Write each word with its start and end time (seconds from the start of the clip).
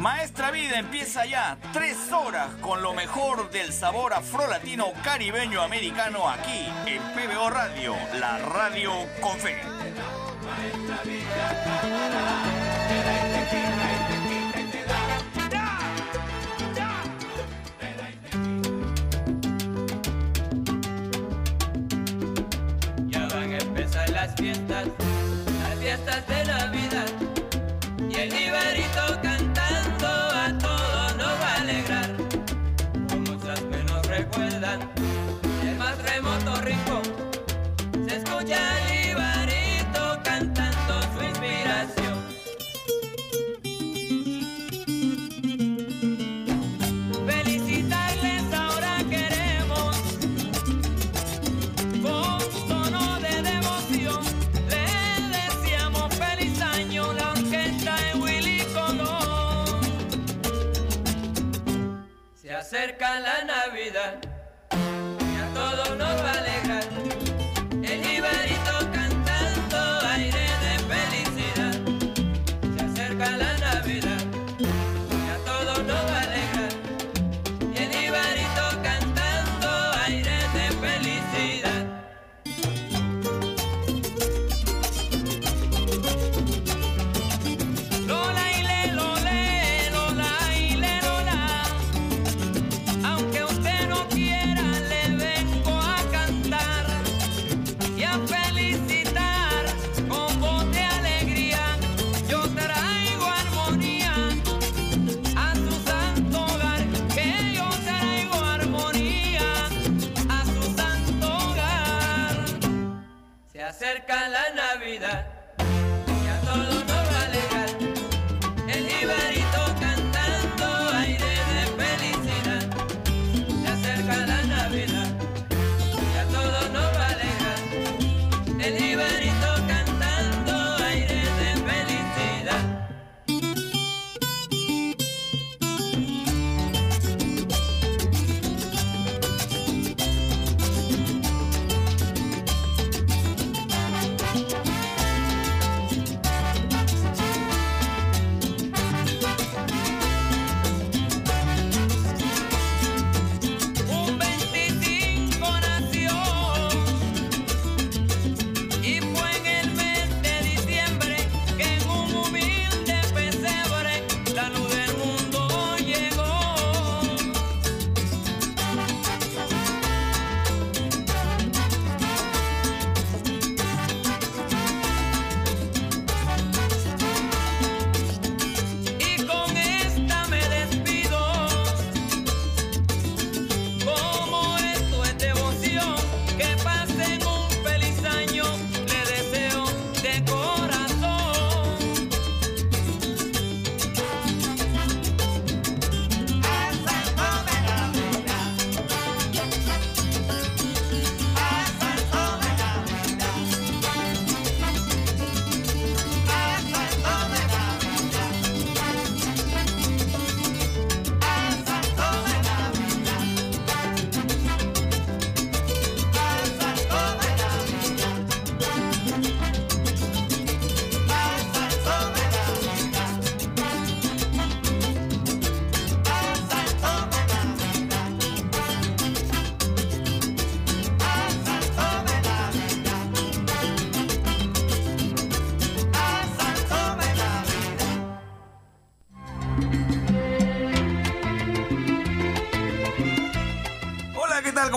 Maestra 0.00 0.50
Vida 0.50 0.78
empieza 0.78 1.26
ya 1.26 1.58
tres 1.74 2.10
horas 2.10 2.48
con 2.62 2.80
lo 2.82 2.94
mejor 2.94 3.50
del 3.50 3.70
sabor 3.70 4.14
afrolatino 4.14 4.86
caribeño 5.04 5.60
americano 5.60 6.26
aquí 6.26 6.66
en 6.86 7.02
PBO 7.12 7.50
Radio, 7.50 7.94
la 8.18 8.38
radio 8.38 8.92
con 9.20 9.36
fe. 9.36 9.60
Ya 23.08 23.28
van 23.28 23.52
a 23.52 23.58
empezar 23.58 24.08
las 24.08 24.34
fiestas, 24.34 24.86
las 25.62 25.78
fiestas 25.78 26.26
de 26.26 26.44
Navidad. 26.46 27.09
And 63.40 63.50
I 63.50 63.68
read 63.72 63.94
Navidad. 63.94 64.29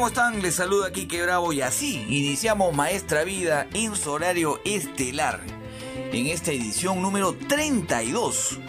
¿Cómo 0.04 0.10
están? 0.10 0.42
Les 0.42 0.56
saluda 0.56 0.92
Kike 0.92 1.22
Bravo 1.22 1.54
y 1.54 1.62
así 1.62 2.06
iniciamos 2.10 2.76
Maestra 2.76 3.24
Vida 3.24 3.68
en 3.74 3.96
su 3.96 4.12
horario 4.12 4.60
estelar 4.66 5.40
en 6.12 6.28
esta 6.28 6.52
edición 6.52 7.02
número 7.02 7.34
32, 7.34 8.60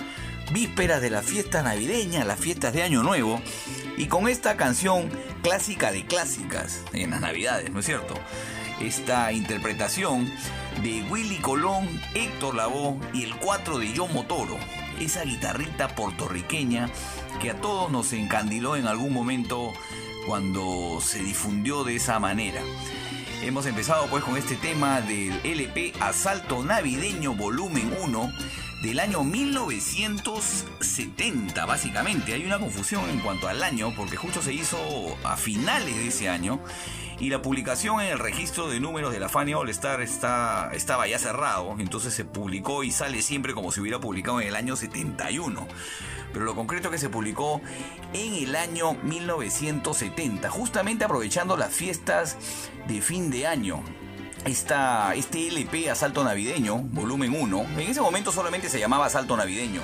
vísperas 0.52 1.02
de 1.02 1.10
la 1.10 1.22
fiesta 1.22 1.64
navideña, 1.64 2.24
las 2.24 2.38
fiestas 2.38 2.72
de 2.72 2.84
Año 2.84 3.02
Nuevo 3.02 3.40
y 3.96 4.06
con 4.06 4.28
esta 4.28 4.56
canción 4.56 5.10
clásica 5.42 5.90
de 5.90 6.06
clásicas 6.06 6.84
en 6.92 7.10
las 7.10 7.20
Navidades, 7.20 7.68
¿no 7.72 7.80
es 7.80 7.86
cierto? 7.86 8.14
Esta 8.80 9.32
interpretación 9.32 10.30
de 10.84 11.02
Willy 11.10 11.38
Colón, 11.38 12.00
Héctor 12.14 12.54
Lavoe 12.54 13.00
y 13.12 13.24
el 13.24 13.34
4 13.38 13.80
de 13.80 13.92
John 13.96 14.12
Motoro, 14.12 14.56
esa 15.00 15.24
guitarrita 15.24 15.96
puertorriqueña 15.96 16.90
que 17.40 17.50
a 17.50 17.60
todos 17.60 17.90
nos 17.90 18.12
encandiló 18.12 18.76
en 18.76 18.86
algún 18.86 19.12
momento 19.12 19.72
cuando 20.26 20.98
se 21.00 21.22
difundió 21.22 21.84
de 21.84 21.96
esa 21.96 22.18
manera. 22.18 22.60
Hemos 23.42 23.64
empezado 23.66 24.06
pues 24.06 24.24
con 24.24 24.36
este 24.36 24.56
tema 24.56 25.00
del 25.00 25.40
LP 25.44 25.94
Asalto 26.00 26.64
Navideño 26.64 27.34
Volumen 27.34 27.94
1 28.02 28.32
del 28.82 28.98
año 29.00 29.24
1970, 29.24 31.64
básicamente. 31.66 32.34
Hay 32.34 32.44
una 32.44 32.58
confusión 32.58 33.08
en 33.10 33.20
cuanto 33.20 33.48
al 33.48 33.62
año, 33.62 33.94
porque 33.96 34.16
justo 34.16 34.42
se 34.42 34.52
hizo 34.52 34.76
a 35.24 35.36
finales 35.36 35.96
de 35.96 36.08
ese 36.08 36.28
año 36.28 36.60
y 37.20 37.30
la 37.30 37.40
publicación 37.40 38.00
en 38.00 38.08
el 38.08 38.18
registro 38.18 38.68
de 38.68 38.80
números 38.80 39.12
de 39.12 39.20
la 39.20 39.28
Fania 39.28 39.58
All 39.58 39.68
Star 39.70 40.00
está, 40.00 40.70
estaba 40.72 41.06
ya 41.06 41.18
cerrado, 41.18 41.74
entonces 41.78 42.12
se 42.12 42.24
publicó 42.24 42.84
y 42.84 42.90
sale 42.90 43.22
siempre 43.22 43.54
como 43.54 43.72
si 43.72 43.80
hubiera 43.80 44.00
publicado 44.00 44.40
en 44.40 44.48
el 44.48 44.56
año 44.56 44.76
71. 44.76 45.66
Pero 46.34 46.44
lo 46.44 46.54
concreto 46.54 46.90
que 46.90 46.98
se 46.98 47.08
publicó 47.08 47.62
en 48.12 48.34
el 48.34 48.56
año 48.56 48.94
1970, 49.04 50.50
justamente 50.50 51.04
aprovechando 51.04 51.56
las 51.56 51.72
fiestas 51.72 52.36
de 52.88 53.00
fin 53.00 53.30
de 53.30 53.46
año. 53.46 53.82
Esta, 54.44 55.14
este 55.14 55.48
LP 55.48 55.88
Asalto 55.88 56.22
Navideño, 56.24 56.76
volumen 56.76 57.34
1, 57.40 57.66
en 57.78 57.88
ese 57.88 58.02
momento 58.02 58.30
solamente 58.30 58.68
se 58.68 58.78
llamaba 58.78 59.06
Asalto 59.06 59.36
Navideño. 59.36 59.80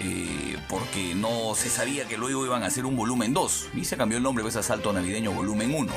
Eh, 0.00 0.56
porque 0.68 1.14
no 1.14 1.54
se 1.54 1.68
sabía 1.68 2.06
que 2.06 2.16
luego 2.16 2.46
iban 2.46 2.62
a 2.62 2.66
hacer 2.66 2.86
un 2.86 2.96
volumen 2.96 3.34
2 3.34 3.70
y 3.74 3.84
se 3.84 3.96
cambió 3.96 4.18
el 4.18 4.22
nombre 4.22 4.42
pues 4.42 4.54
Asalto 4.54 4.92
Navideño 4.92 5.32
volumen 5.32 5.74
1. 5.74 5.92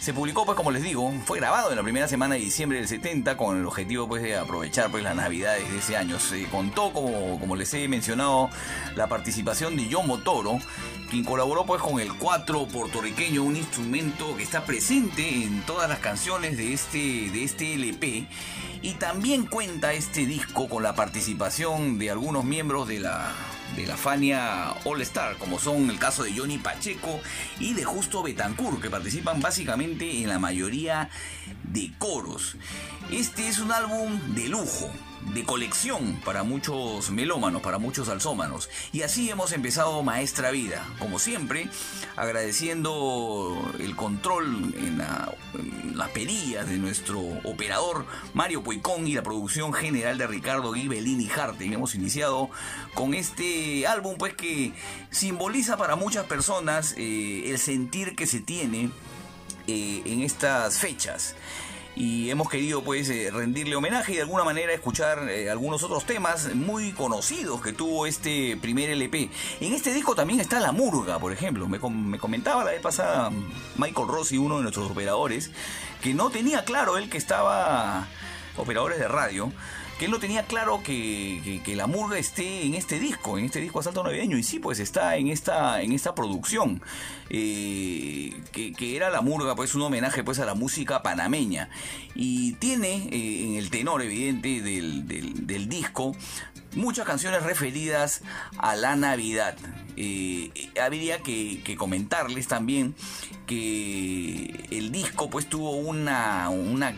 Se 0.00 0.14
publicó, 0.14 0.46
pues 0.46 0.56
como 0.56 0.70
les 0.70 0.82
digo, 0.82 1.12
fue 1.26 1.40
grabado 1.40 1.68
en 1.68 1.76
la 1.76 1.82
primera 1.82 2.08
semana 2.08 2.34
de 2.34 2.40
diciembre 2.40 2.78
del 2.78 2.88
70 2.88 3.36
con 3.36 3.58
el 3.58 3.66
objetivo 3.66 4.08
pues 4.08 4.22
de 4.22 4.34
aprovechar 4.34 4.90
pues 4.90 5.04
las 5.04 5.14
navidades 5.14 5.70
de 5.70 5.76
ese 5.76 5.94
año. 5.94 6.18
Se 6.18 6.44
contó, 6.44 6.90
como, 6.94 7.38
como 7.38 7.54
les 7.54 7.74
he 7.74 7.86
mencionado, 7.86 8.48
la 8.96 9.08
participación 9.08 9.76
de 9.76 9.90
John 9.92 10.06
Motoro, 10.06 10.58
quien 11.10 11.22
colaboró 11.22 11.66
pues 11.66 11.82
con 11.82 12.00
el 12.00 12.14
cuatro 12.14 12.66
puertorriqueño, 12.66 13.42
un 13.42 13.56
instrumento 13.56 14.38
que 14.38 14.42
está 14.42 14.64
presente 14.64 15.44
en 15.44 15.60
todas 15.66 15.86
las 15.86 15.98
canciones 15.98 16.56
de 16.56 16.72
este, 16.72 17.30
de 17.30 17.44
este 17.44 17.74
LP. 17.74 18.26
Y 18.80 18.94
también 18.94 19.44
cuenta 19.44 19.92
este 19.92 20.24
disco 20.24 20.66
con 20.70 20.82
la 20.82 20.94
participación 20.94 21.98
de 21.98 22.10
algunos 22.10 22.44
miembros 22.44 22.88
de 22.88 23.00
la 23.00 23.34
de 23.76 23.86
la 23.86 23.96
Fania 23.96 24.74
All 24.84 25.00
Star, 25.02 25.36
como 25.36 25.58
son 25.58 25.90
el 25.90 25.98
caso 25.98 26.22
de 26.22 26.32
Johnny 26.36 26.58
Pacheco 26.58 27.20
y 27.58 27.74
de 27.74 27.84
Justo 27.84 28.22
Betancourt, 28.22 28.80
que 28.80 28.90
participan 28.90 29.40
básicamente 29.40 30.22
en 30.22 30.28
la 30.28 30.38
mayoría 30.38 31.08
de 31.64 31.92
coros. 31.98 32.56
Este 33.10 33.48
es 33.48 33.58
un 33.58 33.72
álbum 33.72 34.34
de 34.34 34.48
lujo, 34.48 34.90
de 35.34 35.44
colección 35.44 36.20
para 36.24 36.42
muchos 36.42 37.10
melómanos, 37.10 37.62
para 37.62 37.78
muchos 37.78 38.08
alzómanos. 38.08 38.68
Y 38.92 39.02
así 39.02 39.30
hemos 39.30 39.52
empezado 39.52 40.02
Maestra 40.02 40.50
Vida, 40.50 40.86
como 40.98 41.18
siempre, 41.18 41.68
agradeciendo 42.16 43.60
el 43.78 43.94
control 43.96 44.74
en, 44.76 44.98
la, 44.98 45.32
las 45.94 46.08
perillas 46.10 46.68
de 46.68 46.78
nuestro 46.78 47.20
operador 47.44 48.06
Mario 48.34 48.62
Puicón 48.62 49.06
y 49.06 49.14
la 49.14 49.22
producción 49.22 49.72
general 49.72 50.18
de 50.18 50.26
Ricardo 50.26 50.72
Ghibellini 50.72 51.28
Harten. 51.28 51.72
Hemos 51.72 51.94
iniciado 51.94 52.50
con 52.94 53.14
este 53.14 53.86
álbum 53.86 54.16
pues 54.18 54.34
que 54.34 54.72
simboliza 55.10 55.76
para 55.76 55.96
muchas 55.96 56.26
personas 56.26 56.94
eh, 56.96 57.50
el 57.50 57.58
sentir 57.58 58.16
que 58.16 58.26
se 58.26 58.40
tiene 58.40 58.90
eh, 59.66 60.02
en 60.04 60.22
estas 60.22 60.78
fechas 60.78 61.34
y 61.96 62.30
hemos 62.30 62.48
querido 62.48 62.82
pues 62.82 63.08
eh, 63.10 63.30
rendirle 63.32 63.76
homenaje 63.76 64.12
y 64.12 64.16
de 64.16 64.22
alguna 64.22 64.44
manera 64.44 64.72
escuchar 64.72 65.28
eh, 65.28 65.50
algunos 65.50 65.82
otros 65.82 66.04
temas 66.04 66.54
muy 66.54 66.92
conocidos 66.92 67.60
que 67.60 67.72
tuvo 67.72 68.06
este 68.06 68.56
primer 68.56 68.90
LP. 68.90 69.30
En 69.60 69.72
este 69.72 69.92
disco 69.92 70.14
también 70.14 70.40
está 70.40 70.60
La 70.60 70.72
Murga, 70.72 71.18
por 71.18 71.32
ejemplo. 71.32 71.68
Me, 71.68 71.78
me 71.78 72.18
comentaba 72.18 72.64
la 72.64 72.70
vez 72.70 72.80
pasada 72.80 73.30
Michael 73.76 74.08
Rossi, 74.08 74.38
uno 74.38 74.56
de 74.56 74.62
nuestros 74.62 74.90
operadores, 74.90 75.50
que 76.00 76.14
no 76.14 76.30
tenía 76.30 76.64
claro 76.64 76.96
él 76.96 77.10
que 77.10 77.18
estaba 77.18 78.06
operadores 78.56 78.98
de 78.98 79.08
radio 79.08 79.52
que 80.00 80.06
él 80.06 80.12
no 80.12 80.18
tenía 80.18 80.44
claro 80.44 80.82
que, 80.82 81.60
la 81.76 81.86
murga 81.86 82.18
esté 82.18 82.64
en 82.64 82.72
este 82.74 82.98
disco, 82.98 83.36
en 83.36 83.44
este 83.44 83.60
disco 83.60 83.80
Asalto 83.80 84.02
Navideño, 84.02 84.38
y 84.38 84.42
sí, 84.42 84.58
pues 84.58 84.80
está 84.80 85.16
en 85.16 85.28
esta, 85.28 85.82
en 85.82 85.92
esta 85.92 86.14
producción, 86.14 86.80
eh, 87.28 88.32
que, 88.50 88.96
era 88.96 89.10
la 89.10 89.20
murga, 89.20 89.54
pues 89.54 89.74
un 89.74 89.82
homenaje 89.82 90.24
pues 90.24 90.38
a 90.38 90.46
la 90.46 90.54
música 90.54 91.02
panameña, 91.02 91.68
y 92.14 92.52
tiene 92.54 93.10
eh, 93.12 93.44
en 93.44 93.56
el 93.56 93.68
tenor 93.68 94.00
evidente 94.00 94.62
del, 94.62 95.68
disco 95.68 96.16
muchas 96.74 97.06
canciones 97.06 97.42
referidas 97.42 98.22
a 98.58 98.76
la 98.76 98.96
Navidad. 98.96 99.56
Habría 100.80 101.22
que, 101.22 101.62
que, 101.62 101.76
comentarles 101.76 102.48
también 102.48 102.94
que 103.46 104.66
el 104.70 104.92
disco 104.92 105.28
pues 105.28 105.46
tuvo 105.48 105.72
una, 105.72 106.48
una 106.48 106.94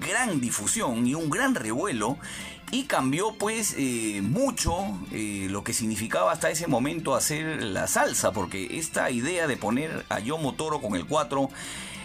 gran 0.00 0.40
difusión 0.40 1.06
y 1.06 1.14
un 1.14 1.30
gran 1.30 1.54
revuelo 1.54 2.18
y 2.72 2.84
cambió 2.84 3.34
pues 3.34 3.74
eh, 3.76 4.20
mucho 4.22 4.74
eh, 5.12 5.48
lo 5.50 5.64
que 5.64 5.72
significaba 5.72 6.32
hasta 6.32 6.50
ese 6.50 6.66
momento 6.66 7.14
hacer 7.14 7.62
la 7.62 7.86
salsa, 7.88 8.32
porque 8.32 8.78
esta 8.78 9.10
idea 9.10 9.46
de 9.46 9.56
poner 9.56 10.04
a 10.08 10.20
Yomo 10.20 10.54
Toro 10.54 10.80
con 10.80 10.94
el 10.94 11.06
4 11.06 11.50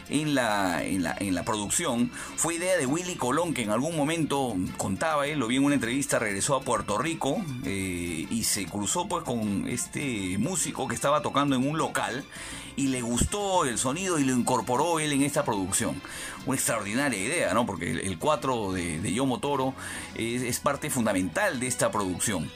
en 0.09 0.35
la, 0.35 0.83
en 0.83 1.03
la, 1.03 1.15
en 1.19 1.33
la 1.33 1.43
producción 1.43 2.11
fue 2.35 2.55
idea 2.55 2.77
de 2.77 2.85
Willy 2.85 3.15
Colón, 3.15 3.53
que 3.53 3.63
en 3.63 3.71
algún 3.71 3.95
momento 3.95 4.55
contaba 4.77 5.27
él, 5.27 5.39
lo 5.39 5.47
vi 5.47 5.57
en 5.57 5.63
una 5.63 5.75
entrevista, 5.75 6.19
regresó 6.19 6.55
a 6.55 6.61
Puerto 6.61 6.97
Rico 6.97 7.43
eh, 7.63 8.27
y 8.29 8.43
se 8.43 8.65
cruzó 8.65 9.07
pues 9.07 9.23
con 9.23 9.67
este 9.67 10.37
músico 10.37 10.87
que 10.87 10.95
estaba 10.95 11.21
tocando 11.21 11.55
en 11.55 11.67
un 11.67 11.77
local 11.77 12.23
y 12.75 12.87
le 12.87 13.01
gustó 13.01 13.65
el 13.65 13.77
sonido 13.77 14.19
y 14.19 14.25
lo 14.25 14.33
incorporó 14.33 14.99
él 14.99 15.13
en 15.13 15.23
esta 15.23 15.45
producción. 15.45 16.01
Una 16.45 16.55
extraordinaria 16.57 17.19
idea, 17.19 17.53
¿no? 17.53 17.65
Porque 17.65 17.91
el, 17.91 18.17
4 18.19 18.73
de, 18.73 19.13
Yomo 19.13 19.39
Toro 19.39 19.73
es, 20.15 20.41
es 20.41 20.59
parte 20.59 20.89
fundamental 20.89 21.59
de 21.59 21.67
esta 21.67 21.91
producción 21.91 22.51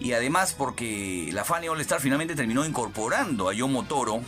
y 0.00 0.12
además 0.12 0.54
porque 0.56 1.30
la 1.32 1.44
Fania 1.44 1.72
All 1.72 1.80
Star 1.80 2.00
finalmente 2.00 2.34
terminó 2.36 2.64
incorporando 2.64 3.48
a 3.48 3.52
Yomo 3.52 3.84
Toro 3.84 4.22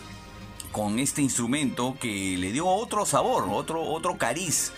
con 0.73 0.99
este 0.99 1.23
instrumento 1.23 1.97
que 2.01 2.37
le 2.39 2.53
dio 2.53 2.67
otro 2.67 3.05
sabor, 3.07 3.49
otro, 3.51 3.83
otro 3.83 4.17
cariz 4.19 4.73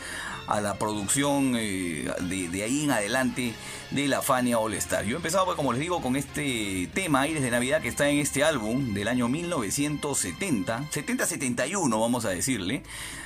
a 0.47 0.61
la 0.61 0.75
producción 0.75 1.55
eh, 1.57 2.11
de, 2.21 2.63
ahí 2.63 2.85
en 2.85 2.91
adelante 2.91 3.55
de 3.91 4.09
la 4.09 4.23
Fania 4.23 4.59
All 4.59 4.75
Star. 4.75 5.05
Yo 5.05 5.17
empezaba, 5.17 5.45
pues, 5.45 5.57
como 5.57 5.73
les 5.73 5.81
digo, 5.81 6.01
con 6.01 6.17
este 6.17 6.89
tema 6.95 7.23
Aires 7.23 7.43
de 7.43 7.51
Navidad 7.51 7.83
que 7.83 7.89
está 7.89 8.09
en 8.09 8.19
este 8.19 8.45
álbum 8.45 8.95
del 8.95 9.09
año 9.09 9.29
1970, 9.29 10.91
70-71 10.91 12.01
vamos 12.01 12.25
a 12.25 12.31
decirle, 12.31 12.83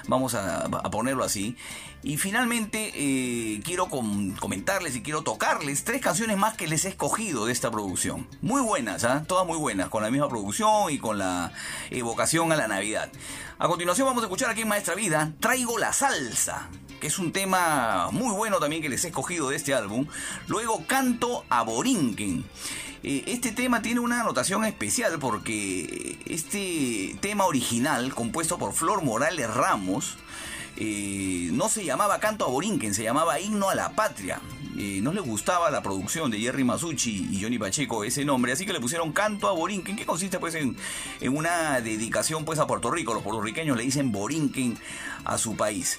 vamos 0.09 0.35
a, 0.35 0.69
ponerlo 0.91 1.25
así. 1.25 1.57
Y 2.03 2.19
finalmente 2.19 2.93
eh, 2.95 3.61
quiero 3.65 3.89
comentarles 3.89 4.95
y 4.95 5.03
quiero 5.03 5.23
tocarles 5.23 5.83
tres 5.83 6.01
canciones 6.01 6.37
más 6.37 6.57
que 6.57 6.69
les 6.69 6.85
he 6.85 6.89
escogido 6.89 7.47
de 7.47 7.53
esta 7.53 7.71
producción. 7.71 8.29
Muy 8.43 8.63
buenas, 8.63 9.05
¿ah? 9.05 9.25
todas 9.27 9.47
muy 9.47 9.59
buenas, 9.59 9.89
con 9.89 10.03
la 10.03 10.11
misma 10.11 10.29
producción 10.29 10.93
y 10.93 10.99
con 10.99 11.19
la 11.19 11.53
evocación 11.91 12.53
a 12.53 12.57
la 12.57 12.69
Navidad. 12.69 13.11
A 13.59 13.67
continuación 13.67 14.07
vamos 14.07 14.23
a 14.23 14.27
escuchar 14.27 14.51
aquí 14.51 14.61
en 14.61 14.69
Maestra 14.69 14.95
Vida, 14.95 15.33
Traigo 15.41 15.79
la 15.79 15.93
Salsa 15.93 16.69
que 17.01 17.07
es 17.07 17.19
un 17.19 17.33
tema 17.33 18.09
muy 18.13 18.35
bueno 18.35 18.59
también 18.59 18.83
que 18.83 18.89
les 18.89 19.05
he 19.05 19.09
escogido 19.09 19.51
de 19.51 19.57
este 19.57 19.75
álbum. 19.75 20.07
Luego 20.49 20.85
Canto 20.87 21.45
a 21.49 21.63
Borinquen. 21.63 22.45
Eh, 23.03 23.25
este 23.27 23.53
tema 23.53 23.83
tiene 23.83 24.01
una 24.01 24.21
anotación 24.21 24.65
especial 24.65 25.19
porque 25.19 26.19
este 26.27 27.17
tema 27.21 27.45
original, 27.45 28.15
compuesto 28.15 28.59
por 28.59 28.73
Flor 28.73 29.03
Morales 29.03 29.53
Ramos, 29.53 30.17
eh, 30.77 31.51
no 31.53 31.69
se 31.69 31.85
llamaba 31.85 32.19
Canto 32.19 32.45
a 32.45 32.49
Borinquen, 32.49 32.95
se 32.95 33.03
llamaba 33.03 33.41
Himno 33.41 33.71
a 33.71 33.75
la 33.75 33.91
Patria. 33.93 34.41
Eh, 34.79 35.01
no 35.03 35.13
les 35.13 35.25
gustaba 35.25 35.71
la 35.71 35.83
producción 35.83 36.31
de 36.31 36.39
Jerry 36.39 36.63
Masucci 36.63 37.29
y 37.31 37.41
Johnny 37.41 37.59
Pacheco 37.59 38.05
ese 38.05 38.27
nombre, 38.27 38.53
así 38.53 38.67
que 38.67 38.75
le 38.75 38.81
pusieron 38.81 39.13
Canto 39.13 39.49
a 39.49 39.53
Borinquen, 39.53 39.97
que 39.97 40.05
consiste 40.05 40.39
pues 40.39 40.55
en, 40.55 40.77
en 41.21 41.35
una 41.35 41.81
dedicación 41.81 42.45
pues 42.45 42.59
a 42.59 42.67
Puerto 42.67 42.91
Rico. 42.91 43.15
Los 43.15 43.23
puertorriqueños 43.23 43.77
le 43.77 43.85
dicen 43.85 44.13
Borinquen 44.13 44.77
a 45.25 45.39
su 45.39 45.57
país. 45.57 45.99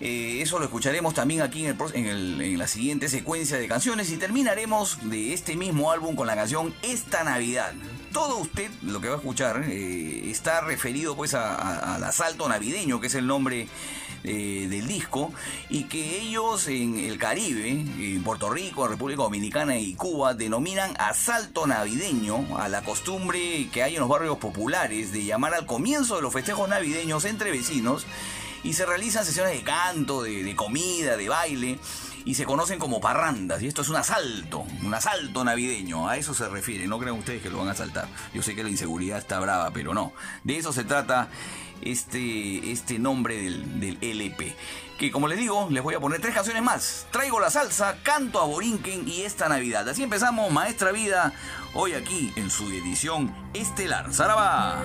Eh, 0.00 0.40
eso 0.42 0.58
lo 0.58 0.66
escucharemos 0.66 1.14
también 1.14 1.40
aquí 1.40 1.64
en, 1.64 1.70
el, 1.70 1.94
en, 1.94 2.06
el, 2.06 2.40
en, 2.42 2.58
la 2.58 2.66
siguiente 2.66 3.08
secuencia 3.08 3.56
de 3.56 3.66
canciones 3.66 4.10
y 4.10 4.18
terminaremos 4.18 4.98
de 5.08 5.32
este 5.32 5.56
mismo 5.56 5.90
álbum 5.90 6.14
con 6.16 6.26
la 6.26 6.34
canción 6.34 6.74
Esta 6.82 7.24
Navidad. 7.24 7.72
Todo 8.12 8.38
usted, 8.38 8.70
lo 8.82 9.00
que 9.00 9.08
va 9.08 9.14
a 9.14 9.18
escuchar, 9.18 9.64
eh, 9.68 10.30
está 10.30 10.60
referido 10.60 11.16
pues 11.16 11.34
al 11.34 12.04
asalto 12.04 12.48
navideño, 12.48 13.00
que 13.00 13.06
es 13.06 13.14
el 13.14 13.26
nombre 13.26 13.68
eh, 14.24 14.66
del 14.68 14.86
disco, 14.86 15.32
y 15.70 15.84
que 15.84 16.20
ellos 16.20 16.68
en 16.68 16.98
el 16.98 17.18
Caribe, 17.18 17.70
en 17.70 18.22
Puerto 18.22 18.50
Rico, 18.50 18.88
República 18.88 19.22
Dominicana 19.22 19.78
y 19.78 19.94
Cuba, 19.94 20.34
denominan 20.34 20.94
asalto 20.98 21.66
navideño 21.66 22.58
a 22.58 22.68
la 22.68 22.82
costumbre 22.82 23.68
que 23.72 23.82
hay 23.82 23.94
en 23.94 24.00
los 24.00 24.08
barrios 24.08 24.38
populares 24.38 25.12
de 25.12 25.24
llamar 25.24 25.54
al 25.54 25.66
comienzo 25.66 26.16
de 26.16 26.22
los 26.22 26.32
festejos 26.32 26.68
navideños 26.68 27.24
entre 27.24 27.50
vecinos 27.50 28.06
y 28.62 28.72
se 28.72 28.86
realizan 28.86 29.24
sesiones 29.24 29.52
de 29.52 29.62
canto, 29.62 30.22
de, 30.22 30.54
comida, 30.56 31.16
de 31.16 31.28
baile 31.28 31.78
y 32.24 32.34
se 32.34 32.44
conocen 32.44 32.78
como 32.78 33.00
parrandas. 33.00 33.62
Y 33.62 33.68
esto 33.68 33.82
es 33.82 33.88
un 33.88 33.96
asalto, 33.96 34.66
un 34.82 34.92
asalto 34.94 35.44
navideño. 35.44 36.08
A 36.08 36.16
eso 36.16 36.34
se 36.34 36.48
refiere. 36.48 36.86
No 36.86 36.98
crean 36.98 37.16
ustedes 37.16 37.42
que 37.42 37.50
lo 37.50 37.58
van 37.58 37.68
a 37.68 37.72
asaltar. 37.72 38.08
Yo 38.34 38.42
sé 38.42 38.54
que 38.54 38.64
la 38.64 38.70
inseguridad 38.70 39.18
está 39.18 39.38
brava, 39.38 39.70
pero 39.72 39.94
no. 39.94 40.12
De 40.44 40.56
eso 40.56 40.72
se 40.72 40.84
trata 40.84 41.28
este, 41.82 42.72
este 42.72 42.98
nombre 42.98 43.36
del, 43.36 43.80
del 43.80 43.98
LP. 44.00 44.56
Que 44.98 45.10
como 45.10 45.28
les 45.28 45.38
digo, 45.38 45.68
les 45.70 45.82
voy 45.82 45.94
a 45.94 46.00
poner 46.00 46.20
tres 46.20 46.34
canciones 46.34 46.62
más. 46.62 47.06
Traigo 47.10 47.38
la 47.38 47.50
salsa, 47.50 47.98
canto 48.02 48.40
a 48.40 48.46
Borinquen 48.46 49.06
y 49.06 49.22
esta 49.22 49.48
Navidad. 49.48 49.88
Así 49.88 50.02
empezamos 50.02 50.50
Maestra 50.50 50.90
Vida, 50.90 51.32
hoy 51.74 51.92
aquí 51.92 52.32
en 52.36 52.50
su 52.50 52.64
edición 52.70 53.34
estelar. 53.52 54.12
¡Saraba! 54.14 54.84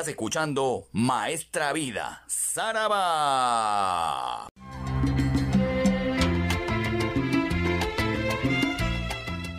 Estás 0.00 0.12
escuchando 0.12 0.88
Maestra 0.92 1.74
Vida. 1.74 2.24
Saraba. 2.26 2.88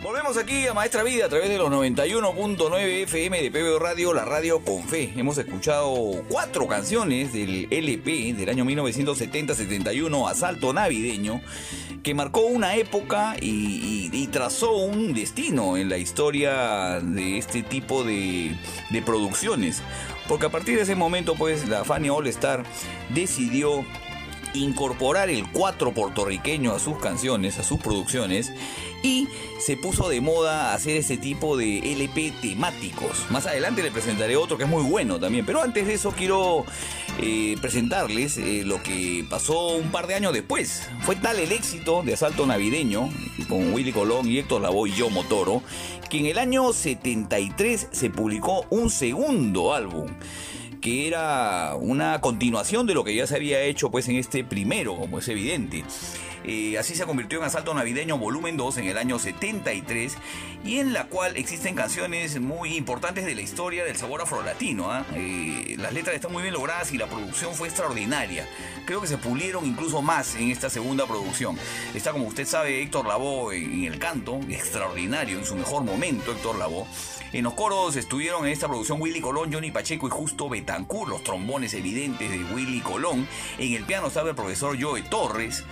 Volvemos 0.02 0.36
aquí 0.36 0.66
a 0.66 0.74
Maestra 0.74 1.04
Vida 1.04 1.26
a 1.26 1.28
través 1.28 1.48
de 1.48 1.58
los 1.58 1.70
91.9 1.70 3.04
FM 3.04 3.40
de 3.40 3.52
PBO 3.52 3.78
Radio, 3.78 4.12
la 4.12 4.24
radio 4.24 4.64
con 4.64 4.82
fe. 4.82 5.12
Hemos 5.14 5.38
escuchado 5.38 6.24
cuatro 6.28 6.66
canciones 6.66 7.32
del 7.32 7.68
LP 7.70 8.34
del 8.34 8.48
año 8.48 8.64
1970-71, 8.64 10.28
Asalto 10.28 10.72
Navideño, 10.72 11.40
que 12.02 12.14
marcó 12.14 12.40
una 12.40 12.74
época 12.74 13.36
y, 13.40 14.26
trazó 14.32 14.76
un 14.76 15.12
destino 15.12 15.76
en 15.76 15.90
la 15.90 15.98
historia 15.98 16.98
de 17.00 17.36
este 17.38 17.62
tipo 17.62 18.02
de 18.02 18.56
producciones. 19.04 19.82
Porque 20.28 20.46
a 20.46 20.48
partir 20.48 20.76
de 20.76 20.82
ese 20.82 20.94
momento, 20.94 21.34
pues, 21.34 21.68
la 21.68 21.84
Fania 21.84 22.12
All 22.12 22.26
Star 22.28 22.64
decidió 23.10 23.84
incorporar 24.54 25.30
el 25.30 25.48
cuatro 25.50 25.92
puertorriqueño 25.92 26.72
a 26.72 26.78
sus 26.78 26.98
canciones, 26.98 27.58
a 27.58 27.64
sus 27.64 27.80
producciones, 27.80 28.52
y 29.02 29.28
se 29.58 29.76
puso 29.76 30.08
de 30.08 30.20
moda 30.20 30.74
hacer 30.74 30.96
ese 30.96 31.16
tipo 31.16 31.56
de 31.56 31.92
LP 31.92 32.32
temáticos. 32.40 33.26
Más 33.30 33.46
adelante 33.46 33.82
le 33.82 33.90
presentaré 33.90 34.36
otro 34.36 34.56
que 34.56 34.64
es 34.64 34.70
muy 34.70 34.82
bueno 34.82 35.18
también, 35.18 35.44
pero 35.44 35.62
antes 35.62 35.86
de 35.86 35.94
eso 35.94 36.12
quiero 36.12 36.64
eh, 37.20 37.56
presentarles 37.60 38.38
eh, 38.38 38.62
lo 38.64 38.82
que 38.82 39.24
pasó 39.28 39.68
un 39.68 39.90
par 39.90 40.06
de 40.06 40.14
años 40.14 40.32
después. 40.32 40.88
Fue 41.02 41.16
tal 41.16 41.38
el 41.38 41.52
éxito 41.52 42.02
de 42.02 42.14
Asalto 42.14 42.46
Navideño 42.46 43.08
con 43.48 43.72
Willy 43.72 43.92
Colón 43.92 44.28
y 44.28 44.38
Héctor 44.38 44.62
Lavoe 44.62 44.88
y 44.88 44.92
yo 44.92 45.10
Motoro, 45.10 45.62
que 46.08 46.18
en 46.18 46.26
el 46.26 46.38
año 46.38 46.72
73 46.72 47.88
se 47.90 48.10
publicó 48.10 48.66
un 48.70 48.90
segundo 48.90 49.74
álbum 49.74 50.08
que 50.82 51.06
era 51.06 51.76
una 51.76 52.20
continuación 52.20 52.86
de 52.86 52.92
lo 52.92 53.04
que 53.04 53.14
ya 53.14 53.26
se 53.26 53.36
había 53.36 53.62
hecho 53.62 53.90
pues 53.90 54.08
en 54.08 54.16
este 54.16 54.44
primero, 54.44 54.96
como 54.96 55.20
es 55.20 55.28
evidente. 55.28 55.84
Eh, 56.44 56.76
así 56.76 56.96
se 56.96 57.06
convirtió 57.06 57.38
en 57.38 57.44
Asalto 57.44 57.72
Navideño 57.72 58.18
Volumen 58.18 58.56
2 58.56 58.78
en 58.78 58.86
el 58.86 58.98
año 58.98 59.20
73 59.20 60.16
y 60.64 60.78
en 60.78 60.92
la 60.92 61.04
cual 61.04 61.36
existen 61.36 61.76
canciones 61.76 62.40
muy 62.40 62.76
importantes 62.76 63.24
de 63.24 63.36
la 63.36 63.42
historia 63.42 63.84
del 63.84 63.96
sabor 63.96 64.22
afrolatino. 64.22 64.90
¿ah? 64.90 65.06
Eh, 65.14 65.76
las 65.78 65.92
letras 65.92 66.16
están 66.16 66.32
muy 66.32 66.42
bien 66.42 66.54
logradas 66.54 66.92
y 66.92 66.98
la 66.98 67.06
producción 67.06 67.54
fue 67.54 67.68
extraordinaria. 67.68 68.48
Creo 68.84 69.00
que 69.00 69.06
se 69.06 69.18
pulieron 69.18 69.64
incluso 69.64 70.02
más 70.02 70.34
en 70.34 70.50
esta 70.50 70.68
segunda 70.68 71.06
producción. 71.06 71.56
Está 71.94 72.10
como 72.10 72.26
usted 72.26 72.44
sabe 72.44 72.82
Héctor 72.82 73.06
Lavoe 73.06 73.56
en 73.56 73.84
el 73.84 74.00
canto, 74.00 74.40
extraordinario, 74.48 75.38
en 75.38 75.44
su 75.44 75.54
mejor 75.54 75.84
momento 75.84 76.32
Héctor 76.32 76.58
Lavoe. 76.58 76.86
En 77.32 77.44
los 77.44 77.54
coros 77.54 77.96
estuvieron 77.96 78.44
en 78.44 78.52
esta 78.52 78.68
producción 78.68 79.00
Willy 79.00 79.22
Colón, 79.22 79.50
Johnny 79.50 79.70
Pacheco 79.70 80.06
y 80.06 80.10
Justo 80.10 80.50
Betancourt, 80.50 81.08
los 81.08 81.24
trombones 81.24 81.72
evidentes 81.72 82.30
de 82.30 82.44
Willy 82.52 82.80
Colón. 82.80 83.26
En 83.56 83.72
el 83.72 83.84
piano 83.84 84.08
estaba 84.08 84.28
el 84.28 84.36
profesor 84.36 84.76
Joe 84.78 85.00
Torres, 85.00 85.64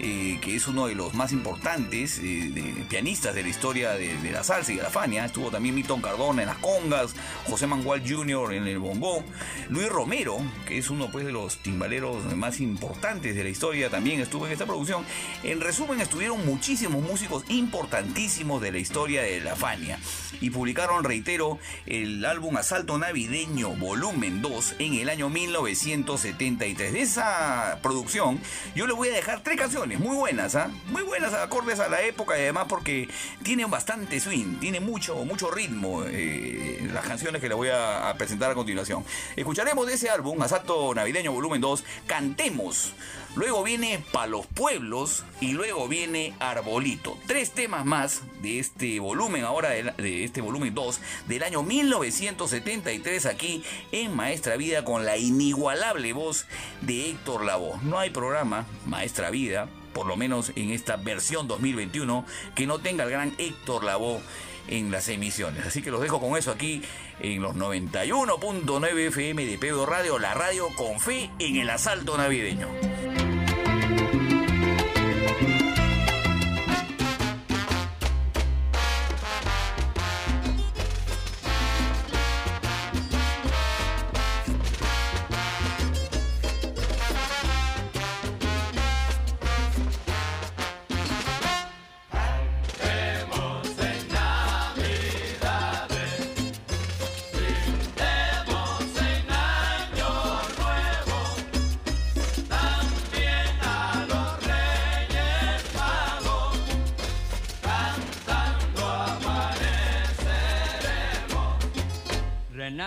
eh, 0.00 0.38
que 0.40 0.54
es 0.54 0.68
uno 0.68 0.86
de 0.86 0.94
los 0.94 1.14
más 1.14 1.32
importantes 1.32 2.20
eh, 2.22 2.84
pianistas 2.88 3.34
de 3.34 3.42
la 3.42 3.48
historia 3.48 3.92
de, 3.92 4.16
la 4.30 4.44
salsa 4.44 4.72
y 4.72 4.76
de 4.76 4.82
la 4.82 4.90
Fania. 4.90 5.24
Estuvo 5.24 5.50
también 5.50 5.74
Milton 5.74 6.00
Cardona 6.00 6.42
en 6.42 6.48
las 6.48 6.58
congas, 6.58 7.14
José 7.48 7.66
Mangual 7.66 8.02
Jr. 8.08 8.52
en 8.54 8.66
el 8.68 8.78
bongo, 8.78 9.24
Luis 9.70 9.88
Romero, 9.88 10.38
que 10.66 10.78
es 10.78 10.90
uno 10.90 11.10
pues, 11.10 11.26
de 11.26 11.32
los 11.32 11.58
timbaleros 11.58 12.24
más 12.36 12.60
importantes 12.60 13.34
de 13.34 13.42
la 13.42 13.50
historia, 13.50 13.90
también 13.90 14.20
estuvo 14.20 14.46
en 14.46 14.52
esta 14.52 14.66
producción. 14.66 15.04
En 15.42 15.60
resumen, 15.60 16.00
estuvieron 16.00 16.46
muchísimos 16.46 17.02
músicos 17.02 17.44
importantísimos 17.48 18.62
de 18.62 18.70
la 18.70 18.78
historia 18.78 19.22
de 19.22 19.40
la 19.40 19.56
Fania 19.56 19.98
y 20.40 20.50
publicaron, 20.50 21.02
reitero, 21.02 21.58
el 21.86 22.24
álbum 22.24 22.56
Asalto 22.56 22.98
Navideño 22.98 23.70
Volumen 23.70 24.42
2 24.42 24.76
en 24.78 24.94
el 24.94 25.08
año 25.08 25.28
1973. 25.28 26.92
De 26.92 27.00
esa 27.00 27.80
producción, 27.82 28.40
yo 28.74 28.86
le 28.86 28.92
voy 28.92 29.08
a 29.08 29.12
dejar 29.12 29.42
tres 29.42 29.56
canciones 29.56 29.87
muy 29.96 30.16
buenas, 30.16 30.54
¿ah? 30.54 30.70
muy 30.88 31.02
buenas, 31.02 31.32
acordes 31.34 31.80
a 31.80 31.88
la 31.88 32.02
época 32.02 32.36
y 32.36 32.42
además 32.42 32.66
porque 32.68 33.08
tienen 33.42 33.70
bastante 33.70 34.20
swing, 34.20 34.58
tiene 34.60 34.80
mucho, 34.80 35.24
mucho 35.24 35.50
ritmo 35.50 36.02
eh, 36.04 36.88
las 36.92 37.06
canciones 37.06 37.40
que 37.40 37.48
le 37.48 37.54
voy 37.54 37.68
a, 37.72 38.14
presentar 38.18 38.50
a 38.50 38.54
continuación. 38.54 39.04
Escucharemos 39.36 39.86
de 39.86 39.94
ese 39.94 40.10
álbum, 40.10 40.42
Asalto 40.42 40.94
Navideño 40.94 41.32
Volumen 41.32 41.60
2, 41.60 41.84
Cantemos. 42.06 42.92
Luego 43.36 43.62
viene 43.62 44.04
Pa' 44.10 44.26
los 44.26 44.46
Pueblos 44.46 45.24
y 45.40 45.52
luego 45.52 45.86
viene 45.86 46.34
Arbolito. 46.40 47.16
Tres 47.26 47.52
temas 47.52 47.84
más 47.84 48.22
de 48.42 48.58
este 48.58 48.98
volumen, 48.98 49.44
ahora 49.44 49.70
de, 49.70 49.92
de 49.96 50.24
este 50.24 50.40
volumen 50.40 50.74
2 50.74 51.00
del 51.28 51.42
año 51.42 51.62
1973 51.62 53.26
aquí 53.26 53.62
en 53.92 54.16
Maestra 54.16 54.56
Vida 54.56 54.84
con 54.84 55.04
la 55.04 55.16
inigualable 55.18 56.12
voz 56.12 56.46
de 56.80 57.10
Héctor 57.10 57.44
Lavoe. 57.44 57.78
No 57.82 57.98
hay 57.98 58.10
programa 58.10 58.66
Maestra 58.86 59.30
Vida, 59.30 59.68
por 59.98 60.06
lo 60.06 60.16
menos 60.16 60.52
en 60.54 60.70
esta 60.70 60.94
versión 60.94 61.48
2021, 61.48 62.24
que 62.54 62.68
no 62.68 62.78
tenga 62.78 63.02
el 63.02 63.10
gran 63.10 63.34
Héctor 63.36 63.82
Lavoe 63.82 64.20
en 64.68 64.92
las 64.92 65.08
emisiones. 65.08 65.66
Así 65.66 65.82
que 65.82 65.90
los 65.90 66.00
dejo 66.00 66.20
con 66.20 66.38
eso 66.38 66.52
aquí 66.52 66.82
en 67.18 67.42
los 67.42 67.56
91.9 67.56 69.08
FM 69.08 69.44
de 69.44 69.58
Pedro 69.58 69.86
Radio, 69.86 70.20
la 70.20 70.34
radio 70.34 70.68
con 70.76 71.00
fe 71.00 71.30
en 71.40 71.56
el 71.56 71.68
asalto 71.68 72.16
navideño. 72.16 72.68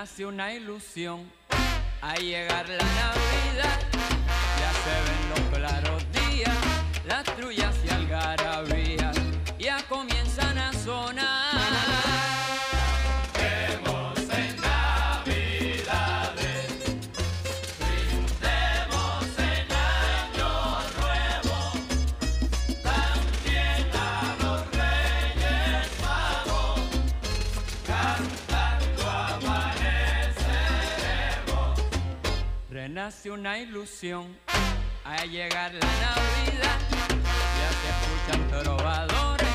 Renace 0.01 0.25
una 0.25 0.51
ilusión 0.51 1.31
a 2.01 2.15
llegar 2.15 2.67
la 2.67 2.83
Navidad. 2.83 3.79
Ya 4.59 4.71
se 4.81 4.95
ven 5.05 5.29
los 5.29 5.41
claros 5.55 6.03
días, 6.11 6.57
las 7.05 7.23
trullas 7.23 7.75
Renace 32.93 33.31
una 33.31 33.57
ilusión 33.57 34.25
a 35.05 35.23
llegar 35.23 35.73
la 35.73 35.79
Navidad. 35.79 36.77
Ya 37.57 37.69
se 37.79 37.87
escuchan 37.95 38.65
trovadores 38.65 39.47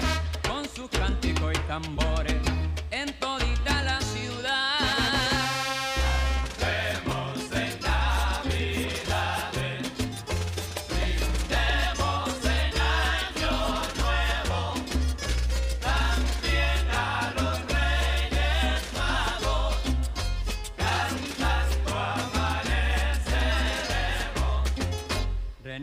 con 0.49 0.67
sus 0.67 0.89
cánticos 0.89 1.53
y 1.55 1.59
tambores 1.69 2.37
en 2.91 3.13
todita 3.21 3.56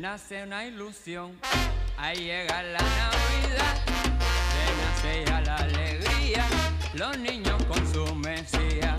Renace 0.04 0.44
una 0.44 0.66
ilusión 0.66 1.32
a 1.98 2.12
llegar 2.12 2.66
la 2.66 2.80
Navidad. 2.80 3.86
Renace 4.60 5.24
ya 5.26 5.40
la 5.40 5.56
alegría, 5.56 6.46
los 6.94 7.18
niños 7.20 7.64
con 7.64 7.94
su 7.94 8.14
mesía 8.14 8.98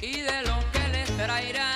y 0.00 0.22
de 0.22 0.42
lo 0.46 0.58
que 0.72 0.88
les 0.88 1.14
traerán. 1.18 1.75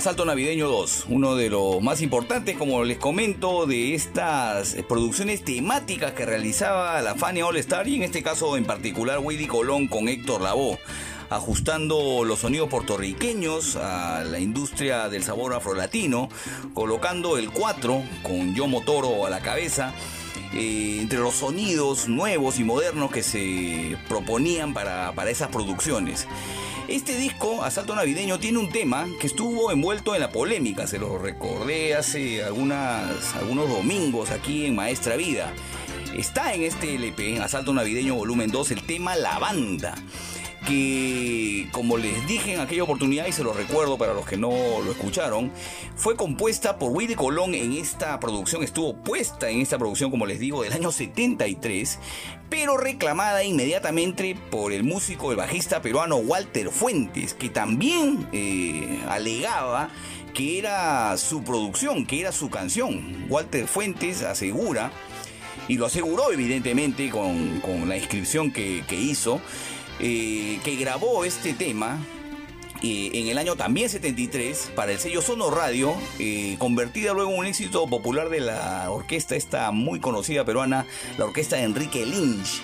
Asalto 0.00 0.24
Navideño 0.24 0.66
2, 0.66 1.08
uno 1.10 1.36
de 1.36 1.50
los 1.50 1.82
más 1.82 2.00
importantes, 2.00 2.56
como 2.56 2.84
les 2.84 2.96
comento, 2.96 3.66
de 3.66 3.94
estas 3.94 4.72
eh, 4.72 4.82
producciones 4.82 5.44
temáticas 5.44 6.12
que 6.12 6.24
realizaba 6.24 7.02
la 7.02 7.16
Fania 7.16 7.44
All 7.44 7.58
Star 7.58 7.86
y 7.86 7.96
en 7.96 8.04
este 8.04 8.22
caso 8.22 8.56
en 8.56 8.64
particular 8.64 9.18
Willy 9.18 9.46
Colón 9.46 9.88
con 9.88 10.08
Héctor 10.08 10.40
Lavoe 10.40 10.78
ajustando 11.28 12.24
los 12.24 12.38
sonidos 12.38 12.70
puertorriqueños 12.70 13.76
a 13.76 14.24
la 14.24 14.40
industria 14.40 15.10
del 15.10 15.22
sabor 15.22 15.52
afrolatino, 15.52 16.30
colocando 16.72 17.36
el 17.36 17.50
4 17.50 18.02
con 18.22 18.54
Yomo 18.54 18.80
Toro 18.80 19.26
a 19.26 19.30
la 19.30 19.40
cabeza. 19.40 19.92
Eh, 20.54 20.98
entre 21.00 21.18
los 21.18 21.34
sonidos 21.34 22.08
nuevos 22.08 22.58
y 22.58 22.64
modernos 22.64 23.12
que 23.12 23.22
se 23.22 23.96
proponían 24.08 24.72
para, 24.72 25.12
para 25.12 25.30
esas 25.30 25.48
producciones. 25.48 26.26
Este 26.90 27.16
disco, 27.16 27.62
Asalto 27.62 27.94
Navideño, 27.94 28.40
tiene 28.40 28.58
un 28.58 28.68
tema 28.68 29.06
que 29.20 29.28
estuvo 29.28 29.70
envuelto 29.70 30.16
en 30.16 30.20
la 30.22 30.30
polémica, 30.30 30.88
se 30.88 30.98
lo 30.98 31.18
recordé 31.18 31.94
hace 31.94 32.42
algunos 32.42 33.68
domingos 33.68 34.32
aquí 34.32 34.66
en 34.66 34.74
Maestra 34.74 35.14
Vida. 35.14 35.52
Está 36.16 36.52
en 36.52 36.64
este 36.64 36.96
LP, 36.96 37.38
Asalto 37.38 37.72
Navideño 37.72 38.16
Volumen 38.16 38.50
2, 38.50 38.72
el 38.72 38.82
tema 38.82 39.14
La 39.14 39.38
Banda 39.38 39.94
que, 40.66 41.68
como 41.72 41.96
les 41.96 42.26
dije 42.26 42.54
en 42.54 42.60
aquella 42.60 42.84
oportunidad, 42.84 43.26
y 43.26 43.32
se 43.32 43.42
lo 43.42 43.52
recuerdo 43.52 43.98
para 43.98 44.14
los 44.14 44.26
que 44.26 44.36
no 44.36 44.50
lo 44.84 44.90
escucharon, 44.90 45.50
fue 45.96 46.16
compuesta 46.16 46.78
por 46.78 46.90
Willy 46.90 47.14
Colón 47.14 47.54
en 47.54 47.72
esta 47.72 48.18
producción, 48.20 48.62
estuvo 48.62 48.94
puesta 48.94 49.48
en 49.48 49.60
esta 49.60 49.78
producción, 49.78 50.10
como 50.10 50.26
les 50.26 50.38
digo, 50.38 50.62
del 50.62 50.72
año 50.72 50.92
73, 50.92 51.98
pero 52.48 52.76
reclamada 52.76 53.44
inmediatamente 53.44 54.36
por 54.50 54.72
el 54.72 54.82
músico, 54.82 55.30
el 55.30 55.36
bajista 55.36 55.80
peruano 55.80 56.16
Walter 56.16 56.70
Fuentes, 56.70 57.34
que 57.34 57.48
también 57.48 58.28
eh, 58.32 59.00
alegaba 59.08 59.88
que 60.34 60.58
era 60.58 61.16
su 61.16 61.42
producción, 61.42 62.06
que 62.06 62.20
era 62.20 62.32
su 62.32 62.50
canción. 62.50 63.26
Walter 63.28 63.66
Fuentes 63.66 64.22
asegura, 64.22 64.92
y 65.68 65.76
lo 65.76 65.86
aseguró 65.86 66.32
evidentemente 66.32 67.10
con, 67.10 67.88
la 67.88 67.96
inscripción 67.96 68.50
que, 68.52 68.84
hizo, 68.90 69.40
eh, 70.00 70.60
que 70.64 70.76
grabó 70.76 71.24
este 71.24 71.52
tema 71.52 71.98
eh, 72.82 73.10
en 73.12 73.28
el 73.28 73.36
año 73.36 73.56
también 73.56 73.90
73 73.90 74.72
para 74.74 74.92
el 74.92 74.98
sello 74.98 75.20
Sono 75.20 75.50
Radio, 75.50 75.94
eh, 76.18 76.56
convertida 76.58 77.12
luego 77.12 77.32
en 77.32 77.38
un 77.40 77.46
éxito 77.46 77.86
popular 77.86 78.30
de 78.30 78.40
la 78.40 78.90
orquesta 78.90 79.36
esta 79.36 79.70
muy 79.70 80.00
conocida 80.00 80.46
peruana, 80.46 80.86
la 81.18 81.26
orquesta 81.26 81.56
de 81.56 81.64
Enrique 81.64 82.06
Lynch. 82.06 82.62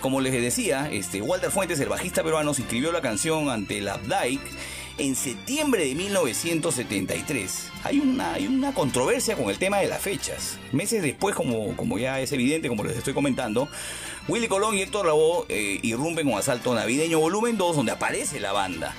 Como 0.00 0.22
les 0.22 0.32
decía, 0.32 0.88
este, 0.90 1.20
Walter 1.20 1.50
Fuentes, 1.50 1.78
el 1.80 1.90
bajista 1.90 2.22
peruano, 2.22 2.54
se 2.54 2.62
inscribió 2.62 2.90
la 2.90 3.02
canción 3.02 3.50
ante 3.50 3.82
la 3.82 3.96
Updike 3.96 4.40
en 5.00 5.16
septiembre 5.16 5.86
de 5.86 5.94
1973. 5.94 7.70
Hay 7.84 7.98
una, 8.00 8.34
hay 8.34 8.46
una 8.46 8.74
controversia 8.74 9.34
con 9.34 9.48
el 9.48 9.58
tema 9.58 9.78
de 9.78 9.88
las 9.88 10.02
fechas. 10.02 10.58
Meses 10.72 11.02
después, 11.02 11.34
como, 11.34 11.74
como 11.74 11.98
ya 11.98 12.20
es 12.20 12.32
evidente, 12.32 12.68
como 12.68 12.84
les 12.84 12.98
estoy 12.98 13.14
comentando, 13.14 13.68
Willy 14.28 14.46
Colón 14.46 14.76
y 14.76 14.82
Héctor 14.82 15.06
Lavoe 15.06 15.46
eh, 15.48 15.78
irrumpen 15.82 16.28
con 16.28 16.38
Asalto 16.38 16.74
Navideño 16.74 17.18
Volumen 17.18 17.56
2, 17.56 17.76
donde 17.76 17.92
aparece 17.92 18.40
la 18.40 18.52
banda. 18.52 18.94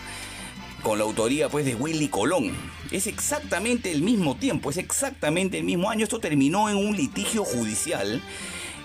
Con 0.82 0.98
la 0.98 1.04
autoría 1.04 1.50
pues 1.50 1.66
de 1.66 1.76
Willy 1.76 2.08
Colón. 2.08 2.52
Es 2.90 3.06
exactamente 3.06 3.92
el 3.92 4.02
mismo 4.02 4.36
tiempo, 4.36 4.72
es 4.72 4.78
exactamente 4.78 5.60
el 5.60 5.64
mismo 5.64 5.92
año. 5.92 6.04
Esto 6.04 6.20
terminó 6.20 6.68
en 6.68 6.78
un 6.78 6.98
litigio 6.98 7.46
judicial 7.46 8.24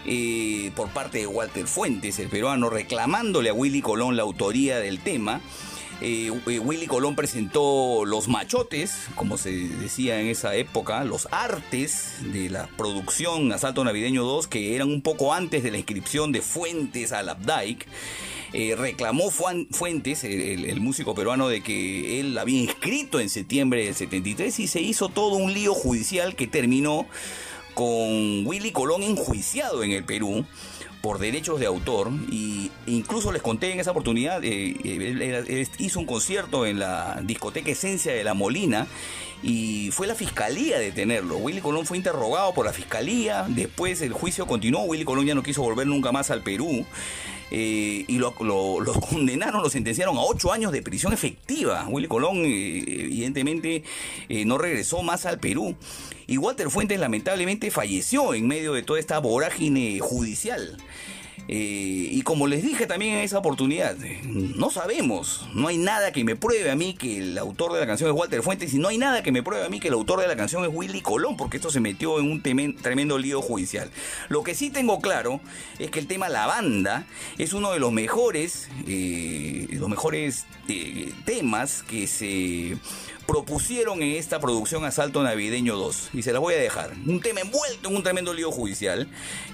eh, 0.04 0.70
por 0.76 0.90
parte 0.90 1.18
de 1.18 1.26
Walter 1.26 1.66
Fuentes, 1.66 2.18
el 2.18 2.28
peruano, 2.28 2.68
reclamándole 2.68 3.48
a 3.48 3.54
Willy 3.54 3.80
Colón 3.80 4.16
la 4.16 4.22
autoría 4.22 4.78
del 4.78 5.00
tema. 5.00 5.40
Eh, 6.02 6.30
eh, 6.46 6.58
Willy 6.58 6.86
Colón 6.86 7.16
presentó 7.16 8.04
los 8.04 8.28
machotes, 8.28 9.08
como 9.14 9.38
se 9.38 9.50
decía 9.50 10.20
en 10.20 10.26
esa 10.26 10.54
época, 10.54 11.04
los 11.04 11.26
artes 11.30 12.16
de 12.20 12.50
la 12.50 12.66
producción 12.76 13.50
Asalto 13.52 13.82
Navideño 13.82 14.22
2, 14.22 14.46
que 14.46 14.76
eran 14.76 14.88
un 14.88 15.00
poco 15.00 15.32
antes 15.32 15.62
de 15.62 15.70
la 15.70 15.78
inscripción 15.78 16.32
de 16.32 16.42
Fuentes 16.42 17.12
al 17.12 17.30
Updike. 17.30 17.86
Eh, 18.52 18.74
reclamó 18.76 19.30
Fuentes, 19.30 20.24
el, 20.24 20.80
músico 20.80 21.14
peruano, 21.14 21.48
de 21.48 21.62
que 21.62 22.20
él 22.20 22.36
había 22.36 22.60
inscrito 22.60 23.18
en 23.18 23.30
septiembre 23.30 23.84
del 23.84 23.94
73 23.94 24.60
y 24.60 24.66
se 24.66 24.80
hizo 24.80 25.08
todo 25.08 25.36
un 25.36 25.54
lío 25.54 25.72
judicial 25.72 26.36
que 26.36 26.46
terminó 26.46 27.06
con 27.74 28.46
Willy 28.46 28.70
Colón 28.70 29.02
enjuiciado 29.02 29.82
en 29.82 29.92
el 29.92 30.04
Perú 30.04 30.46
por 31.00 31.18
derechos 31.18 31.60
de 31.60 31.66
autor 31.66 32.10
y 32.30 32.70
incluso 32.86 33.32
les 33.32 33.42
conté 33.42 33.72
en 33.72 33.80
esa 33.80 33.92
oportunidad, 33.92 34.42
eh, 34.44 34.76
él, 34.84 35.68
hizo 35.78 36.00
un 36.00 36.06
concierto 36.06 36.66
en 36.66 36.78
la 36.78 37.20
discoteca 37.22 37.70
Esencia 37.70 38.12
de 38.12 38.24
la 38.24 38.34
Molina 38.34 38.86
y 39.42 39.90
fue 39.92 40.06
la 40.06 40.14
fiscalía 40.14 40.78
de 40.78 40.92
tenerlo. 40.92 41.36
Willy 41.36 41.60
Colón 41.60 41.86
fue 41.86 41.96
interrogado 41.96 42.54
por 42.54 42.66
la 42.66 42.72
fiscalía, 42.72 43.46
después 43.48 44.00
el 44.02 44.12
juicio 44.12 44.46
continuó, 44.46 44.82
Willy 44.84 45.04
Colón 45.04 45.26
ya 45.26 45.34
no 45.34 45.42
quiso 45.42 45.62
volver 45.62 45.86
nunca 45.86 46.12
más 46.12 46.30
al 46.30 46.42
Perú. 46.42 46.84
Eh, 47.52 48.04
y 48.08 48.18
lo, 48.18 48.34
condenaron, 49.10 49.62
lo 49.62 49.70
sentenciaron 49.70 50.16
a 50.16 50.20
ocho 50.20 50.52
años 50.52 50.72
de 50.72 50.82
prisión 50.82 51.12
efectiva. 51.12 51.86
Willy 51.88 52.08
Colón, 52.08 52.38
eh, 52.44 52.84
evidentemente, 52.86 53.84
no 54.28 54.58
regresó 54.58 55.02
más 55.02 55.26
al 55.26 55.38
Perú. 55.38 55.76
Y 56.26 56.38
Walter 56.38 56.70
Fuentes 56.70 56.98
lamentablemente 56.98 57.70
falleció 57.70 58.34
en 58.34 58.48
medio 58.48 58.72
de 58.72 58.82
toda 58.82 58.98
esta 58.98 59.20
vorágine 59.20 60.00
judicial. 60.00 60.76
Eh, 61.48 62.08
y 62.10 62.22
como 62.22 62.46
les 62.46 62.62
dije 62.62 62.86
también 62.86 63.14
en 63.14 63.20
esa 63.20 63.38
oportunidad, 63.38 63.96
no 64.24 64.70
sabemos, 64.70 65.48
no 65.54 65.68
hay 65.68 65.78
nada 65.78 66.12
que 66.12 66.24
me 66.24 66.34
pruebe 66.36 66.70
a 66.70 66.76
mí 66.76 66.94
que 66.94 67.18
el 67.18 67.38
autor 67.38 67.72
de 67.72 67.80
la 67.80 67.86
canción 67.86 68.10
es 68.10 68.16
Walter 68.16 68.42
Fuentes 68.42 68.74
y 68.74 68.78
no 68.78 68.88
hay 68.88 68.98
nada 68.98 69.22
que 69.22 69.32
me 69.32 69.42
pruebe 69.42 69.64
a 69.64 69.68
mí 69.68 69.78
que 69.78 69.88
el 69.88 69.94
autor 69.94 70.20
de 70.20 70.28
la 70.28 70.36
canción 70.36 70.64
es 70.64 70.70
Willy 70.72 71.00
Colón, 71.00 71.36
porque 71.36 71.58
esto 71.58 71.70
se 71.70 71.80
metió 71.80 72.18
en 72.18 72.30
un 72.30 72.42
tremendo 72.42 73.18
lío 73.18 73.42
judicial. 73.42 73.90
Lo 74.28 74.42
que 74.42 74.54
sí 74.54 74.70
tengo 74.70 75.00
claro 75.00 75.40
es 75.78 75.90
que 75.90 76.00
el 76.00 76.06
tema 76.06 76.28
La 76.28 76.46
Banda 76.46 77.06
es 77.38 77.52
uno 77.52 77.72
de 77.72 77.78
los 77.78 77.92
mejores, 77.92 78.68
eh, 78.86 79.68
los 79.70 79.88
mejores 79.88 80.46
eh, 80.68 81.12
temas 81.24 81.82
que 81.84 82.06
se 82.06 82.76
propusieron 83.26 84.02
en 84.02 84.12
esta 84.12 84.40
producción 84.40 84.84
Asalto 84.84 85.22
Navideño 85.22 85.76
2. 85.76 86.10
Y 86.14 86.22
se 86.22 86.32
las 86.32 86.40
voy 86.40 86.54
a 86.54 86.58
dejar. 86.58 86.92
Un 87.06 87.20
tema 87.20 87.40
envuelto 87.40 87.88
en 87.88 87.96
un 87.96 88.02
tremendo 88.02 88.32
lío 88.32 88.50
judicial 88.50 89.08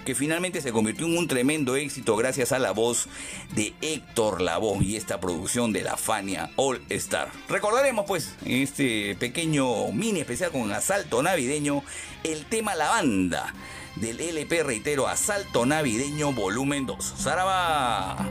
que 0.04 0.14
finalmente 0.14 0.60
se 0.60 0.72
convirtió 0.72 1.06
en 1.06 1.16
un 1.16 1.28
tremendo 1.28 1.76
éxito 1.76 2.16
gracias 2.16 2.52
a 2.52 2.58
la 2.58 2.72
voz 2.72 3.08
de 3.54 3.74
Héctor 3.80 4.40
Lavoe 4.40 4.84
y 4.84 4.96
esta 4.96 5.20
producción 5.20 5.72
de 5.72 5.82
la 5.82 5.96
Fania 5.96 6.50
All 6.56 6.82
Star. 6.90 7.30
Recordaremos 7.48 8.04
pues 8.06 8.34
en 8.44 8.62
este 8.62 9.16
pequeño 9.16 9.90
mini 9.92 10.20
especial 10.20 10.50
con 10.50 10.70
Asalto 10.72 11.22
Navideño 11.22 11.82
el 12.24 12.44
tema 12.46 12.74
La 12.74 12.90
Banda 12.90 13.54
del 13.96 14.20
LP 14.20 14.62
reitero 14.62 15.08
Asalto 15.08 15.66
Navideño 15.66 16.32
Volumen 16.32 16.86
2. 16.86 17.14
¡Saraba! 17.18 18.28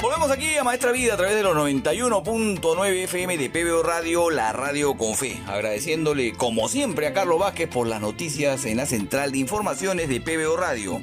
Volvemos 0.02 0.30
aquí 0.32 0.56
a 0.56 0.64
Maestra 0.64 0.90
Vida 0.90 1.14
a 1.14 1.16
través 1.16 1.36
de 1.36 1.44
los 1.44 1.56
91.9 1.56 3.04
FM 3.04 3.38
de 3.38 3.48
PBO 3.48 3.84
Radio, 3.84 4.30
la 4.30 4.52
radio 4.52 4.94
con 4.94 5.14
fe. 5.14 5.40
Agradeciéndole 5.46 6.32
como 6.32 6.68
siempre 6.68 7.06
a 7.06 7.12
Carlos 7.12 7.38
Vázquez 7.38 7.68
por 7.68 7.86
las 7.86 8.00
noticias 8.00 8.64
en 8.64 8.78
la 8.78 8.86
central 8.86 9.30
de 9.30 9.38
informaciones 9.38 10.08
de 10.08 10.20
PBO 10.20 10.56
Radio. 10.56 11.00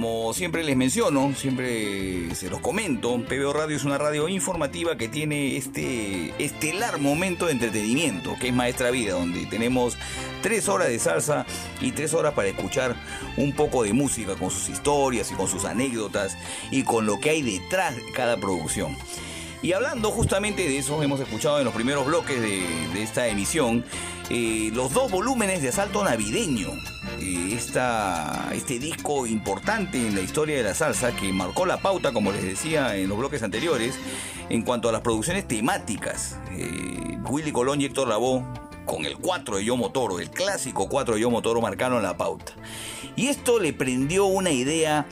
Como 0.00 0.32
siempre 0.32 0.64
les 0.64 0.78
menciono, 0.78 1.34
siempre 1.36 2.34
se 2.34 2.48
los 2.48 2.60
comento, 2.60 3.22
PBO 3.22 3.52
Radio 3.52 3.76
es 3.76 3.84
una 3.84 3.98
radio 3.98 4.30
informativa 4.30 4.96
que 4.96 5.08
tiene 5.08 5.58
este 5.58 6.32
estelar 6.42 6.98
momento 6.98 7.44
de 7.44 7.52
entretenimiento, 7.52 8.34
que 8.40 8.48
es 8.48 8.54
Maestra 8.54 8.90
Vida, 8.90 9.12
donde 9.12 9.44
tenemos 9.44 9.98
tres 10.40 10.70
horas 10.70 10.88
de 10.88 10.98
salsa 10.98 11.44
y 11.82 11.92
tres 11.92 12.14
horas 12.14 12.32
para 12.32 12.48
escuchar 12.48 12.96
un 13.36 13.52
poco 13.52 13.82
de 13.82 13.92
música 13.92 14.36
con 14.36 14.50
sus 14.50 14.70
historias 14.70 15.30
y 15.32 15.34
con 15.34 15.48
sus 15.48 15.66
anécdotas 15.66 16.34
y 16.70 16.82
con 16.82 17.04
lo 17.04 17.20
que 17.20 17.28
hay 17.28 17.42
detrás 17.42 17.94
de 17.94 18.10
cada 18.12 18.38
producción. 18.38 18.96
Y 19.60 19.74
hablando 19.74 20.12
justamente 20.12 20.62
de 20.66 20.78
eso, 20.78 21.02
hemos 21.02 21.20
escuchado 21.20 21.58
en 21.58 21.66
los 21.66 21.74
primeros 21.74 22.06
bloques 22.06 22.40
de, 22.40 23.02
esta 23.02 23.28
emisión 23.28 23.84
eh, 24.30 24.70
los 24.72 24.94
dos 24.94 25.10
volúmenes 25.10 25.60
de 25.60 25.68
Asalto 25.68 26.02
Navideño, 26.02 26.70
eh, 27.60 28.54
este 28.54 28.78
disco 28.78 29.26
importante 29.26 29.98
en 29.98 30.14
la 30.14 30.22
historia 30.22 30.56
de 30.56 30.62
la 30.62 30.74
salsa 30.74 31.14
que 31.14 31.32
marcó 31.32 31.66
la 31.66 31.78
pauta, 31.78 32.12
como 32.12 32.32
les 32.32 32.42
decía 32.42 32.96
en 32.96 33.08
los 33.08 33.18
bloques 33.18 33.42
anteriores, 33.42 33.98
en 34.48 34.62
cuanto 34.62 34.88
a 34.88 34.92
las 34.92 35.02
producciones 35.02 35.46
temáticas. 35.46 36.38
Eh, 36.52 37.18
Willy 37.28 37.52
Colón 37.52 37.80
y 37.80 37.84
Héctor 37.84 38.08
Lavoe 38.08 38.42
con 38.86 39.04
el 39.04 39.18
4 39.18 39.58
de 39.58 39.64
Yomo 39.64 39.90
Toro, 39.90 40.20
el 40.20 40.30
clásico 40.30 40.88
4 40.88 41.14
de 41.14 41.20
Yomo 41.20 41.42
Toro 41.42 41.60
marcaron 41.60 42.02
la 42.02 42.16
pauta. 42.16 42.52
Y 43.14 43.28
esto 43.28 43.58
le 43.58 43.72
prendió 43.72 44.24
una 44.24 44.50
idea 44.50 45.06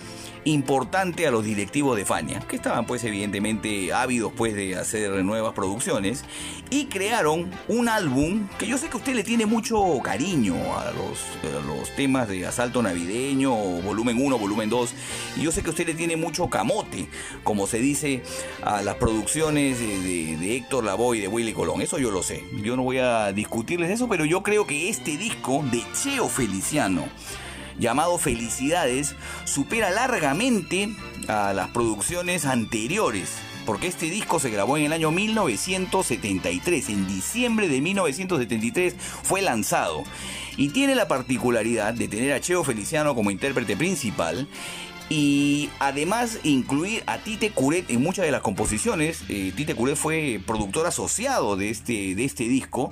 importante 0.52 1.26
a 1.26 1.30
los 1.30 1.44
directivos 1.44 1.96
de 1.96 2.04
Fania, 2.04 2.40
que 2.40 2.56
estaban 2.56 2.86
pues 2.86 3.04
evidentemente 3.04 3.92
ávidos 3.92 4.32
pues 4.36 4.54
de 4.54 4.76
hacer 4.76 5.10
nuevas 5.24 5.52
producciones 5.52 6.24
y 6.70 6.86
crearon 6.86 7.50
un 7.68 7.88
álbum 7.88 8.48
que 8.58 8.66
yo 8.66 8.78
sé 8.78 8.88
que 8.88 8.96
usted 8.96 9.14
le 9.14 9.24
tiene 9.24 9.46
mucho 9.46 9.78
cariño 10.02 10.54
a 10.78 10.92
los, 10.92 11.18
los 11.66 11.94
temas 11.96 12.28
de 12.28 12.46
Asalto 12.46 12.82
Navideño, 12.82 13.54
volumen 13.54 14.24
1, 14.24 14.38
volumen 14.38 14.70
2, 14.70 14.94
y 15.36 15.42
yo 15.42 15.52
sé 15.52 15.62
que 15.62 15.70
usted 15.70 15.86
le 15.86 15.94
tiene 15.94 16.16
mucho 16.16 16.48
camote, 16.48 17.08
como 17.44 17.66
se 17.66 17.78
dice 17.78 18.22
a 18.62 18.82
las 18.82 18.96
producciones 18.96 19.78
de, 19.78 20.36
de 20.36 20.56
Héctor 20.56 20.84
Lavoe 20.84 21.18
y 21.18 21.20
de 21.20 21.28
Willy 21.28 21.52
Colón, 21.52 21.82
eso 21.82 21.98
yo 21.98 22.10
lo 22.10 22.22
sé, 22.22 22.44
yo 22.62 22.76
no 22.76 22.82
voy 22.82 22.98
a 22.98 23.32
discutirles 23.32 23.90
eso, 23.90 24.08
pero 24.08 24.24
yo 24.24 24.42
creo 24.42 24.66
que 24.66 24.88
este 24.88 25.16
disco 25.16 25.64
de 25.70 25.82
Cheo 25.92 26.28
Feliciano, 26.28 27.04
llamado 27.78 28.18
Felicidades, 28.18 29.14
supera 29.44 29.90
largamente 29.90 30.94
a 31.28 31.52
las 31.52 31.68
producciones 31.68 32.44
anteriores. 32.44 33.36
Porque 33.66 33.86
este 33.86 34.06
disco 34.06 34.40
se 34.40 34.48
grabó 34.48 34.78
en 34.78 34.86
el 34.86 34.94
año 34.94 35.10
1973, 35.10 36.88
en 36.88 37.06
diciembre 37.06 37.68
de 37.68 37.82
1973 37.82 38.94
fue 38.98 39.42
lanzado. 39.42 40.04
Y 40.56 40.70
tiene 40.70 40.94
la 40.94 41.06
particularidad 41.06 41.92
de 41.92 42.08
tener 42.08 42.32
a 42.32 42.40
Cheo 42.40 42.64
Feliciano 42.64 43.14
como 43.14 43.30
intérprete 43.30 43.76
principal 43.76 44.48
y 45.10 45.70
además 45.78 46.38
incluir 46.42 47.02
a 47.06 47.18
Tite 47.18 47.50
Curet 47.50 47.90
en 47.90 48.02
muchas 48.02 48.26
de 48.26 48.30
las 48.30 48.42
composiciones. 48.42 49.22
Eh, 49.28 49.52
Tite 49.56 49.74
Curet 49.74 49.96
fue 49.96 50.40
productor 50.46 50.86
asociado 50.86 51.56
de 51.56 51.70
este, 51.70 52.14
de 52.14 52.24
este 52.24 52.44
disco 52.44 52.90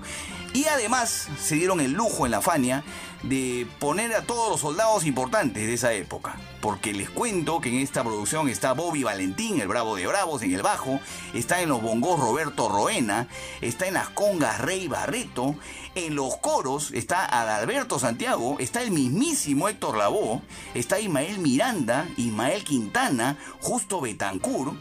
y 0.52 0.64
además 0.66 1.28
se 1.38 1.56
dieron 1.56 1.80
el 1.80 1.92
lujo 1.92 2.24
en 2.24 2.32
la 2.32 2.40
Fania 2.40 2.82
de 3.22 3.66
poner 3.78 4.14
a 4.14 4.22
todos 4.22 4.50
los 4.50 4.60
soldados 4.60 5.04
importantes 5.04 5.66
de 5.66 5.74
esa 5.74 5.92
época. 5.92 6.36
Porque 6.60 6.92
les 6.92 7.10
cuento 7.10 7.60
que 7.60 7.68
en 7.68 7.76
esta 7.76 8.02
producción 8.02 8.48
está 8.48 8.72
Bobby 8.72 9.02
Valentín, 9.02 9.60
el 9.60 9.68
bravo 9.68 9.96
de 9.96 10.06
bravos, 10.06 10.42
en 10.42 10.52
el 10.52 10.62
bajo, 10.62 11.00
está 11.34 11.60
en 11.60 11.68
los 11.68 11.82
bongos 11.82 12.18
Roberto 12.18 12.68
Roena, 12.68 13.28
está 13.60 13.86
en 13.86 13.94
las 13.94 14.08
congas 14.10 14.60
Rey 14.60 14.88
Barreto, 14.88 15.56
en 15.96 16.14
los 16.14 16.36
coros 16.36 16.90
está 16.92 17.24
Adalberto 17.24 17.98
Santiago, 17.98 18.56
está 18.60 18.82
el 18.82 18.90
mismísimo 18.90 19.68
Héctor 19.68 19.96
Lavoe, 19.96 20.42
está 20.74 21.00
Ismael 21.00 21.38
Miranda, 21.38 22.06
Ismael 22.18 22.62
Quintana, 22.64 23.38
Justo 23.60 24.02
Betancourt, 24.02 24.74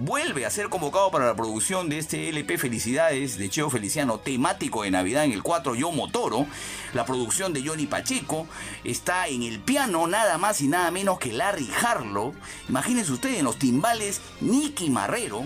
vuelve 0.00 0.46
a 0.46 0.50
ser 0.50 0.68
convocado 0.68 1.10
para 1.10 1.26
la 1.26 1.34
producción 1.34 1.88
de 1.88 1.98
este 1.98 2.28
LP 2.28 2.56
Felicidades 2.56 3.36
de 3.36 3.48
Cheo 3.50 3.68
Feliciano, 3.68 4.18
temático 4.18 4.84
de 4.84 4.92
Navidad 4.92 5.24
en 5.24 5.32
el 5.32 5.42
4 5.42 5.74
Yo 5.74 5.90
Motoro. 5.90 6.46
La 6.94 7.04
producción 7.04 7.52
de 7.52 7.66
Johnny 7.66 7.86
Pacheco 7.86 8.46
está 8.84 9.26
en 9.26 9.42
el 9.42 9.58
piano 9.58 10.06
nada 10.06 10.38
más 10.38 10.60
y 10.60 10.68
nada 10.68 10.90
menos 10.92 11.18
que 11.18 11.32
Larry 11.32 11.68
Harlow. 11.82 12.32
Imagínense 12.68 13.12
ustedes 13.12 13.38
en 13.38 13.44
los 13.44 13.58
timbales 13.58 14.20
Nicky 14.40 14.88
Marrero. 14.88 15.44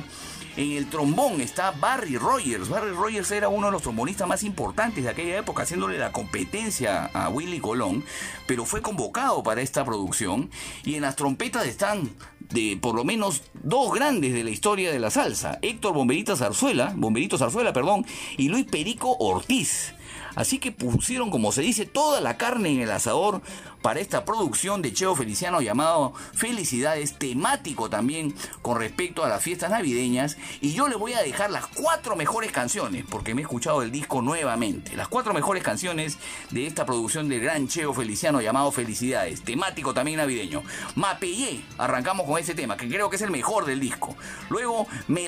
En 0.59 0.73
el 0.73 0.91
trombón 0.91 1.41
está 1.41 1.71
Barry 1.71 2.17
Rogers. 2.17 2.69
Barry 2.69 2.91
Rogers 2.91 3.31
era 3.31 3.49
uno 3.49 3.67
de 3.67 3.73
los 3.73 3.83
trombonistas 3.83 4.27
más 4.27 4.43
importantes 4.43 5.05
de 5.05 5.11
aquella 5.11 5.39
época, 5.39 5.63
haciéndole 5.63 5.99
la 5.99 6.11
competencia 6.11 7.05
a 7.15 7.29
Willy 7.29 7.61
Colón, 7.61 8.03
pero 8.49 8.65
fue 8.65 8.83
convocado 8.83 9.45
para 9.45 9.61
esta 9.63 9.85
producción. 9.85 10.51
Y 10.83 10.97
en 10.97 11.03
las 11.03 11.15
trompetas 11.15 11.65
están 11.65 12.11
de 12.41 12.77
por 12.83 12.97
lo 12.97 13.05
menos 13.05 13.45
dos 13.63 13.95
grandes 13.95 14.35
de 14.35 14.43
la 14.43 14.51
historia 14.51 14.91
de 14.91 14.99
la 14.99 15.11
salsa, 15.11 15.61
Héctor 15.63 15.95
Bomberito 15.95 16.37
Zarzuela, 16.37 16.93
Bomberito 16.97 17.39
Zarzuela, 17.39 17.73
perdón, 17.73 18.05
y 18.37 18.49
Luis 18.49 18.65
Perico 18.65 19.17
Ortiz. 19.21 19.95
Así 20.39 20.61
que 20.61 20.71
pusieron, 20.71 21.33
como 21.33 21.51
se 21.51 21.63
dice, 21.63 21.85
toda 21.85 22.21
la 22.21 22.37
carne 22.37 22.69
en 22.69 22.81
el 22.81 22.93
asador 22.93 23.43
para 23.83 23.99
esta 23.99 24.25
producción 24.25 24.83
de 24.83 24.93
Cheo 24.93 25.17
Feliciano 25.17 25.61
llamado 25.61 26.13
Felicidades, 26.33 27.19
temático 27.19 27.91
también 27.91 28.33
con 28.63 28.79
respecto 28.79 29.25
a 29.25 29.29
las 29.29 29.43
fiestas 29.43 29.73
navideñas. 29.73 30.37
Y 30.61 30.75
yo 30.75 30.87
le 30.87 30.95
voy 30.95 31.15
a 31.15 31.23
dejar 31.23 31.51
las 31.51 31.67
cuatro 31.67 32.15
mejores 32.15 32.53
canciones, 32.53 33.05
porque 33.11 33.35
me 33.35 33.41
he 33.41 33.43
escuchado 33.43 33.83
el 33.83 33.91
disco 33.91 34.23
nuevamente. 34.23 34.97
Las 34.97 35.09
cuatro 35.09 35.35
mejores 35.35 35.65
canciones 35.65 36.19
de 36.53 36.69
esta 36.69 36.87
producción 36.87 37.29
del 37.29 37.41
gran 37.41 37.67
Cheo 37.67 37.93
Feliciano 37.93 38.41
llamado 38.41 38.71
Felicidades, 38.71 39.43
temático 39.43 39.93
también 39.93 40.19
navideño. 40.19 40.63
Mapellé, 40.95 41.65
arrancamos 41.79 42.29
con 42.29 42.39
ese 42.39 42.55
tema, 42.55 42.77
que 42.77 42.89
creo 42.89 43.11
que 43.11 43.17
es 43.17 43.23
el 43.23 43.33
mejor 43.33 43.67
del 43.67 43.81
disco. 43.81 44.15
Luego, 44.51 44.87
Me 45.09 45.27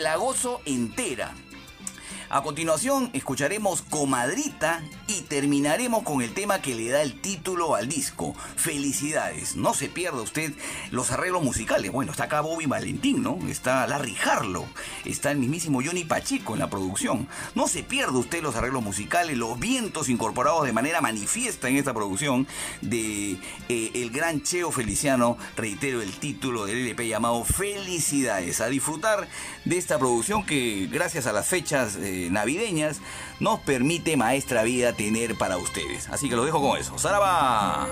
entera. 0.67 1.35
A 2.33 2.45
continuación 2.45 3.11
escucharemos 3.13 3.83
Comadrita 3.83 4.85
y 5.09 5.23
terminaremos 5.23 6.05
con 6.05 6.23
el 6.23 6.33
tema 6.33 6.63
que 6.63 6.77
le 6.77 6.89
da 6.89 7.03
el 7.03 7.21
título 7.21 7.75
al 7.75 7.89
disco. 7.89 8.37
Felicidades. 8.55 9.57
No 9.57 9.75
se 9.75 9.89
pierda 9.89 10.23
usted 10.23 10.53
los 10.93 11.11
arreglos 11.11 11.43
musicales. 11.43 11.91
Bueno, 11.91 12.13
está 12.13 12.25
acá 12.25 12.41
Bobby 12.41 12.67
Valentín, 12.67 13.25
¿no? 13.25 13.37
Está 13.49 13.85
Larry 13.89 14.17
Harlow. 14.25 14.65
Está 15.05 15.33
el 15.33 15.39
mismísimo 15.39 15.83
Johnny 15.85 16.05
Pacheco 16.05 16.53
en 16.53 16.61
la 16.61 16.71
producción. 16.71 17.27
No 17.57 17.67
se 17.67 17.83
pierda 17.83 18.17
usted 18.17 18.45
los 18.45 18.55
arreglos 18.55 18.85
musicales, 18.85 19.37
los 19.37 19.59
vientos 19.59 20.09
incorporados 20.09 20.65
de 20.65 20.73
manera 20.73 21.01
manifiesta 21.01 21.69
en 21.69 21.79
esta 21.79 21.95
producción 21.95 22.47
de 22.81 23.39
eh, 23.69 23.91
el 23.95 24.11
gran 24.13 24.45
Cheo 24.45 24.71
Feliciano. 24.71 25.37
Reitero 25.57 26.01
el 26.01 26.13
título 26.13 26.67
del 26.67 26.87
LP 26.87 27.09
llamado 27.09 27.43
Felicidades. 27.43 28.61
A 28.61 28.69
disfrutar 28.69 29.27
de 29.65 29.79
esta 29.79 29.99
producción 29.99 30.47
que 30.47 30.89
gracias 30.93 31.27
a 31.27 31.33
las 31.33 31.49
fechas... 31.49 31.97
Eh, 31.97 32.20
navideñas 32.31 33.01
nos 33.39 33.61
permite 33.61 34.17
Maestra 34.17 34.63
Vida 34.65 34.93
tener 34.93 35.37
para 35.39 35.57
ustedes. 35.57 36.09
Así 36.09 36.29
que 36.29 36.37
lo 36.37 36.45
dejo 36.45 36.61
con 36.61 36.79
eso. 36.79 36.99
¡Saraba! 36.99 37.89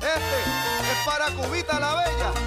Este 0.00 0.38
es 0.90 1.06
para 1.06 1.26
Cubita 1.30 1.78
la 1.78 1.94
Bella 1.94 2.39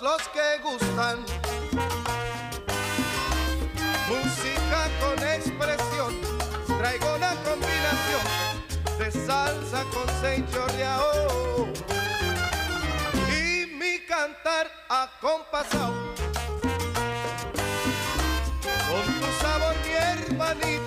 los 0.00 0.22
que 0.28 0.58
gustan. 0.62 1.24
Música 4.08 4.88
con 5.00 5.18
expresión, 5.26 6.14
traigo 6.78 7.14
una 7.14 7.34
combinación 7.42 8.24
de 8.98 9.10
salsa 9.10 9.84
con 9.92 10.08
senchorreao 10.20 11.68
y 13.28 13.66
mi 13.74 13.98
cantar 14.06 14.70
acompasado. 14.88 15.94
Con 18.88 19.04
tu 19.20 19.28
sabor, 19.40 19.74
mi 19.84 19.92
hermanito, 19.92 20.83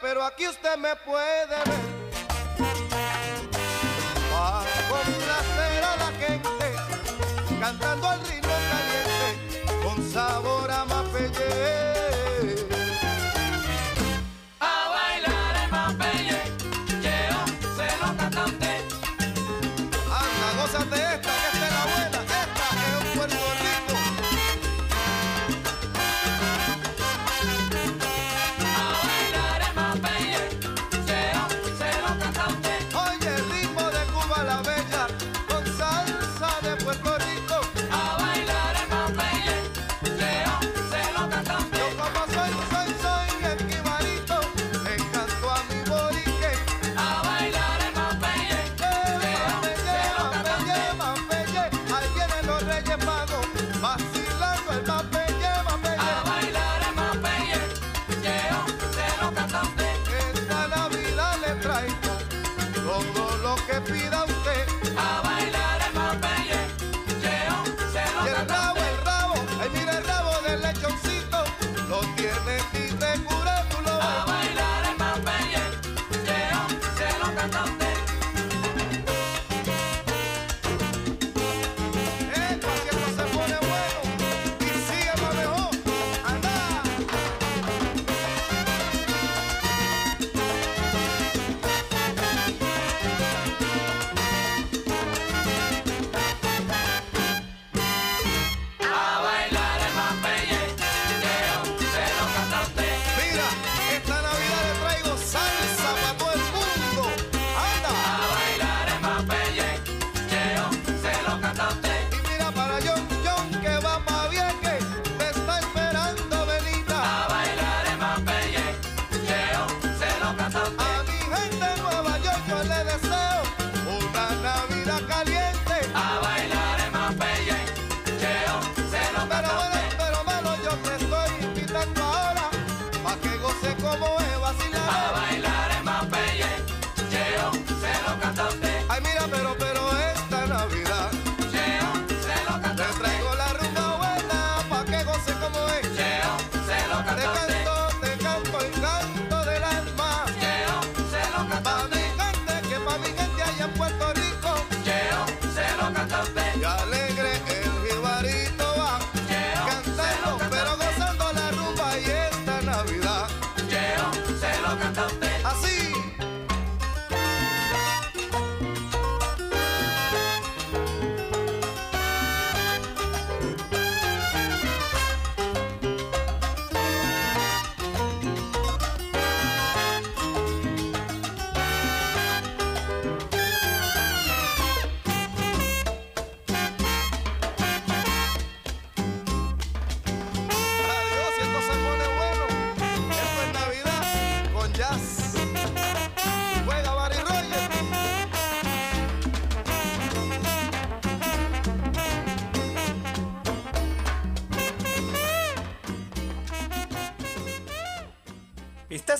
pero 0.00 0.24
aquí 0.24 0.48
usted 0.48 0.76
me 0.76 0.96
puede 0.96 1.46
ver. 1.46 1.90
Para 4.30 4.64
complacer 4.88 5.84
a 5.84 5.96
la 5.96 6.12
gente, 6.18 7.60
cantando 7.60 8.08
al 8.08 8.20
ritmo 8.26 8.54
caliente, 8.70 9.64
con 9.82 10.10
sabor 10.10 10.70
a 10.70 10.84
mapelle. 10.84 12.19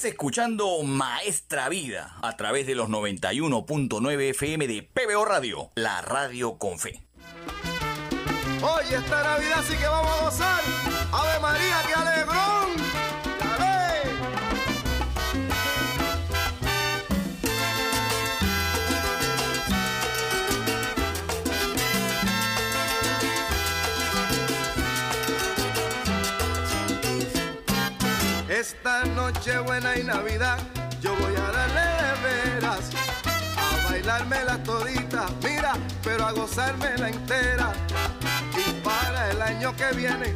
Estás 0.00 0.12
escuchando 0.12 0.82
Maestra 0.82 1.68
Vida 1.68 2.16
a 2.22 2.34
través 2.34 2.66
de 2.66 2.74
los 2.74 2.88
91.9 2.88 4.30
FM 4.30 4.66
de 4.66 4.82
PBO 4.82 5.26
Radio, 5.26 5.68
la 5.74 6.00
radio 6.00 6.56
con 6.56 6.78
fe. 6.78 7.02
Hoy 8.62 8.84
esta 8.94 9.22
Navidad 9.22 9.62
sí 9.68 9.76
que 9.76 9.86
vamos 9.86 10.10
a 10.10 10.24
gozar. 10.24 10.62
Ave 11.12 11.38
María, 11.40 11.82
que 11.86 11.92
ale 11.92 12.09
Nochebuena 29.40 29.96
y 29.96 30.04
Navidad, 30.04 30.58
yo 31.00 31.16
voy 31.16 31.34
a 31.34 31.50
darle 31.50 31.80
de 31.80 32.56
veras. 32.58 32.90
A 33.56 33.88
bailarme 33.88 34.44
las 34.44 34.62
toditas, 34.64 35.32
mira, 35.42 35.72
pero 36.04 36.26
a 36.26 36.32
gozarme 36.32 36.94
la 36.98 37.08
entera. 37.08 37.72
Y 38.54 38.70
para 38.82 39.30
el 39.30 39.40
año 39.40 39.74
que 39.74 39.96
viene, 39.96 40.34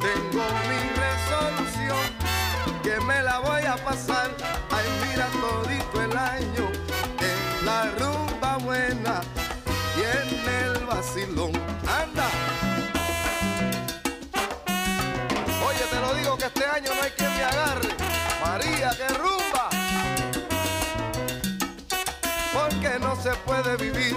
tengo 0.00 0.42
mi 0.70 0.80
resolución, 1.04 1.98
que 2.82 2.98
me 3.04 3.22
la 3.22 3.40
voy 3.40 3.62
a 3.64 3.76
pasar. 3.76 4.30
Ay, 4.70 4.88
mira 5.06 5.26
todito 5.38 6.02
el 6.02 6.16
año, 6.16 6.70
en 7.20 7.66
la 7.66 7.90
rumba 7.98 8.56
buena 8.56 9.20
y 9.98 10.00
en 10.00 10.48
el 10.48 10.86
vacilón. 10.86 11.52
Anda. 11.86 12.39
puede 23.50 23.76
vivir 23.78 24.16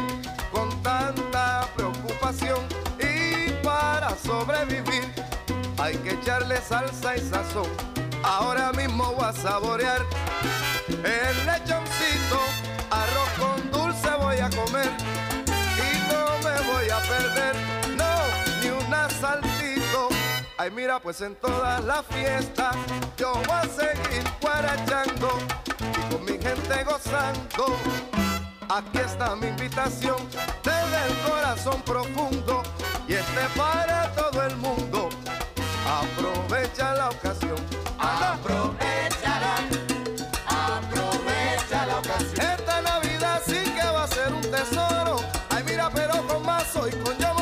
con 0.51 0.69
tanta 0.83 1.67
preocupación 1.75 2.59
y 2.99 3.51
para 3.63 4.11
sobrevivir 4.15 5.11
hay 5.81 5.95
que 5.97 6.11
echarle 6.11 6.57
salsa 6.61 7.17
y 7.17 7.19
sazón. 7.19 7.67
Ahora 8.23 8.71
mismo 8.73 9.11
voy 9.13 9.25
a 9.25 9.33
saborear 9.33 10.01
el 10.87 11.35
lechoncito, 11.47 12.39
arroz 12.91 13.29
con 13.39 13.71
dulce 13.71 14.09
voy 14.21 14.37
a 14.37 14.49
comer 14.51 14.91
y 15.85 15.89
no 16.13 16.23
me 16.45 16.55
voy 16.71 16.89
a 16.91 16.99
perder, 16.99 17.55
no, 17.97 18.13
ni 18.61 18.85
un 18.85 18.93
asaltito. 18.93 20.09
Ay, 20.59 20.69
mira, 20.69 20.99
pues 20.99 21.21
en 21.21 21.35
todas 21.37 21.83
las 21.83 22.05
fiestas 22.05 22.75
yo 23.17 23.33
voy 23.33 23.49
a 23.49 23.63
seguir 23.63 24.23
cuarachando 24.39 25.39
y 25.79 26.13
con 26.13 26.23
mi 26.23 26.33
gente 26.33 26.83
gozando. 26.83 28.12
Aquí 28.75 28.97
está 28.97 29.35
mi 29.35 29.45
invitación 29.49 30.15
desde 30.63 31.05
el 31.07 31.29
corazón 31.29 31.79
profundo 31.83 32.63
y 33.07 33.13
este 33.13 33.41
para 33.55 34.11
todo 34.15 34.41
el 34.41 34.55
mundo. 34.57 35.09
Aprovecha 35.87 36.95
la 36.95 37.09
ocasión. 37.09 37.55
Aprovechala, 37.99 39.55
aprovecha 40.47 41.85
la 41.85 41.99
ocasión. 41.99 42.49
Esta 42.49 42.81
Navidad 42.81 43.43
sí 43.45 43.61
que 43.63 43.85
va 43.85 44.05
a 44.05 44.07
ser 44.07 44.33
un 44.33 44.41
tesoro. 44.41 45.17
Ay, 45.51 45.63
mira, 45.67 45.91
pero 45.93 46.25
con 46.25 46.43
mazo 46.43 46.87
y 46.87 46.91
con 47.03 47.15
yo 47.19 47.32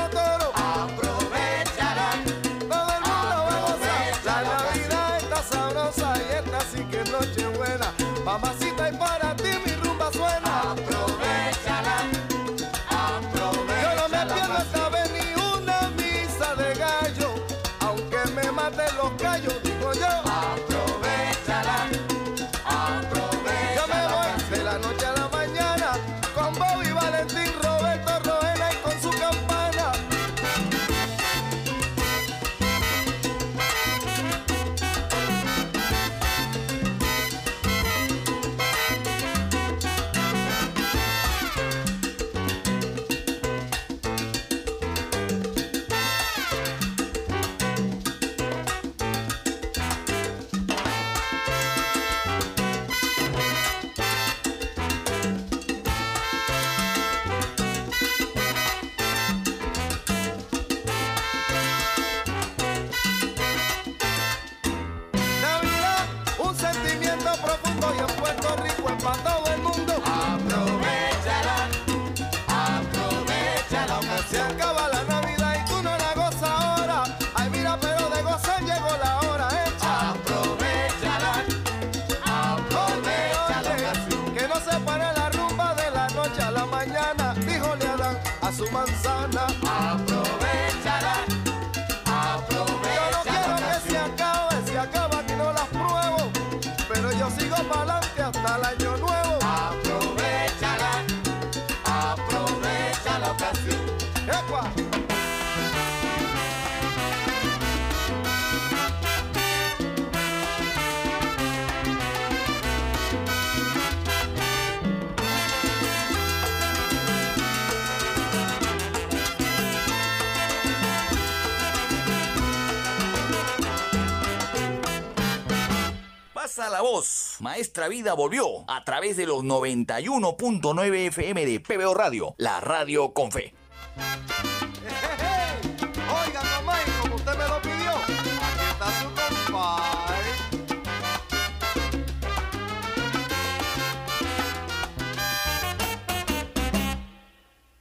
Maestra 127.52 127.89
Vida 127.89 128.14
volvió 128.14 128.64
a 128.70 128.86
través 128.86 129.18
de 129.18 129.26
los 129.26 129.43
91.9 129.43 131.08
FM 131.08 131.45
de 131.45 131.60
PBO 131.60 131.93
Radio, 131.93 132.34
la 132.38 132.62
radio 132.62 133.12
con 133.14 133.30
fe. 133.30 133.54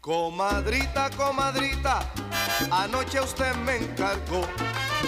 Comadrita, 0.00 1.10
comadrita, 1.10 2.12
anoche 2.72 3.20
usted 3.20 3.54
me 3.54 3.76
encargó 3.76 4.40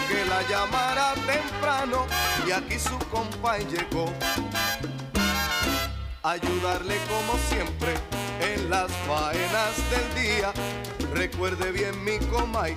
que 0.08 0.24
la 0.24 0.42
llamara 0.48 1.14
temprano 1.26 2.06
y 2.46 2.52
aquí 2.52 2.78
su 2.78 2.98
compa 3.10 3.58
llegó. 3.58 4.06
Ayudarle 6.33 6.97
como 7.09 7.39
siempre 7.51 7.93
en 8.41 8.70
las 8.70 8.91
faenas 9.07 9.76
del 9.91 10.24
día. 10.24 10.51
Recuerde 11.12 11.70
bien 11.72 12.03
mi 12.03 12.18
comay 12.20 12.74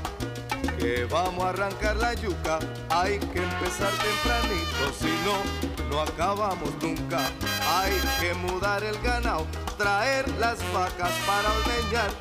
que 0.77 1.05
vamos 1.05 1.45
a 1.45 1.49
arrancar 1.51 1.95
la 1.95 2.13
yuca. 2.15 2.59
Hay 2.89 3.17
que 3.17 3.39
empezar 3.39 3.93
tempranito, 3.93 4.91
si 4.99 5.07
no, 5.23 5.89
no 5.89 6.01
acabamos 6.01 6.69
nunca. 6.81 7.31
Hay 7.69 7.93
que 8.19 8.33
mudar 8.33 8.83
el 8.83 8.99
ganado, 8.99 9.47
traer 9.77 10.27
las 10.37 10.57
vacas 10.73 11.13
para 11.25 11.49
ordeñar. 11.49 12.11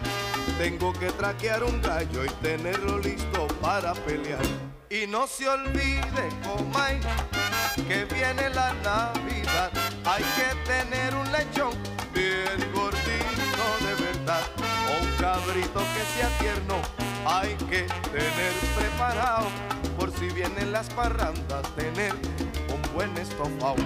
Tengo 0.56 0.92
que 0.92 1.10
traquear 1.10 1.64
un 1.64 1.82
gallo 1.82 2.24
y 2.24 2.28
tenerlo 2.44 3.00
listo 3.00 3.48
para 3.60 3.92
pelear. 3.92 4.44
Y 4.88 5.08
no 5.08 5.26
se 5.26 5.48
olvide, 5.48 6.28
comay, 6.44 7.00
que 7.88 8.04
viene 8.04 8.50
la 8.50 8.72
Navidad. 8.84 9.83
Hay 10.06 10.22
que 10.22 10.70
tener 10.70 11.14
un 11.14 11.32
lechón 11.32 11.72
bien 12.12 12.72
gordito 12.74 13.64
de 13.80 13.94
verdad. 14.04 14.42
O 14.88 15.02
un 15.02 15.10
cabrito 15.16 15.80
que 15.80 16.04
sea 16.14 16.28
tierno. 16.38 16.76
Hay 17.26 17.54
que 17.70 17.86
tener 18.12 18.52
preparado 18.76 19.46
por 19.98 20.12
si 20.12 20.28
vienen 20.28 20.72
las 20.72 20.90
parrandas. 20.90 21.62
Tener 21.74 22.12
un 22.68 22.94
buen 22.94 23.16
estofado. 23.16 23.76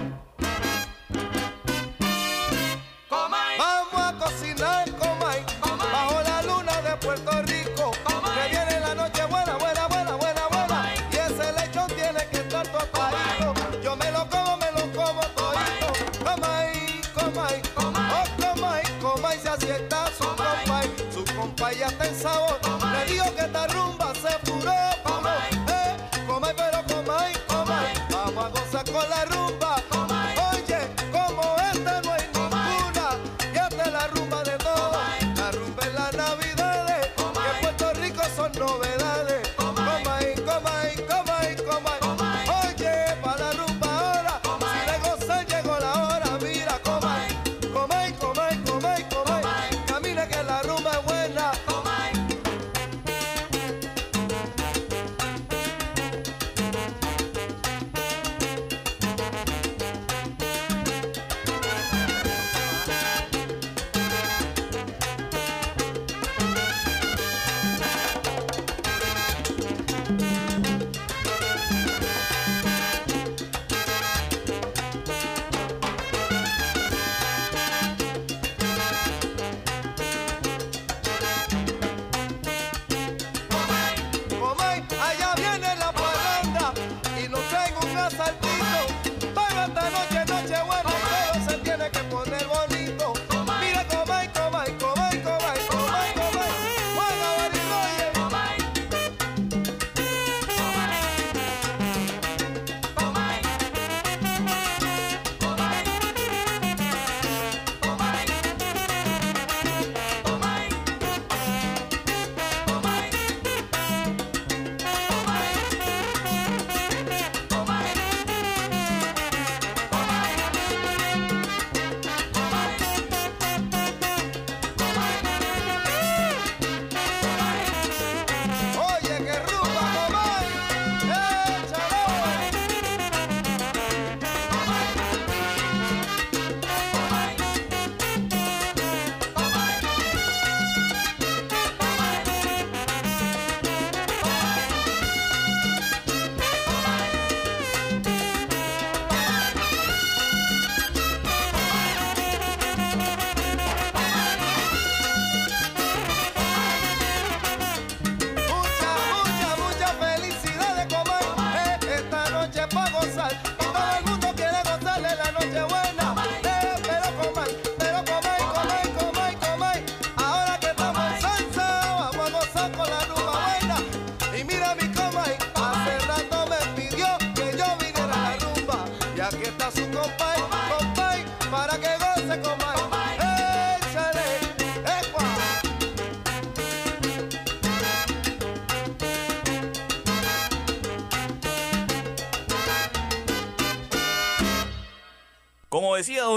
Está 21.89 22.07
en 22.07 22.15
sabor. 22.15 22.59
Le 22.93 23.11
digo 23.11 23.25
que 23.35 23.41
esta 23.41 23.67
rumba 23.67 23.88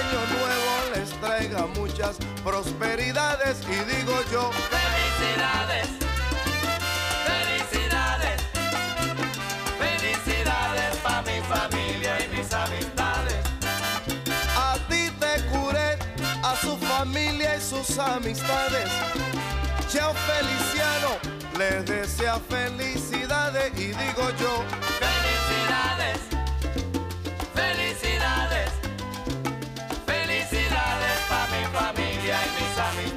Año 0.00 0.20
nuevo 0.36 0.70
les 0.94 1.10
traiga 1.20 1.66
muchas 1.78 2.16
prosperidades. 2.44 3.56
Y 3.62 3.78
digo 3.94 4.14
yo, 4.32 4.50
Felicidades, 4.76 5.88
felicidades, 7.30 8.38
felicidades 9.78 10.96
para 11.02 11.22
mi 11.22 11.40
familia 11.54 12.12
y 12.24 12.36
mis 12.36 12.52
amistades. 12.52 13.42
A 14.56 14.76
ti 14.88 15.10
te 15.22 15.32
curé, 15.50 15.98
a 16.42 16.54
su 16.56 16.76
familia 16.78 17.56
y 17.56 17.60
sus 17.60 17.98
amistades. 17.98 18.88
Cheo 19.88 20.12
Feliciano 20.28 21.12
les 21.58 21.84
desea 21.86 22.38
felicidades 22.48 23.72
y 23.74 23.86
digo 24.02 24.24
yo, 24.40 24.64
felicidades, 25.00 26.20
familia 32.76 33.15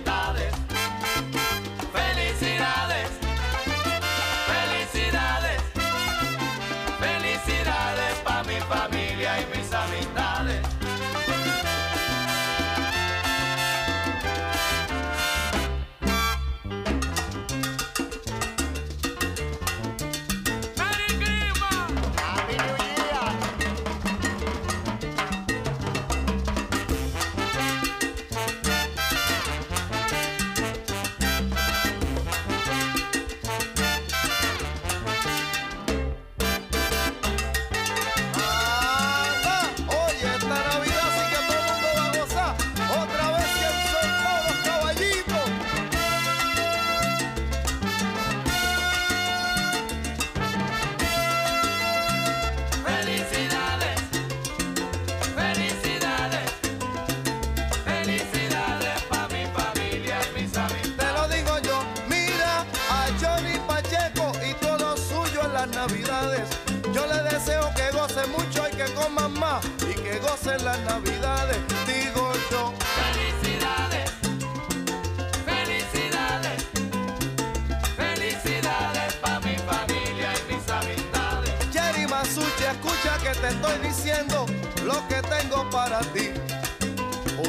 diciendo 84.10 84.46
lo 84.86 85.08
que 85.08 85.22
tengo 85.22 85.70
para 85.70 86.00
ti. 86.00 86.32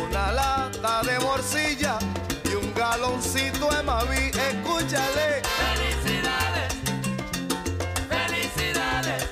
Una 0.00 0.32
lata 0.32 1.02
de 1.02 1.18
morcilla 1.20 1.98
y 2.44 2.54
un 2.54 2.72
galoncito 2.74 3.70
de 3.70 3.82
Mavi. 3.82 4.30
Escúchale. 4.50 5.42
Felicidades, 5.60 6.74
felicidades, 8.08 9.24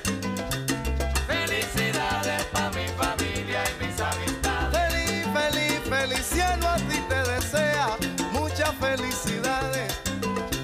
felicidades 1.27 2.43
para 2.45 2.69
mi 2.71 2.87
familia 2.97 3.63
y 3.69 3.85
mis 3.85 3.99
amistades. 3.99 4.91
Feliz, 4.91 5.27
feliz, 5.33 5.79
feliciano 5.89 6.67
a 6.69 6.75
ti 6.77 6.99
te 7.07 7.23
desea 7.31 7.97
muchas 8.31 8.73
felicidades. 8.79 9.93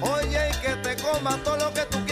Oye, 0.00 0.50
y 0.50 0.56
que 0.60 0.76
te 0.76 0.96
comas 1.02 1.42
todo 1.44 1.56
lo 1.56 1.72
que 1.72 1.82
tú 1.82 2.05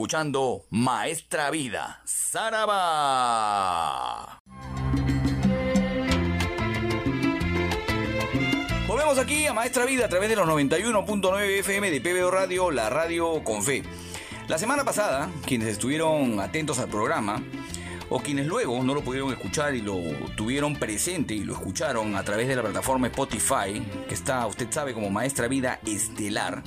escuchando 0.00 0.64
Maestra 0.70 1.50
Vida, 1.50 2.00
Saraba. 2.06 2.70
Volvemos 8.86 9.18
aquí 9.18 9.46
a 9.46 9.52
Maestra 9.52 9.84
Vida 9.84 10.06
a 10.06 10.08
través 10.08 10.30
de 10.30 10.36
los 10.36 10.48
91.9 10.48 11.58
FM 11.58 11.90
de 11.90 12.00
PBO 12.00 12.30
Radio, 12.30 12.70
la 12.70 12.88
radio 12.88 13.44
con 13.44 13.62
fe. 13.62 13.82
La 14.48 14.56
semana 14.56 14.84
pasada, 14.84 15.28
quienes 15.44 15.68
estuvieron 15.68 16.40
atentos 16.40 16.78
al 16.78 16.88
programa, 16.88 17.42
o 18.08 18.20
quienes 18.20 18.46
luego 18.46 18.82
no 18.82 18.94
lo 18.94 19.02
pudieron 19.02 19.30
escuchar 19.32 19.74
y 19.74 19.82
lo 19.82 19.96
tuvieron 20.34 20.76
presente 20.76 21.34
y 21.34 21.44
lo 21.44 21.52
escucharon 21.52 22.16
a 22.16 22.24
través 22.24 22.48
de 22.48 22.56
la 22.56 22.62
plataforma 22.62 23.06
Spotify, 23.08 23.82
que 24.08 24.14
está, 24.14 24.46
usted 24.46 24.68
sabe, 24.70 24.94
como 24.94 25.10
Maestra 25.10 25.46
Vida 25.46 25.78
Estelar, 25.86 26.62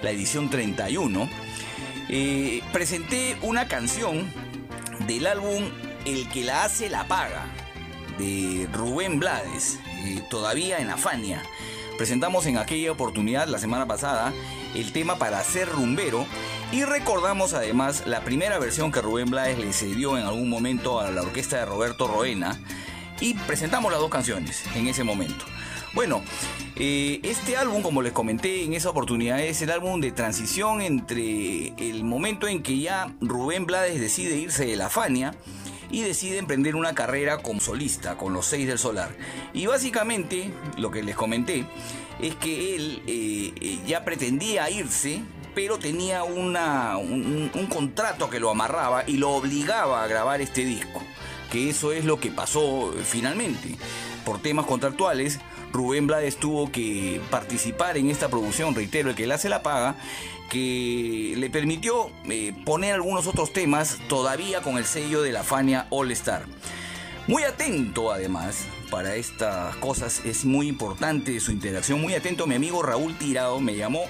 la 0.00 0.10
edición 0.10 0.48
31, 0.48 1.28
eh, 2.08 2.62
presenté 2.72 3.36
una 3.42 3.68
canción 3.68 4.32
del 5.06 5.26
álbum 5.26 5.64
El 6.04 6.28
que 6.28 6.44
la 6.44 6.64
hace 6.64 6.88
la 6.88 7.06
paga, 7.06 7.46
de 8.18 8.68
Rubén 8.72 9.18
Blades, 9.18 9.78
eh, 10.04 10.22
todavía 10.30 10.78
en 10.78 10.90
Afania. 10.90 11.42
Presentamos 11.96 12.46
en 12.46 12.58
aquella 12.58 12.92
oportunidad, 12.92 13.48
la 13.48 13.58
semana 13.58 13.86
pasada, 13.86 14.32
el 14.74 14.92
tema 14.92 15.16
para 15.18 15.42
ser 15.42 15.68
rumbero 15.68 16.26
y 16.72 16.84
recordamos 16.84 17.54
además 17.54 18.04
la 18.06 18.20
primera 18.20 18.58
versión 18.58 18.92
que 18.92 19.00
Rubén 19.00 19.30
Blades 19.30 19.58
le 19.58 19.72
cedió 19.72 20.18
en 20.18 20.24
algún 20.24 20.48
momento 20.48 21.00
a 21.00 21.10
la 21.10 21.22
orquesta 21.22 21.58
de 21.58 21.64
Roberto 21.64 22.06
Roena 22.06 22.58
y 23.20 23.34
presentamos 23.34 23.90
las 23.90 24.00
dos 24.00 24.10
canciones 24.10 24.64
en 24.74 24.86
ese 24.86 25.04
momento. 25.04 25.44
Bueno, 25.94 26.22
eh, 26.76 27.18
este 27.22 27.56
álbum, 27.56 27.82
como 27.82 28.02
les 28.02 28.12
comenté 28.12 28.62
en 28.62 28.74
esa 28.74 28.90
oportunidad, 28.90 29.40
es 29.40 29.62
el 29.62 29.70
álbum 29.70 30.00
de 30.00 30.12
transición 30.12 30.82
entre 30.82 31.68
el 31.78 32.04
momento 32.04 32.46
en 32.46 32.62
que 32.62 32.78
ya 32.78 33.14
Rubén 33.20 33.64
Blades 33.64 33.98
decide 33.98 34.36
irse 34.36 34.66
de 34.66 34.76
la 34.76 34.90
Fania 34.90 35.34
y 35.90 36.02
decide 36.02 36.36
emprender 36.36 36.76
una 36.76 36.94
carrera 36.94 37.38
como 37.38 37.60
solista 37.60 38.16
con 38.16 38.34
los 38.34 38.46
seis 38.46 38.66
del 38.66 38.78
solar. 38.78 39.10
Y 39.54 39.66
básicamente, 39.66 40.50
lo 40.76 40.90
que 40.90 41.02
les 41.02 41.16
comenté, 41.16 41.64
es 42.20 42.34
que 42.36 42.76
él 42.76 43.02
eh, 43.06 43.54
eh, 43.60 43.78
ya 43.86 44.04
pretendía 44.04 44.68
irse, 44.70 45.22
pero 45.54 45.78
tenía 45.78 46.22
una, 46.22 46.98
un, 46.98 47.50
un 47.52 47.66
contrato 47.66 48.28
que 48.28 48.40
lo 48.40 48.50
amarraba 48.50 49.04
y 49.06 49.16
lo 49.16 49.30
obligaba 49.30 50.04
a 50.04 50.06
grabar 50.06 50.42
este 50.42 50.66
disco. 50.66 51.02
Que 51.50 51.70
eso 51.70 51.92
es 51.92 52.04
lo 52.04 52.20
que 52.20 52.30
pasó 52.30 52.92
finalmente. 53.04 53.76
Por 54.26 54.42
temas 54.42 54.66
contractuales, 54.66 55.40
Rubén 55.72 56.06
Blades 56.06 56.36
tuvo 56.36 56.70
que 56.70 57.20
participar 57.30 57.96
en 57.96 58.10
esta 58.10 58.28
producción, 58.28 58.74
reitero, 58.74 59.10
el 59.10 59.16
que 59.16 59.26
le 59.26 59.34
hace 59.34 59.48
la 59.48 59.62
paga, 59.62 59.96
que 60.50 61.34
le 61.36 61.50
permitió 61.50 62.10
eh, 62.24 62.54
poner 62.64 62.94
algunos 62.94 63.26
otros 63.26 63.52
temas 63.52 63.98
todavía 64.08 64.62
con 64.62 64.78
el 64.78 64.84
sello 64.84 65.22
de 65.22 65.32
la 65.32 65.42
Fania 65.42 65.86
All 65.90 66.10
Star. 66.12 66.46
Muy 67.26 67.42
atento 67.42 68.10
además 68.10 68.64
para 68.90 69.16
estas 69.16 69.76
cosas, 69.76 70.22
es 70.24 70.46
muy 70.46 70.66
importante 70.66 71.38
su 71.40 71.52
interacción, 71.52 72.00
muy 72.00 72.14
atento 72.14 72.46
mi 72.46 72.54
amigo 72.54 72.82
Raúl 72.82 73.18
Tirado 73.18 73.60
me 73.60 73.76
llamó 73.76 74.04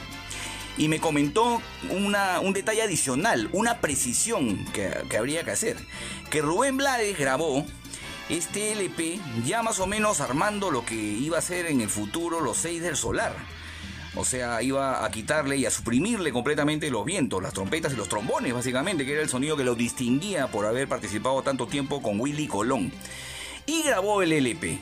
y 0.77 0.87
me 0.87 1.01
comentó 1.01 1.61
una, 1.91 2.39
un 2.39 2.53
detalle 2.53 2.83
adicional, 2.83 3.49
una 3.53 3.81
precisión 3.81 4.65
que, 4.73 4.89
que 5.11 5.17
habría 5.17 5.43
que 5.43 5.51
hacer, 5.51 5.77
que 6.31 6.41
Rubén 6.41 6.77
Blades 6.77 7.19
grabó 7.19 7.67
este 8.29 8.73
LP 8.73 9.21
ya 9.47 9.63
más 9.63 9.81
o 9.81 9.87
menos 9.87 10.21
armando 10.21 10.71
lo 10.71 10.85
que 10.85 10.95
iba 10.95 11.39
a 11.39 11.43
ser 11.43 11.67
en 11.67 11.81
el 11.81 11.89
futuro 11.89 12.41
los 12.41 12.59
seis 12.59 12.83
del 12.83 12.97
solar. 12.97 13.35
O 14.17 14.25
sea, 14.25 14.63
iba 14.63 15.05
a 15.05 15.11
quitarle 15.11 15.57
y 15.57 15.67
a 15.67 15.71
suprimirle 15.71 16.33
completamente 16.33 16.91
los 16.91 17.05
vientos, 17.05 17.43
las 17.43 17.53
trompetas 17.53 17.93
y 17.93 17.97
los 17.97 18.09
trombones, 18.09 18.53
básicamente, 18.53 19.07
que 19.07 19.13
era 19.13 19.23
el 19.23 19.29
sonido 19.29 19.57
que 19.57 19.65
lo 19.65 19.75
distinguía 19.75 20.49
por 20.49 20.67
haber 20.67 20.89
participado 20.89 21.43
tanto 21.43 21.67
tiempo 21.67 22.03
con 22.03 22.19
Willy 22.19 22.49
Colón. 22.49 22.91
Y 23.67 23.83
grabó 23.83 24.23
el 24.23 24.33
LP. 24.33 24.79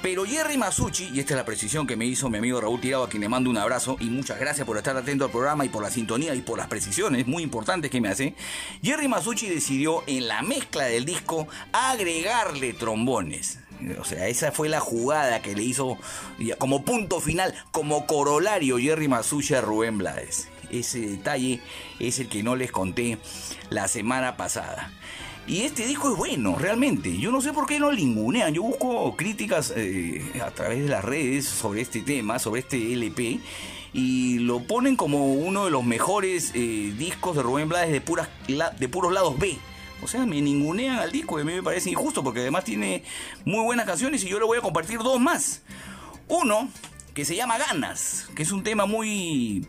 Pero 0.00 0.24
Jerry 0.24 0.56
Masucci, 0.56 1.10
y 1.12 1.18
esta 1.18 1.34
es 1.34 1.38
la 1.38 1.44
precisión 1.44 1.84
que 1.86 1.96
me 1.96 2.06
hizo 2.06 2.30
mi 2.30 2.38
amigo 2.38 2.60
Raúl 2.60 2.80
Tirado, 2.80 3.02
a 3.02 3.08
quien 3.08 3.20
le 3.20 3.28
mando 3.28 3.50
un 3.50 3.58
abrazo 3.58 3.96
y 3.98 4.10
muchas 4.10 4.38
gracias 4.38 4.64
por 4.64 4.76
estar 4.76 4.96
atento 4.96 5.24
al 5.24 5.30
programa 5.32 5.64
y 5.64 5.68
por 5.68 5.82
la 5.82 5.90
sintonía 5.90 6.36
y 6.36 6.40
por 6.40 6.56
las 6.56 6.68
precisiones 6.68 7.26
muy 7.26 7.42
importantes 7.42 7.90
que 7.90 8.00
me 8.00 8.08
hace. 8.08 8.34
Jerry 8.80 9.08
Masucci 9.08 9.48
decidió 9.48 10.04
en 10.06 10.28
la 10.28 10.42
mezcla 10.42 10.84
del 10.84 11.04
disco 11.04 11.48
agregarle 11.72 12.74
trombones. 12.74 13.58
O 14.00 14.04
sea, 14.04 14.28
esa 14.28 14.52
fue 14.52 14.68
la 14.68 14.80
jugada 14.80 15.42
que 15.42 15.56
le 15.56 15.64
hizo 15.64 15.98
como 16.58 16.84
punto 16.84 17.20
final, 17.20 17.52
como 17.72 18.06
corolario 18.06 18.78
Jerry 18.78 19.08
Masucci 19.08 19.54
a 19.54 19.60
Rubén 19.60 19.98
Blades. 19.98 20.48
Ese 20.70 21.00
detalle 21.00 21.60
es 21.98 22.20
el 22.20 22.28
que 22.28 22.44
no 22.44 22.54
les 22.54 22.70
conté 22.70 23.18
la 23.70 23.88
semana 23.88 24.36
pasada. 24.36 24.92
Y 25.48 25.62
este 25.62 25.86
disco 25.86 26.12
es 26.12 26.18
bueno, 26.18 26.56
realmente. 26.58 27.16
Yo 27.16 27.32
no 27.32 27.40
sé 27.40 27.54
por 27.54 27.66
qué 27.66 27.80
no 27.80 27.90
lingunean. 27.90 28.52
Yo 28.52 28.62
busco 28.62 29.16
críticas 29.16 29.72
eh, 29.74 30.22
a 30.44 30.50
través 30.50 30.82
de 30.82 30.90
las 30.90 31.02
redes 31.02 31.46
sobre 31.46 31.80
este 31.80 32.02
tema, 32.02 32.38
sobre 32.38 32.60
este 32.60 32.92
LP. 32.92 33.40
Y 33.94 34.40
lo 34.40 34.60
ponen 34.60 34.94
como 34.94 35.32
uno 35.32 35.64
de 35.64 35.70
los 35.70 35.84
mejores 35.84 36.52
eh, 36.54 36.92
discos 36.98 37.34
de 37.34 37.42
Rubén 37.42 37.66
Blades 37.66 37.90
de, 37.90 38.02
puras, 38.02 38.28
de 38.46 38.88
puros 38.90 39.10
lados 39.10 39.38
B. 39.38 39.56
O 40.02 40.06
sea, 40.06 40.26
me 40.26 40.38
ningunean 40.42 40.98
al 40.98 41.10
disco 41.10 41.38
y 41.38 41.42
a 41.42 41.44
mí 41.46 41.54
me 41.54 41.62
parece 41.62 41.88
injusto 41.88 42.22
porque 42.22 42.40
además 42.40 42.64
tiene 42.64 43.02
muy 43.46 43.64
buenas 43.64 43.86
canciones 43.86 44.22
y 44.24 44.28
yo 44.28 44.38
le 44.38 44.44
voy 44.44 44.58
a 44.58 44.60
compartir 44.60 44.98
dos 44.98 45.18
más. 45.18 45.62
Uno 46.28 46.68
que 47.14 47.24
se 47.24 47.34
llama 47.34 47.56
Ganas, 47.56 48.28
que 48.36 48.42
es 48.42 48.52
un 48.52 48.62
tema 48.62 48.84
muy 48.84 49.66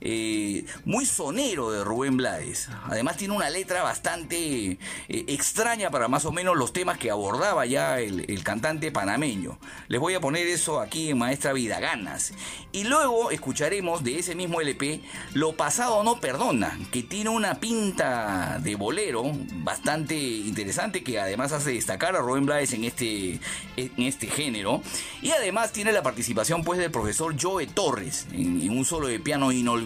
eh, 0.00 0.64
muy 0.84 1.06
sonero 1.06 1.70
de 1.70 1.84
Rubén 1.84 2.16
Blades. 2.16 2.68
Además 2.84 3.16
tiene 3.16 3.34
una 3.34 3.50
letra 3.50 3.82
bastante 3.82 4.36
eh, 4.38 4.78
extraña 5.08 5.90
para 5.90 6.08
más 6.08 6.24
o 6.24 6.32
menos 6.32 6.56
los 6.56 6.72
temas 6.72 6.98
que 6.98 7.10
abordaba 7.10 7.64
ya 7.66 8.00
el, 8.00 8.42
cantante 8.44 8.92
panameño. 8.92 9.58
Les 9.88 10.00
voy 10.00 10.14
a 10.14 10.20
poner 10.20 10.46
eso 10.46 10.80
aquí 10.80 11.10
en 11.10 11.18
Maestra 11.18 11.52
Vida, 11.52 11.80
ganas. 11.80 12.32
Y 12.72 12.84
luego 12.84 13.30
escucharemos 13.30 14.04
de 14.04 14.18
ese 14.18 14.34
mismo 14.34 14.60
LP 14.60 15.00
Lo 15.32 15.56
pasado 15.56 16.04
no 16.04 16.20
perdona, 16.20 16.78
que 16.92 17.02
tiene 17.02 17.30
una 17.30 17.58
pinta 17.58 18.58
de 18.62 18.76
bolero 18.76 19.24
bastante 19.64 20.16
interesante 20.16 21.02
que 21.02 21.18
además 21.18 21.52
hace 21.52 21.72
destacar 21.72 22.14
a 22.14 22.20
Rubén 22.20 22.46
Blades 22.46 22.72
en 22.74 22.84
este, 22.84 23.40
en 23.76 24.02
este 24.02 24.26
género. 24.26 24.82
Y 25.22 25.30
además 25.30 25.72
tiene 25.72 25.92
la 25.92 26.02
participación 26.02 26.62
pues 26.62 26.78
del 26.78 26.90
profesor 26.90 27.34
Joe 27.40 27.66
Torres 27.66 28.26
en, 28.32 28.60
en 28.60 28.76
un 28.76 28.84
solo 28.84 29.08
de 29.08 29.18
piano 29.18 29.50
inolvidable 29.50 29.85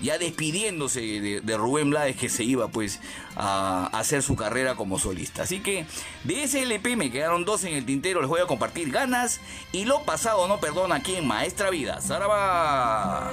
ya 0.00 0.18
despidiéndose 0.18 1.00
de, 1.00 1.56
Rubén 1.56 1.90
Blades 1.90 2.16
que 2.16 2.28
se 2.28 2.44
iba 2.44 2.68
pues 2.68 3.00
a, 3.36 3.86
hacer 3.92 4.22
su 4.22 4.36
carrera 4.36 4.76
como 4.76 4.98
solista. 4.98 5.42
Así 5.42 5.60
que 5.60 5.86
de 6.24 6.44
ese 6.44 6.62
LP 6.62 6.96
me 6.96 7.10
quedaron 7.10 7.44
dos 7.44 7.64
en 7.64 7.74
el 7.74 7.86
tintero, 7.86 8.20
les 8.20 8.28
voy 8.28 8.40
a 8.40 8.46
compartir 8.46 8.90
ganas 8.90 9.40
y 9.72 9.84
lo 9.84 10.02
pasado 10.02 10.46
no 10.48 10.60
perdona 10.60 10.96
aquí 10.96 11.16
en 11.16 11.26
Maestra 11.26 11.70
Vida. 11.70 12.00
¡Zaraba! 12.00 13.32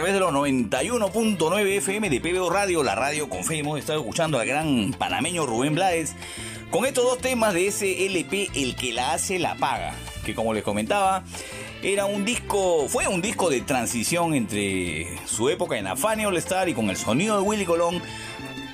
Través 0.00 0.14
de 0.14 0.20
los 0.20 0.32
91.9 0.32 1.76
FM 1.76 2.08
de 2.08 2.20
PBO 2.22 2.48
Radio, 2.48 2.82
la 2.82 2.94
radio 2.94 3.28
con 3.28 3.44
fe. 3.44 3.58
Hemos 3.58 3.78
estado 3.78 3.98
escuchando 3.98 4.38
al 4.38 4.46
gran 4.46 4.94
panameño 4.96 5.44
Rubén 5.44 5.74
Blades 5.74 6.16
con 6.70 6.86
estos 6.86 7.04
dos 7.04 7.18
temas 7.18 7.52
de 7.52 7.66
ese 7.66 8.06
LP, 8.06 8.48
El 8.54 8.76
que 8.76 8.94
la 8.94 9.12
hace, 9.12 9.38
la 9.38 9.56
paga. 9.56 9.92
Que 10.24 10.34
como 10.34 10.54
les 10.54 10.62
comentaba, 10.62 11.22
era 11.82 12.06
un 12.06 12.24
disco, 12.24 12.88
fue 12.88 13.08
un 13.08 13.20
disco 13.20 13.50
de 13.50 13.60
transición 13.60 14.32
entre 14.32 15.18
su 15.26 15.50
época 15.50 15.76
en 15.76 15.86
Afania 15.86 16.28
All 16.28 16.36
Star 16.38 16.70
y 16.70 16.72
con 16.72 16.88
el 16.88 16.96
sonido 16.96 17.36
de 17.36 17.42
Willy 17.42 17.66
Colón, 17.66 18.00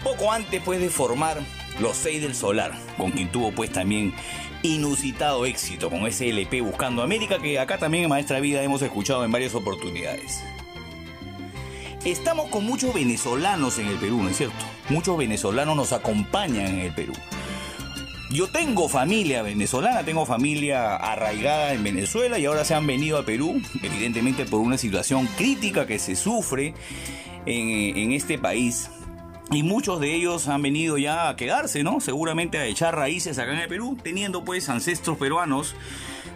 poco 0.05 0.31
antes 0.31 0.62
pues 0.65 0.78
de 0.78 0.90
formar 0.90 1.39
Los 1.81 1.97
Seis 1.97 2.23
del 2.23 2.36
Solar, 2.36 2.70
con 2.97 3.11
quien 3.11 3.32
tuvo 3.32 3.51
pues 3.51 3.73
también 3.73 4.15
inusitado 4.62 5.44
éxito 5.44 5.90
con 5.90 6.07
ese 6.07 6.28
LP 6.28 6.61
Buscando 6.61 7.03
América 7.03 7.40
que 7.40 7.59
acá 7.59 7.78
también 7.78 8.05
en 8.05 8.11
Maestra 8.11 8.39
Vida 8.39 8.62
hemos 8.62 8.81
escuchado 8.81 9.24
en 9.24 9.32
varias 9.32 9.57
oportunidades. 9.57 10.44
Estamos 12.07 12.51
con 12.51 12.65
muchos 12.65 12.95
venezolanos 12.95 13.81
en 13.81 13.89
el 13.89 13.97
Perú, 13.97 14.23
¿no 14.23 14.28
es 14.28 14.37
cierto? 14.37 14.55
Muchos 14.91 15.19
venezolanos 15.19 15.74
nos 15.74 15.93
acompañan 15.93 16.66
en 16.66 16.78
el 16.78 16.95
Perú. 16.95 17.12
Yo 18.31 18.47
tengo 18.47 18.89
familia 18.89 19.43
venezolana, 19.43 20.05
tengo 20.05 20.24
familia 20.24 20.95
arraigada 20.95 21.73
en 21.73 21.83
Venezuela 21.83 22.39
y 22.39 22.47
ahora 22.47 22.65
se 22.65 22.74
han 22.74 22.87
venido 22.87 23.19
a 23.19 23.24
Perú, 23.24 23.61
evidentemente 23.83 24.45
por 24.45 24.61
una 24.61 24.78
situación 24.78 25.27
crítica 25.37 25.85
que 25.89 25.99
se 25.99 26.15
sufre 26.15 26.74
en, 27.45 27.97
en 27.97 28.12
este 28.12 28.39
país 28.39 28.89
y 29.51 29.65
muchos 29.65 30.01
de 30.01 30.15
ellos 30.15 30.47
han 30.47 30.62
venido 30.62 30.99
ya 30.99 31.28
a 31.28 31.37
quedarse, 31.37 31.83
¿no? 31.83 32.01
Seguramente 32.01 32.59
a 32.59 32.66
echar 32.66 32.95
raíces 32.95 33.39
acá 33.39 33.53
en 33.53 33.59
el 33.59 33.69
Perú, 33.69 33.97
teniendo 34.01 34.45
pues 34.45 34.69
ancestros 34.69 35.19
peruanos. 35.19 35.74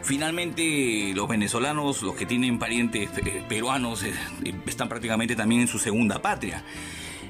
Finalmente 0.03 1.13
los 1.15 1.29
venezolanos, 1.29 2.03
los 2.03 2.15
que 2.15 2.27
tienen 2.27 2.59
parientes 2.59 3.11
eh, 3.19 3.45
peruanos, 3.49 4.03
eh, 4.03 4.13
están 4.67 4.89
prácticamente 4.89 5.37
también 5.37 5.63
en 5.63 5.69
su 5.69 5.79
segunda 5.79 6.23
patria. 6.23 6.65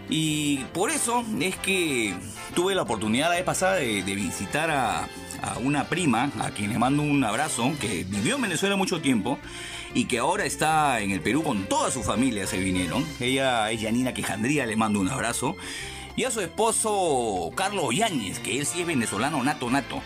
Y 0.09 0.59
por 0.73 0.91
eso 0.91 1.25
es 1.41 1.57
que 1.57 2.15
tuve 2.55 2.75
la 2.75 2.83
oportunidad 2.83 3.29
la 3.29 3.37
vez 3.37 3.45
pasada 3.45 3.77
de, 3.77 4.03
visitar 4.03 4.71
a, 4.71 5.09
a 5.43 5.59
una 5.63 5.85
prima, 5.85 6.33
a 6.41 6.51
quien 6.51 6.73
le 6.73 6.79
mando 6.79 7.03
un 7.03 7.23
abrazo, 7.23 7.73
que 7.81 8.05
vivió 8.05 8.37
en 8.37 8.43
Venezuela 8.43 8.75
mucho 8.75 9.01
tiempo 9.01 9.39
y 9.95 10.05
que 10.07 10.19
ahora 10.19 10.45
está 10.45 11.01
en 11.01 11.11
el 11.11 11.21
Perú 11.21 11.43
con 11.43 11.67
toda 11.67 11.91
su 11.91 12.03
familia, 12.03 12.47
se 12.47 12.59
vinieron. 12.59 13.05
Ella 13.21 13.71
es 13.71 13.81
Yanina 13.81 14.15
Quejandría, 14.15 14.67
le 14.67 14.77
mando 14.77 15.01
un 15.01 15.09
abrazo. 15.09 15.57
Y 16.17 16.25
a 16.25 16.31
su 16.31 16.41
esposo 16.41 17.51
Carlos 17.55 17.95
Yáñez, 17.95 18.41
que 18.41 18.59
él 18.59 18.67
sí 18.67 18.81
es 18.81 18.87
venezolano 18.87 19.43
nato 19.43 19.71
nato. 19.71 20.03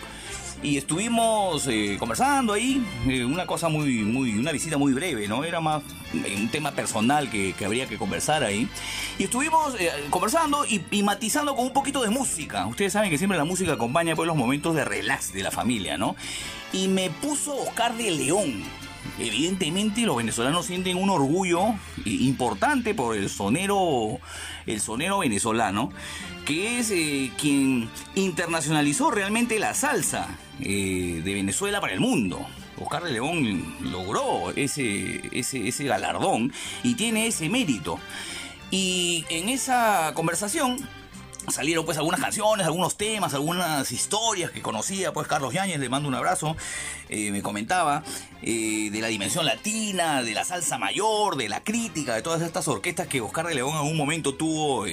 Y 0.65 0.77
estuvimos 0.77 1.67
eh, 1.67 1.95
conversando 1.99 2.53
ahí, 2.53 2.83
eh, 3.07 3.23
una 3.23 3.45
cosa 3.45 3.69
muy, 3.69 3.99
muy, 3.99 4.33
una 4.33 4.51
visita 4.51 4.79
muy 4.79 4.93
breve, 4.93 5.27
¿no? 5.27 5.43
Era 5.43 5.61
más 5.61 5.83
eh, 6.11 6.35
un 6.35 6.49
tema 6.49 6.71
personal 6.71 7.29
que, 7.29 7.53
habría 7.63 7.85
que 7.85 7.99
conversar 7.99 8.43
ahí. 8.43 8.67
Y 9.19 9.25
estuvimos 9.25 9.75
conversando 10.09 10.65
y, 10.65 11.03
matizando 11.03 11.55
con 11.55 11.65
un 11.65 11.71
poquito 11.71 12.01
de 12.01 12.09
música. 12.09 12.65
Ustedes 12.65 12.93
saben 12.93 13.11
que 13.11 13.19
siempre 13.19 13.37
la 13.37 13.45
música 13.45 13.73
acompaña 13.73 14.15
pues, 14.15 14.25
los 14.25 14.35
momentos 14.35 14.73
de 14.73 14.83
relax 14.85 15.33
de 15.33 15.43
la 15.43 15.51
familia, 15.51 15.99
¿no? 15.99 16.15
Y 16.73 16.87
me 16.87 17.11
puso 17.11 17.55
Oscar 17.55 17.95
de 17.95 18.09
León. 18.09 18.63
Evidentemente 19.19 20.01
los 20.01 20.17
venezolanos 20.17 20.65
sienten 20.65 20.97
un 20.97 21.11
orgullo 21.11 21.75
importante 22.05 22.95
por 22.95 23.15
el 23.15 23.29
sonero, 23.29 24.17
el 24.65 24.81
sonero 24.81 25.19
venezolano, 25.19 25.91
que 26.43 26.79
es 26.79 26.87
quien 27.39 27.87
internacionalizó 28.15 29.11
realmente 29.11 29.59
la 29.59 29.75
salsa 29.75 30.39
eh, 30.61 31.21
de 31.23 31.33
Venezuela 31.33 31.81
para 31.81 31.93
el 31.93 31.99
mundo. 31.99 32.45
Oscar 32.79 33.03
de 33.03 33.11
León 33.11 33.75
logró 33.81 34.51
ese, 34.55 35.21
ese, 35.31 35.83
galardón 35.83 36.53
y 36.83 36.95
tiene 36.95 37.27
ese 37.27 37.49
mérito. 37.49 37.99
Y 38.71 39.25
en 39.29 39.49
esa 39.49 40.11
conversación 40.13 40.77
salieron 41.49 41.85
pues 41.85 41.97
algunas 41.97 42.19
canciones, 42.19 42.65
algunos 42.65 42.97
temas, 42.97 43.33
algunas 43.33 43.91
historias 43.91 44.49
que 44.51 44.61
conocía 44.61 45.13
pues 45.13 45.27
Carlos 45.27 45.53
Yáñez, 45.53 45.79
le 45.79 45.89
mando 45.89 46.09
un 46.09 46.15
abrazo, 46.15 46.57
eh, 47.07 47.31
me 47.31 47.41
comentaba 47.41 48.03
eh, 48.41 48.89
de 48.91 49.01
la 49.01 49.07
dimensión 49.07 49.45
latina, 49.45 50.23
de 50.23 50.33
la 50.33 50.43
salsa 50.43 50.77
mayor, 50.77 51.37
de 51.37 51.47
la 51.47 51.63
crítica, 51.63 52.15
de 52.15 52.21
todas 52.21 52.41
estas 52.41 52.67
orquestas 52.67 53.07
que 53.07 53.21
Oscar 53.21 53.47
de 53.47 53.55
León 53.55 53.71
en 53.71 53.77
algún 53.77 53.97
momento 53.97 54.33
tuvo 54.35 54.85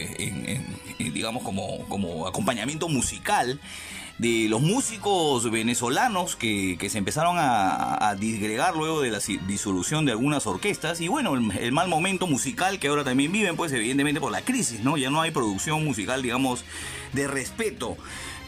digamos 0.98 1.42
como, 1.42 1.84
como 1.88 2.26
acompañamiento 2.26 2.88
musical 2.88 3.58
de 4.22 4.48
los 4.48 4.62
músicos 4.62 5.50
venezolanos 5.50 6.36
que, 6.36 6.76
que 6.78 6.88
se 6.88 6.98
empezaron 6.98 7.34
a, 7.40 8.14
disgregar 8.20 8.76
luego 8.76 9.00
de 9.00 9.10
la 9.10 9.18
disolución 9.48 10.04
de 10.04 10.12
algunas 10.12 10.46
orquestas 10.46 11.00
y 11.00 11.08
bueno, 11.08 11.34
el, 11.34 11.50
el, 11.58 11.72
mal 11.72 11.88
momento 11.88 12.28
musical 12.28 12.78
que 12.78 12.86
ahora 12.86 13.02
también 13.02 13.32
viven, 13.32 13.56
pues 13.56 13.72
evidentemente 13.72 14.20
por 14.20 14.30
la 14.30 14.42
crisis, 14.42 14.80
¿no? 14.80 14.96
Ya 14.96 15.10
no 15.10 15.20
hay 15.22 15.32
producción 15.32 15.84
musical, 15.84 16.22
digamos, 16.22 16.64
de 17.12 17.26
respeto 17.26 17.96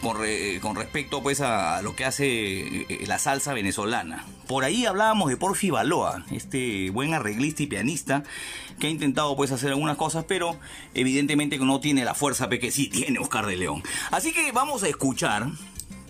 con, 0.04 0.18
re, 0.18 0.60
con 0.60 0.76
respecto 0.76 1.22
pues 1.22 1.40
a 1.40 1.80
lo 1.82 1.96
que 1.96 2.04
hace 2.04 2.86
la 3.06 3.18
salsa 3.18 3.54
venezolana. 3.54 4.24
Por 4.46 4.62
ahí 4.64 4.84
hablábamos 4.84 5.30
de 5.30 5.38
Porfi 5.38 5.70
Baloa, 5.70 6.24
este 6.30 6.90
buen 6.90 7.14
arreglista 7.14 7.62
y 7.62 7.66
pianista 7.66 8.22
que 8.78 8.88
ha 8.88 8.90
intentado 8.90 9.34
pues 9.34 9.50
hacer 9.50 9.70
algunas 9.70 9.96
cosas, 9.96 10.26
pero 10.28 10.56
evidentemente 10.92 11.58
no 11.58 11.80
tiene 11.80 12.04
la 12.04 12.14
fuerza 12.14 12.48
que 12.50 12.70
sí 12.70 12.88
tiene 12.88 13.18
Oscar 13.18 13.46
de 13.46 13.56
León. 13.56 13.82
Así 14.10 14.32
que 14.32 14.52
vamos 14.52 14.82
a 14.82 14.88
escuchar 14.88 15.48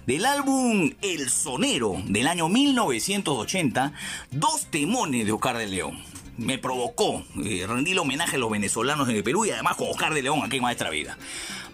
del 0.07 0.27
álbum 0.27 0.93
El 1.01 1.31
Sonero 1.31 1.95
del 2.07 2.27
año 2.27 2.49
1980, 2.49 3.93
dos 4.33 4.67
temones 4.67 5.25
de 5.25 5.33
Oscar 5.33 5.57
de 5.57 5.69
León. 5.69 6.14
Me 6.37 6.59
provocó 6.59 7.25
eh, 7.45 7.65
rendir 7.69 7.99
homenaje 7.99 8.37
a 8.37 8.39
los 8.39 8.51
venezolanos 8.51 9.09
en 9.09 9.17
el 9.17 9.23
Perú 9.23 9.45
y 9.45 9.51
además 9.51 9.77
con 9.77 9.89
Oscar 9.89 10.13
de 10.15 10.23
León 10.23 10.41
aquí 10.43 10.57
en 10.57 10.63
Maestra 10.63 10.91
Vida. 10.91 11.17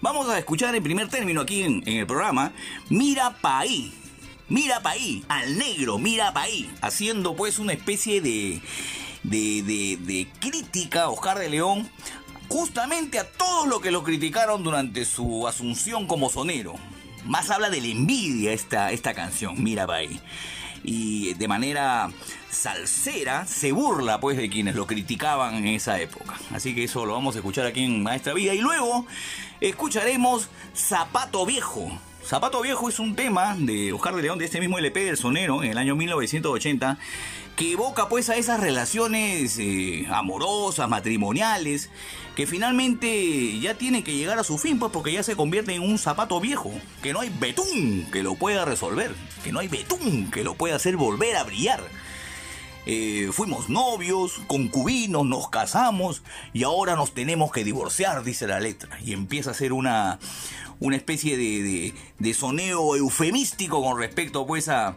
Vamos 0.02 0.28
a 0.28 0.38
escuchar 0.38 0.74
en 0.74 0.82
primer 0.82 1.08
término 1.08 1.40
aquí 1.40 1.62
en, 1.62 1.82
el 1.86 2.06
programa 2.06 2.52
Mira 2.90 3.36
Paí. 3.40 3.92
Mira 4.48 4.82
Paí, 4.82 5.24
al 5.28 5.56
negro, 5.56 5.98
mira 5.98 6.32
Paí, 6.34 6.70
haciendo 6.82 7.36
pues 7.36 7.58
una 7.58 7.72
especie 7.72 8.20
de, 8.20 8.60
de, 9.22 9.62
de, 9.62 10.28
crítica 10.40 11.04
a 11.04 11.08
Oscar 11.08 11.38
de 11.38 11.48
León 11.48 11.88
justamente 12.48 13.18
a 13.18 13.30
todo 13.30 13.66
lo 13.66 13.80
que 13.80 13.92
lo 13.92 14.02
criticaron 14.02 14.62
durante 14.62 15.04
su 15.04 15.46
asunción 15.46 16.06
como 16.06 16.28
sonero. 16.28 16.74
Más 17.24 17.48
habla 17.50 17.70
de 17.70 17.80
la 17.80 17.86
envidia 17.86 18.52
esta, 18.52 18.90
esta 18.92 19.14
canción, 19.14 19.62
Mira 19.62 19.86
Paí 19.86 20.20
y 20.82 21.34
de 21.34 21.48
manera 21.48 22.10
salsera 22.50 23.46
se 23.46 23.72
burla 23.72 24.20
pues 24.20 24.36
de 24.36 24.48
quienes 24.48 24.74
lo 24.74 24.86
criticaban 24.86 25.56
en 25.56 25.68
esa 25.68 26.00
época. 26.00 26.34
Así 26.52 26.74
que 26.74 26.84
eso 26.84 27.06
lo 27.06 27.14
vamos 27.14 27.34
a 27.36 27.38
escuchar 27.38 27.66
aquí 27.66 27.84
en 27.84 28.02
Maestra 28.02 28.34
Vida 28.34 28.54
y 28.54 28.60
luego 28.60 29.06
escucharemos 29.60 30.48
Zapato 30.74 31.46
Viejo. 31.46 31.90
Zapato 32.30 32.60
Viejo 32.60 32.88
es 32.88 33.00
un 33.00 33.16
tema 33.16 33.56
de 33.58 33.92
Oscar 33.92 34.14
de 34.14 34.22
León 34.22 34.38
de 34.38 34.44
este 34.44 34.60
mismo 34.60 34.78
LP 34.78 35.04
del 35.04 35.16
Sonero 35.16 35.64
en 35.64 35.72
el 35.72 35.78
año 35.78 35.96
1980 35.96 36.96
que 37.56 37.72
evoca 37.72 38.08
pues 38.08 38.30
a 38.30 38.36
esas 38.36 38.60
relaciones 38.60 39.58
eh, 39.58 40.06
amorosas, 40.12 40.88
matrimoniales, 40.88 41.90
que 42.36 42.46
finalmente 42.46 43.58
ya 43.58 43.74
tienen 43.74 44.04
que 44.04 44.14
llegar 44.14 44.38
a 44.38 44.44
su 44.44 44.58
fin, 44.58 44.78
pues 44.78 44.92
porque 44.92 45.12
ya 45.12 45.24
se 45.24 45.34
convierte 45.34 45.74
en 45.74 45.82
un 45.82 45.98
zapato 45.98 46.38
viejo, 46.38 46.70
que 47.02 47.12
no 47.12 47.18
hay 47.18 47.30
betún 47.40 48.06
que 48.12 48.22
lo 48.22 48.36
pueda 48.36 48.64
resolver, 48.64 49.12
que 49.42 49.50
no 49.50 49.58
hay 49.58 49.66
betún 49.66 50.30
que 50.30 50.44
lo 50.44 50.54
pueda 50.54 50.76
hacer 50.76 50.96
volver 50.96 51.34
a 51.34 51.42
brillar. 51.42 51.82
Eh, 52.86 53.30
fuimos 53.32 53.68
novios, 53.68 54.40
concubinos, 54.46 55.26
nos 55.26 55.48
casamos 55.50 56.22
y 56.52 56.62
ahora 56.62 56.94
nos 56.94 57.12
tenemos 57.12 57.50
que 57.50 57.64
divorciar, 57.64 58.22
dice 58.22 58.46
la 58.46 58.60
letra. 58.60 58.98
Y 59.04 59.12
empieza 59.12 59.50
a 59.50 59.54
ser 59.54 59.72
una, 59.72 60.18
una 60.80 60.96
especie 60.96 61.36
de, 61.36 61.62
de, 61.62 61.94
de, 62.18 62.34
soneo 62.34 62.96
eufemístico 62.96 63.82
con 63.82 63.98
respecto 63.98 64.46
pues 64.46 64.68
a, 64.68 64.96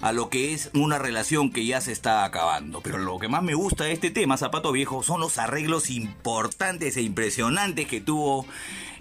a, 0.00 0.12
lo 0.12 0.30
que 0.30 0.54
es 0.54 0.70
una 0.74 0.98
relación 0.98 1.50
que 1.52 1.66
ya 1.66 1.80
se 1.80 1.92
está 1.92 2.24
acabando. 2.24 2.80
Pero 2.80 2.98
lo 2.98 3.18
que 3.18 3.28
más 3.28 3.42
me 3.42 3.54
gusta 3.54 3.84
de 3.84 3.92
este 3.92 4.10
tema, 4.10 4.36
Zapato 4.36 4.72
Viejo, 4.72 5.02
son 5.02 5.20
los 5.20 5.38
arreglos 5.38 5.90
importantes 5.90 6.96
e 6.96 7.02
impresionantes 7.02 7.86
que 7.86 8.00
tuvo 8.00 8.46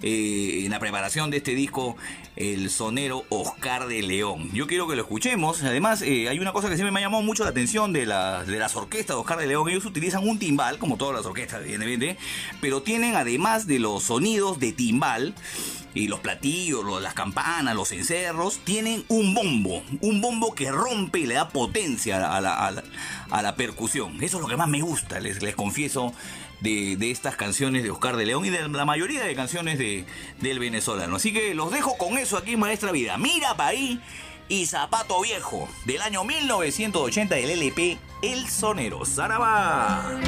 eh, 0.03 0.65
en 0.65 0.71
la 0.71 0.79
preparación 0.79 1.31
de 1.31 1.37
este 1.37 1.55
disco 1.55 1.95
el 2.35 2.69
sonero 2.69 3.23
Oscar 3.29 3.87
de 3.87 4.01
León. 4.01 4.49
Yo 4.53 4.67
quiero 4.67 4.87
que 4.87 4.95
lo 4.95 5.03
escuchemos. 5.03 5.63
Además, 5.63 6.01
eh, 6.01 6.27
hay 6.29 6.39
una 6.39 6.51
cosa 6.51 6.67
que 6.69 6.75
siempre 6.75 6.91
me 6.91 6.99
ha 6.99 7.03
llamado 7.03 7.23
mucho 7.23 7.43
la 7.43 7.51
atención 7.51 7.93
de, 7.93 8.05
la, 8.05 8.43
de 8.43 8.59
las 8.59 8.75
orquestas 8.75 9.15
de 9.15 9.21
Oscar 9.21 9.39
de 9.39 9.47
León. 9.47 9.69
Ellos 9.69 9.85
utilizan 9.85 10.27
un 10.27 10.39
timbal, 10.39 10.77
como 10.77 10.97
todas 10.97 11.15
las 11.15 11.25
orquestas, 11.25 11.61
evidentemente, 11.61 12.17
pero 12.59 12.81
tienen 12.81 13.15
además 13.15 13.65
de 13.65 13.79
los 13.79 14.03
sonidos 14.03 14.59
de 14.59 14.73
timbal, 14.73 15.33
y 15.95 16.07
los 16.07 16.21
platillos, 16.21 16.83
las 17.01 17.13
campanas, 17.13 17.75
los 17.75 17.91
encerros, 17.91 18.59
tienen 18.63 19.05
un 19.09 19.33
bombo, 19.33 19.83
un 20.01 20.21
bombo 20.21 20.55
que 20.55 20.71
rompe 20.71 21.19
y 21.19 21.25
le 21.27 21.35
da 21.35 21.49
potencia 21.49 22.35
a 22.35 22.41
la, 22.41 23.55
percusión. 23.55 24.15
Eso 24.23 24.37
es 24.37 24.41
lo 24.41 24.47
que 24.47 24.57
más 24.57 24.67
me 24.67 24.81
gusta, 24.81 25.19
les 25.19 25.55
confieso, 25.55 26.13
de, 26.63 26.95
de, 26.97 27.11
estas 27.11 27.35
canciones 27.35 27.83
de 27.83 27.91
Oscar 27.91 28.15
de 28.15 28.25
León 28.25 28.45
y 28.45 28.49
de 28.49 28.67
la 28.67 28.85
mayoría 28.85 29.21
de 29.23 29.35
canciones 29.35 29.77
de, 29.77 30.05
del 30.39 30.59
venezolano. 30.59 31.17
Así 31.17 31.33
que 31.33 31.53
los 31.53 31.71
dejo 31.71 31.97
con 31.97 32.17
eso 32.17 32.37
aquí, 32.37 32.55
Maestra 32.55 32.91
Vida. 32.91 33.17
Mira 33.17 33.55
pa' 33.55 33.67
ahí 33.67 34.01
y 34.47 34.65
Zapato 34.65 35.21
Viejo, 35.21 35.67
del 35.85 36.01
año 36.01 36.23
1980 36.23 37.35
del 37.35 37.49
LP 37.51 37.97
El 38.21 38.47
Sonero. 38.47 39.05
¡Zaraba! 39.05 40.19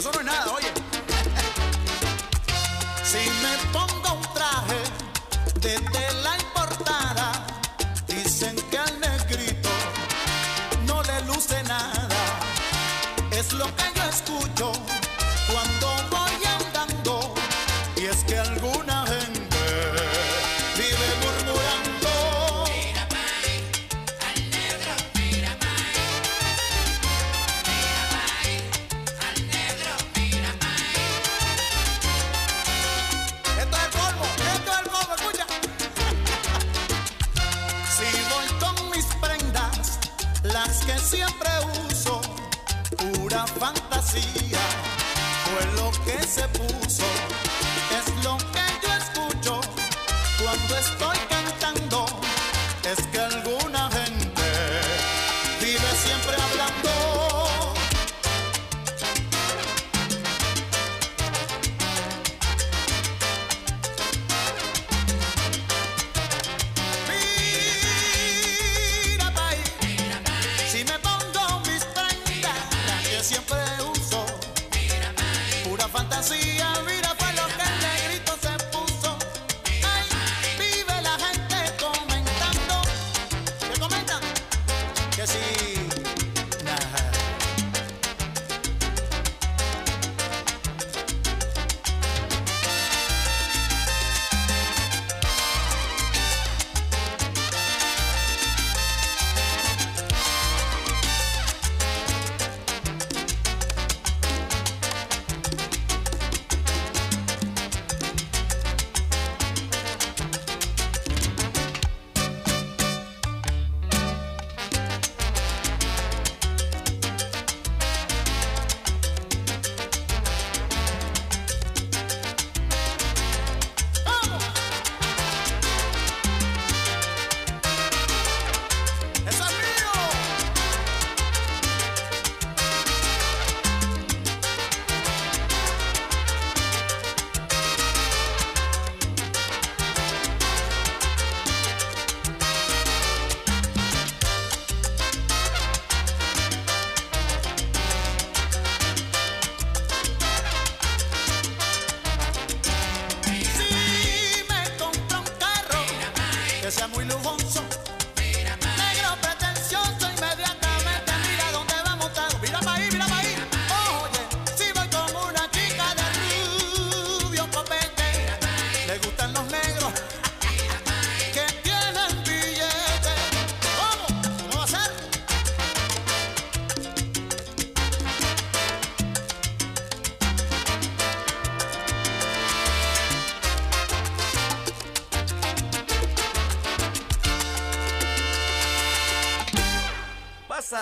eso 0.00 0.10
no 0.12 0.20
es 0.20 0.26
nada, 0.26 0.50
oye. 0.54 0.72
si 3.04 3.18
me 3.42 3.70
pongo 3.70 4.14
un 4.14 4.34
traje 4.34 4.80
de 5.60 5.78
tela. 5.90 6.19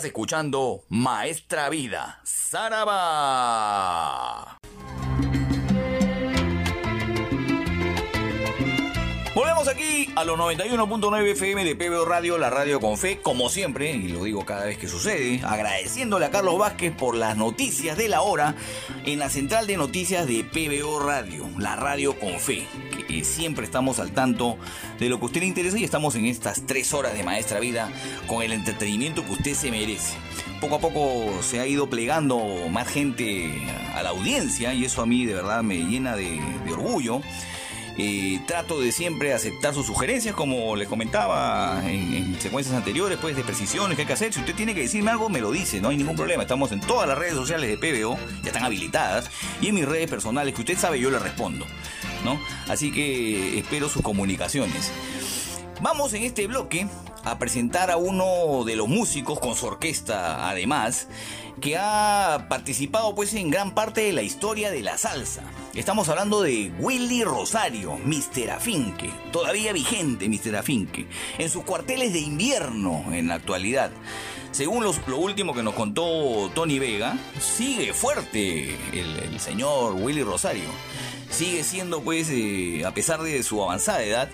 Estás 0.00 0.08
escuchando 0.08 0.84
Maestra 0.88 1.68
Vida, 1.68 2.20
Saraba. 2.24 3.20
Volvemos 9.34 9.68
aquí 9.68 10.10
a 10.16 10.24
los 10.24 10.38
91.9 10.38 11.32
FM 11.32 11.64
de 11.64 11.76
PBO 11.76 12.04
Radio, 12.04 12.36
la 12.36 12.50
radio 12.50 12.80
con 12.80 12.98
fe, 12.98 13.20
como 13.20 13.48
siempre, 13.48 13.92
y 13.92 14.08
lo 14.08 14.24
digo 14.24 14.44
cada 14.44 14.64
vez 14.64 14.76
que 14.76 14.88
sucede, 14.88 15.40
agradeciéndole 15.44 16.26
a 16.26 16.30
Carlos 16.30 16.58
Vázquez 16.58 16.92
por 16.92 17.14
las 17.14 17.36
noticias 17.36 17.96
de 17.96 18.08
la 18.08 18.22
hora 18.22 18.56
en 19.04 19.18
la 19.18 19.30
central 19.30 19.68
de 19.68 19.76
noticias 19.76 20.26
de 20.26 20.44
PBO 20.44 20.98
Radio, 21.00 21.48
la 21.58 21.76
radio 21.76 22.18
con 22.18 22.40
fe, 22.40 22.66
que 23.06 23.22
siempre 23.22 23.64
estamos 23.64 24.00
al 24.00 24.10
tanto 24.10 24.58
de 24.98 25.08
lo 25.08 25.18
que 25.18 25.24
a 25.24 25.26
usted 25.26 25.40
le 25.40 25.46
interesa 25.46 25.78
y 25.78 25.84
estamos 25.84 26.16
en 26.16 26.26
estas 26.26 26.66
tres 26.66 26.92
horas 26.92 27.14
de 27.14 27.22
Maestra 27.22 27.60
Vida 27.60 27.88
con 28.30 28.44
el 28.44 28.52
entretenimiento 28.52 29.24
que 29.24 29.32
usted 29.32 29.54
se 29.54 29.72
merece. 29.72 30.16
Poco 30.60 30.76
a 30.76 30.78
poco 30.78 31.42
se 31.42 31.58
ha 31.58 31.66
ido 31.66 31.90
plegando 31.90 32.38
más 32.70 32.86
gente 32.86 33.50
a 33.92 34.04
la 34.04 34.10
audiencia 34.10 34.72
y 34.72 34.84
eso 34.84 35.02
a 35.02 35.06
mí 35.06 35.26
de 35.26 35.34
verdad 35.34 35.64
me 35.64 35.78
llena 35.78 36.14
de, 36.14 36.40
orgullo. 36.70 37.22
Eh, 37.98 38.40
trato 38.46 38.80
de 38.80 38.92
siempre 38.92 39.34
aceptar 39.34 39.74
sus 39.74 39.84
sugerencias, 39.84 40.36
como 40.36 40.76
les 40.76 40.86
comentaba 40.86 41.82
en, 41.84 42.14
en 42.14 42.40
secuencias 42.40 42.76
anteriores, 42.76 43.18
pues 43.20 43.34
de 43.34 43.42
precisiones 43.42 43.96
que 43.96 44.02
hay 44.02 44.06
que 44.06 44.12
hacer. 44.12 44.32
Si 44.32 44.38
usted 44.38 44.54
tiene 44.54 44.76
que 44.76 44.82
decirme 44.82 45.10
algo, 45.10 45.28
me 45.28 45.40
lo 45.40 45.50
dice, 45.50 45.80
no 45.80 45.88
hay 45.88 45.96
ningún 45.96 46.14
problema. 46.14 46.44
Estamos 46.44 46.70
en 46.70 46.80
todas 46.80 47.08
las 47.08 47.18
redes 47.18 47.34
sociales 47.34 47.68
de 47.68 47.78
PBO, 47.78 48.16
ya 48.42 48.50
están 48.50 48.62
habilitadas, 48.62 49.28
y 49.60 49.66
en 49.66 49.74
mis 49.74 49.86
redes 49.86 50.08
personales, 50.08 50.54
que 50.54 50.60
usted 50.60 50.78
sabe, 50.78 51.00
yo 51.00 51.10
le 51.10 51.18
respondo, 51.18 51.66
¿no? 52.24 52.40
Así 52.68 52.92
que 52.92 53.58
espero 53.58 53.88
sus 53.88 54.02
comunicaciones. 54.02 54.92
Vamos 55.82 56.12
en 56.12 56.22
este 56.22 56.46
bloque 56.46 56.86
a 57.24 57.38
presentar 57.38 57.90
a 57.90 57.96
uno 57.96 58.64
de 58.64 58.76
los 58.76 58.88
músicos 58.88 59.38
con 59.40 59.54
su 59.54 59.66
orquesta, 59.66 60.48
además, 60.48 61.08
que 61.60 61.76
ha 61.76 62.46
participado 62.48 63.14
pues 63.14 63.34
en 63.34 63.50
gran 63.50 63.74
parte 63.74 64.00
de 64.02 64.12
la 64.12 64.22
historia 64.22 64.70
de 64.70 64.82
la 64.82 64.96
salsa. 64.96 65.42
Estamos 65.74 66.08
hablando 66.08 66.42
de 66.42 66.72
Willy 66.78 67.22
Rosario, 67.24 67.98
Mr. 68.04 68.50
Afinque, 68.50 69.10
todavía 69.32 69.72
vigente 69.72 70.28
Mr. 70.28 70.56
Afinque, 70.56 71.06
en 71.38 71.50
sus 71.50 71.64
cuarteles 71.64 72.12
de 72.12 72.20
invierno 72.20 73.04
en 73.12 73.28
la 73.28 73.34
actualidad. 73.34 73.90
Según 74.50 74.82
lo 74.82 75.16
último 75.16 75.54
que 75.54 75.62
nos 75.62 75.74
contó 75.74 76.50
Tony 76.54 76.80
Vega, 76.80 77.16
sigue 77.38 77.92
fuerte 77.92 78.76
el, 78.92 79.16
el 79.16 79.38
señor 79.38 79.94
Willy 79.94 80.24
Rosario. 80.24 80.68
Sigue 81.30 81.64
siendo, 81.64 82.02
pues, 82.02 82.28
eh, 82.30 82.84
a 82.84 82.92
pesar 82.92 83.22
de 83.22 83.42
su 83.42 83.62
avanzada 83.62 84.02
edad, 84.02 84.30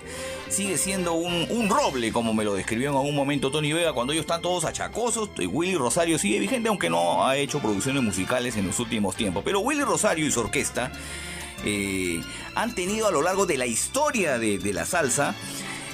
sigue 0.49 0.77
siendo 0.77 1.13
un, 1.13 1.47
un, 1.49 1.69
roble, 1.69 2.11
como 2.11 2.33
me 2.33 2.43
lo 2.43 2.53
describió 2.53 2.89
en 2.89 2.95
algún 2.95 3.15
momento 3.15 3.51
Tony 3.51 3.73
Vega, 3.73 3.93
cuando 3.93 4.13
ellos 4.13 4.23
están 4.23 4.41
todos 4.41 4.65
achacosos. 4.65 5.29
Willy 5.37 5.75
Rosario 5.75 6.17
sigue 6.17 6.39
vigente, 6.39 6.69
aunque 6.69 6.89
no 6.89 7.25
ha 7.25 7.37
hecho 7.37 7.59
producciones 7.59 8.03
musicales 8.03 8.57
en 8.57 8.67
los 8.67 8.79
últimos 8.79 9.15
tiempos. 9.15 9.43
Pero 9.45 9.59
Willy 9.59 9.83
Rosario 9.83 10.25
y 10.25 10.31
su 10.31 10.39
orquesta 10.39 10.91
eh, 11.63 12.21
han 12.55 12.75
tenido 12.75 13.07
a 13.07 13.11
lo 13.11 13.21
largo 13.21 13.45
de 13.45 13.57
la 13.57 13.65
historia 13.65 14.37
de, 14.39 14.59
la 14.73 14.85
salsa 14.85 15.35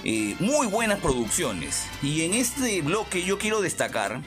eh, 0.04 0.36
muy 0.40 0.68
buenas 0.68 1.00
producciones. 1.00 1.86
Y 2.02 2.24
en 2.24 2.34
este 2.34 2.82
bloque 2.82 3.24
yo 3.24 3.38
quiero 3.38 3.62
destacar 3.62 4.22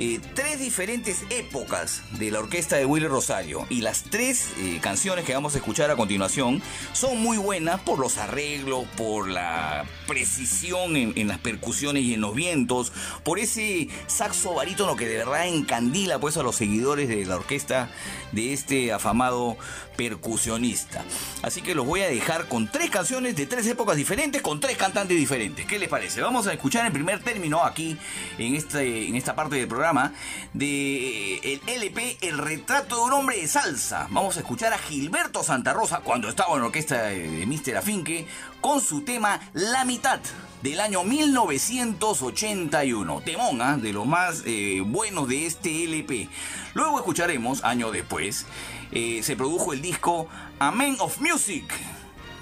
eh, 0.00 0.20
tres 0.34 0.60
diferentes 0.60 1.24
épocas 1.28 2.02
de 2.20 2.30
la 2.30 2.38
orquesta 2.38 2.76
de 2.76 2.86
Willy 2.86 3.08
Rosario. 3.08 3.66
Y 3.68 3.80
las 3.80 4.04
tres 4.04 4.48
eh, 4.58 4.78
canciones 4.80 5.24
que 5.24 5.34
vamos 5.34 5.56
a 5.56 5.58
escuchar 5.58 5.90
a 5.90 5.96
continuación 5.96 6.62
son 6.92 7.20
muy 7.20 7.36
buenas 7.36 7.80
por 7.80 7.98
los 7.98 8.16
arreglos, 8.16 8.86
por 8.96 9.28
la 9.28 9.84
precisión 10.06 10.96
en, 10.96 11.26
las 11.26 11.38
percusiones 11.38 12.04
y 12.04 12.14
en 12.14 12.20
los 12.20 12.32
vientos, 12.32 12.92
por 13.24 13.40
ese 13.40 13.88
saxo 14.06 14.54
barítono 14.54 14.94
que 14.94 15.08
de 15.08 15.16
verdad 15.16 15.48
encandila 15.48 16.20
pues 16.20 16.36
a 16.36 16.44
los 16.44 16.54
seguidores 16.54 17.08
de 17.08 17.26
la 17.26 17.34
orquesta 17.34 17.90
de 18.30 18.52
este 18.52 18.92
afamado 18.92 19.56
percusionista. 19.98 21.04
Así 21.42 21.60
que 21.60 21.74
los 21.74 21.84
voy 21.84 22.02
a 22.02 22.08
dejar 22.08 22.46
con 22.46 22.70
tres 22.70 22.88
canciones 22.88 23.34
de 23.34 23.46
tres 23.46 23.66
épocas 23.66 23.96
diferentes, 23.96 24.40
con 24.40 24.60
tres 24.60 24.76
cantantes 24.76 25.18
diferentes. 25.18 25.66
¿Qué 25.66 25.76
les 25.76 25.88
parece? 25.88 26.22
Vamos 26.22 26.46
a 26.46 26.52
escuchar 26.52 26.86
en 26.86 26.92
primer 26.92 27.20
término 27.20 27.64
aquí, 27.64 27.98
en, 28.38 28.54
este, 28.54 29.08
en 29.08 29.16
esta 29.16 29.34
parte 29.34 29.56
del 29.56 29.66
programa, 29.66 30.12
de 30.54 31.38
el 31.38 31.60
LP 31.66 32.18
El 32.20 32.38
retrato 32.38 32.94
de 32.94 33.02
un 33.02 33.12
hombre 33.12 33.40
de 33.40 33.48
salsa. 33.48 34.06
Vamos 34.10 34.36
a 34.36 34.40
escuchar 34.40 34.72
a 34.72 34.78
Gilberto 34.78 35.42
Santa 35.42 35.72
Rosa, 35.72 36.00
cuando 36.04 36.28
estaba 36.28 36.54
en 36.54 36.60
la 36.60 36.66
orquesta 36.66 37.02
de 37.02 37.44
Mr. 37.44 37.78
Afinque, 37.78 38.28
con 38.60 38.80
su 38.80 39.00
tema 39.00 39.40
La 39.52 39.84
mitad 39.84 40.20
del 40.62 40.78
año 40.80 41.02
1981. 41.02 43.22
Temón, 43.24 43.60
¿ah? 43.62 43.76
de 43.76 43.92
los 43.92 44.06
más 44.06 44.44
eh, 44.46 44.80
buenos 44.84 45.28
de 45.28 45.46
este 45.46 45.82
LP. 45.84 46.28
Luego 46.74 46.98
escucharemos, 46.98 47.64
año 47.64 47.90
después, 47.90 48.46
eh, 48.92 49.20
se 49.22 49.36
produjo 49.36 49.72
el 49.72 49.82
disco 49.82 50.28
A 50.58 50.70
Man 50.70 50.96
of 51.00 51.20
Music. 51.20 51.64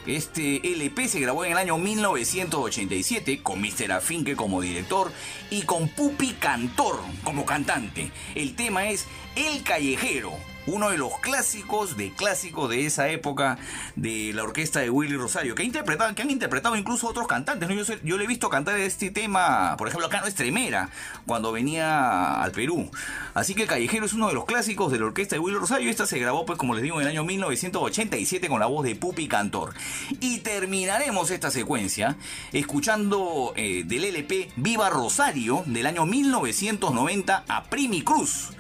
Este 0.06 0.60
LP 0.73 1.09
se 1.09 1.20
grabó 1.20 1.44
en 1.44 1.52
el 1.52 1.59
año 1.59 1.78
1987 1.78 3.43
con 3.43 3.60
Mr. 3.60 3.90
Afinque 3.93 4.36
como 4.36 4.60
director 4.60 5.10
y 5.51 5.62
con 5.62 5.89
Pupi 5.89 6.35
Cantor 6.35 7.01
como 7.24 7.44
cantante. 7.44 8.12
El 8.36 8.55
tema 8.55 8.89
es 8.89 9.06
El 9.35 9.64
Callejero 9.64 10.32
uno 10.66 10.90
de 10.90 10.98
los 10.98 11.18
clásicos 11.20 11.97
de 11.97 12.12
clásicos 12.12 12.68
de 12.70 12.86
esa 12.86 13.09
época 13.09 13.59
de 13.94 14.32
la 14.34 14.43
orquesta 14.43 14.80
de 14.80 14.90
Willy 14.90 15.16
Rosario, 15.16 15.55
que, 15.55 15.62
han 15.62 16.30
interpretado 16.30 16.76
incluso 16.76 17.09
otros 17.09 17.26
cantantes. 17.26 17.68
Yo, 17.68 17.94
yo, 18.02 18.16
le 18.16 18.24
he 18.24 18.26
visto 18.26 18.48
cantar 18.48 18.78
este 18.78 19.10
tema, 19.10 19.76
por 19.76 19.88
ejemplo, 19.88 20.06
acá 20.06 20.20
no 20.20 20.26
Estremera, 20.26 20.90
cuando 21.26 21.52
venía 21.52 22.43
al 22.43 22.52
Perú. 22.52 22.90
Así 23.34 23.55
que 23.55 23.66
Callejero 23.66 24.06
es 24.06 24.12
uno 24.12 24.28
de 24.28 24.34
los 24.34 24.44
clásicos 24.44 24.90
de 24.90 24.98
la 24.98 25.06
orquesta 25.06 25.36
de 25.36 25.40
Willy 25.40 25.59
Rosario. 25.59 25.90
Esta 25.90 26.06
se 26.06 26.18
grabó, 26.18 26.47
pues, 26.47 26.59
como 26.59 26.74
les 26.74 26.82
digo, 26.82 26.97
en 27.01 27.02
el 27.02 27.12
año 27.12 27.24
1987 27.24 28.48
con 28.48 28.60
la 28.60 28.66
voz 28.66 28.84
de 28.84 28.97
Pupi 28.97 29.28
Cantor. 29.28 29.74
Y 30.20 30.38
terminaremos 30.38 31.30
esta 31.30 31.51
secuencia 31.51 32.16
escuchando 32.52 33.52
eh, 33.56 33.84
del 33.84 34.05
LP 34.05 34.51
Viva 34.56 34.90
Rosario 34.90 35.62
del 35.66 35.86
año 35.86 36.06
1990 36.06 37.44
a 37.48 37.64
Primi 37.64 38.02
Cruz 38.02 38.51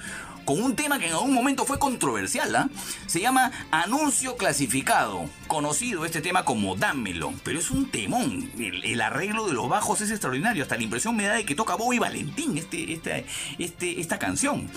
con 0.46 0.62
un 0.62 0.76
tema 0.76 0.98
que 0.98 1.08
en 1.08 1.12
algún 1.12 1.34
momento 1.34 1.66
fue 1.66 1.78
controversial. 1.78 2.54
¿ah? 2.56 2.70
Se 3.06 3.20
llama 3.20 3.50
Anuncio 3.70 4.36
Clasificado, 4.36 5.28
conocido 5.48 6.06
este 6.06 6.22
tema 6.22 6.44
como 6.44 6.76
Dámelo, 6.76 7.34
pero 7.42 7.58
es 7.58 7.70
un 7.70 7.90
temón. 7.90 8.50
El, 8.58 9.00
arreglo 9.00 9.46
de 9.46 9.52
los 9.52 9.68
bajos 9.68 10.00
es 10.00 10.10
extraordinario, 10.10 10.62
hasta 10.62 10.76
la 10.76 10.84
impresión 10.84 11.16
me 11.16 11.24
da 11.24 11.34
de 11.34 11.44
que 11.44 11.54
toca 11.54 11.74
Bobby 11.74 11.98
Valentín 11.98 12.56
este, 12.56 12.92
este, 12.92 13.26
este, 13.58 14.00
esta 14.00 14.18
canción. 14.18 14.70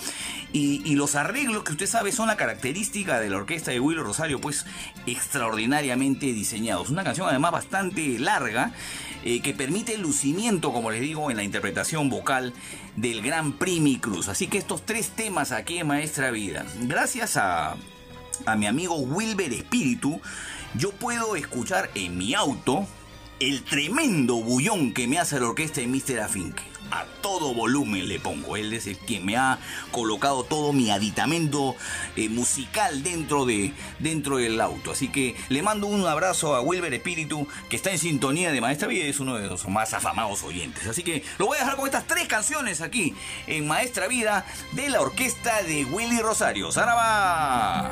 Y, 0.51 0.95
los 0.95 1.15
arreglos 1.15 1.63
que 1.63 1.71
usted 1.71 1.85
sabe 1.85 2.11
son 2.11 2.27
la 2.27 2.35
característica 2.35 3.19
de 3.19 3.29
la 3.29 3.37
orquesta 3.37 3.71
de 3.71 3.79
Willow 3.79 4.03
Rosario, 4.03 4.41
pues 4.41 4.65
extraordinariamente 5.05 6.25
diseñados. 6.25 6.89
Una 6.89 7.03
canción 7.03 7.29
además 7.29 7.51
bastante 7.51 8.17
larga 8.19 8.73
eh, 9.23 9.41
que 9.41 9.53
permite 9.53 9.93
el 9.93 10.01
lucimiento, 10.01 10.73
como 10.73 10.91
les 10.91 11.01
digo, 11.01 11.29
en 11.29 11.37
la 11.37 11.43
interpretación 11.43 12.09
vocal 12.09 12.53
del 13.01 13.21
gran 13.21 13.53
Primi 13.53 13.97
Cruz. 13.97 14.27
Así 14.27 14.47
que 14.47 14.57
estos 14.57 14.85
tres 14.85 15.09
temas 15.09 15.51
aquí 15.51 15.83
Maestra 15.83 16.31
Vida, 16.31 16.65
gracias 16.81 17.37
a, 17.37 17.75
a 18.45 18.55
mi 18.55 18.67
amigo 18.67 18.95
Wilber 18.95 19.53
Espíritu, 19.53 20.19
yo 20.75 20.91
puedo 20.91 21.35
escuchar 21.35 21.89
en 21.95 22.17
mi 22.17 22.33
auto 22.33 22.87
el 23.39 23.63
tremendo 23.63 24.35
bullón 24.35 24.93
que 24.93 25.07
me 25.07 25.17
hace 25.17 25.39
la 25.39 25.47
orquesta 25.47 25.81
de 25.81 25.87
Mr. 25.87 26.19
Afinque 26.19 26.63
a 26.91 27.05
todo 27.21 27.53
volumen 27.53 28.07
le 28.07 28.19
pongo. 28.19 28.57
Él 28.57 28.73
es 28.73 28.87
el 28.87 28.97
que 28.97 29.19
me 29.19 29.37
ha 29.37 29.59
colocado 29.91 30.43
todo 30.43 30.73
mi 30.73 30.91
aditamento 30.91 31.75
eh, 32.15 32.29
musical 32.29 33.03
dentro, 33.03 33.45
de, 33.45 33.73
dentro 33.99 34.37
del 34.37 34.59
auto. 34.61 34.91
Así 34.91 35.09
que 35.09 35.35
le 35.49 35.61
mando 35.61 35.87
un 35.87 36.05
abrazo 36.05 36.55
a 36.55 36.61
Wilber 36.61 36.93
Espíritu, 36.93 37.47
que 37.69 37.75
está 37.75 37.91
en 37.91 37.99
sintonía 37.99 38.51
de 38.51 38.61
Maestra 38.61 38.87
Vida 38.87 39.05
y 39.05 39.09
es 39.09 39.19
uno 39.19 39.37
de 39.37 39.47
los 39.47 39.67
más 39.67 39.93
afamados 39.93 40.43
oyentes. 40.43 40.87
Así 40.87 41.03
que 41.03 41.23
lo 41.37 41.47
voy 41.47 41.57
a 41.57 41.61
dejar 41.61 41.75
con 41.75 41.85
estas 41.85 42.07
tres 42.07 42.27
canciones 42.27 42.81
aquí 42.81 43.13
en 43.47 43.67
Maestra 43.67 44.07
Vida 44.07 44.45
de 44.73 44.89
la 44.89 45.01
orquesta 45.01 45.61
de 45.63 45.85
Willy 45.85 46.19
Rosario. 46.19 46.71
¡Zaraba! 46.71 47.91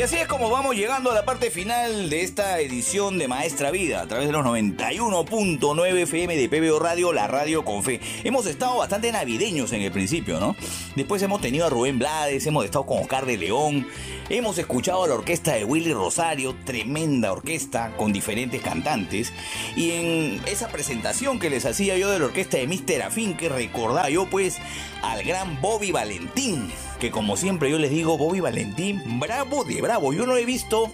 Y 0.00 0.02
así 0.02 0.16
es 0.16 0.26
como 0.28 0.48
vamos 0.48 0.76
llegando 0.76 1.10
a 1.10 1.14
la 1.14 1.26
parte 1.26 1.50
final 1.50 2.08
de 2.08 2.22
esta 2.22 2.58
edición 2.58 3.18
de 3.18 3.28
Maestra 3.28 3.70
Vida 3.70 4.00
a 4.00 4.08
través 4.08 4.28
de 4.28 4.32
los 4.32 4.42
91.9 4.46 5.98
FM 6.04 6.36
de 6.38 6.48
PBO 6.48 6.78
Radio, 6.78 7.12
la 7.12 7.26
radio 7.26 7.66
con 7.66 7.82
fe. 7.82 8.00
Hemos 8.24 8.46
estado 8.46 8.78
bastante 8.78 9.12
navideños 9.12 9.74
en 9.74 9.82
el 9.82 9.92
principio, 9.92 10.40
¿no? 10.40 10.56
Después 10.96 11.20
hemos 11.20 11.42
tenido 11.42 11.66
a 11.66 11.68
Rubén 11.68 11.98
Blades, 11.98 12.46
hemos 12.46 12.64
estado 12.64 12.86
con 12.86 13.00
Oscar 13.00 13.26
de 13.26 13.36
León, 13.36 13.86
hemos 14.30 14.56
escuchado 14.56 15.04
a 15.04 15.08
la 15.08 15.16
orquesta 15.16 15.52
de 15.52 15.66
Willy 15.66 15.92
Rosario, 15.92 16.56
tremenda 16.64 17.30
orquesta 17.30 17.94
con 17.98 18.10
diferentes 18.10 18.62
cantantes. 18.62 19.34
Y 19.76 19.90
en 19.90 20.40
esa 20.46 20.68
presentación 20.68 21.38
que 21.38 21.50
les 21.50 21.66
hacía 21.66 21.98
yo 21.98 22.08
de 22.08 22.20
la 22.20 22.24
orquesta 22.24 22.56
de 22.56 22.66
Mr. 22.66 23.02
Afín, 23.02 23.36
que 23.36 23.50
recordaba 23.50 24.08
yo 24.08 24.24
pues 24.30 24.56
al 25.02 25.22
gran 25.24 25.60
Bobby 25.60 25.92
Valentín 25.92 26.72
que 27.00 27.10
como 27.10 27.36
siempre 27.36 27.70
yo 27.70 27.78
les 27.78 27.90
digo, 27.90 28.18
Bobby 28.18 28.40
Valentín, 28.40 29.18
bravo 29.18 29.64
de 29.64 29.80
bravo. 29.80 30.12
Yo 30.12 30.26
no 30.26 30.36
he 30.36 30.44
visto 30.44 30.92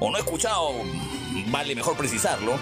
o 0.00 0.10
no 0.10 0.16
he 0.16 0.20
escuchado, 0.20 0.72
vale 1.48 1.74
mejor 1.74 1.96
precisarlo, 1.96 2.58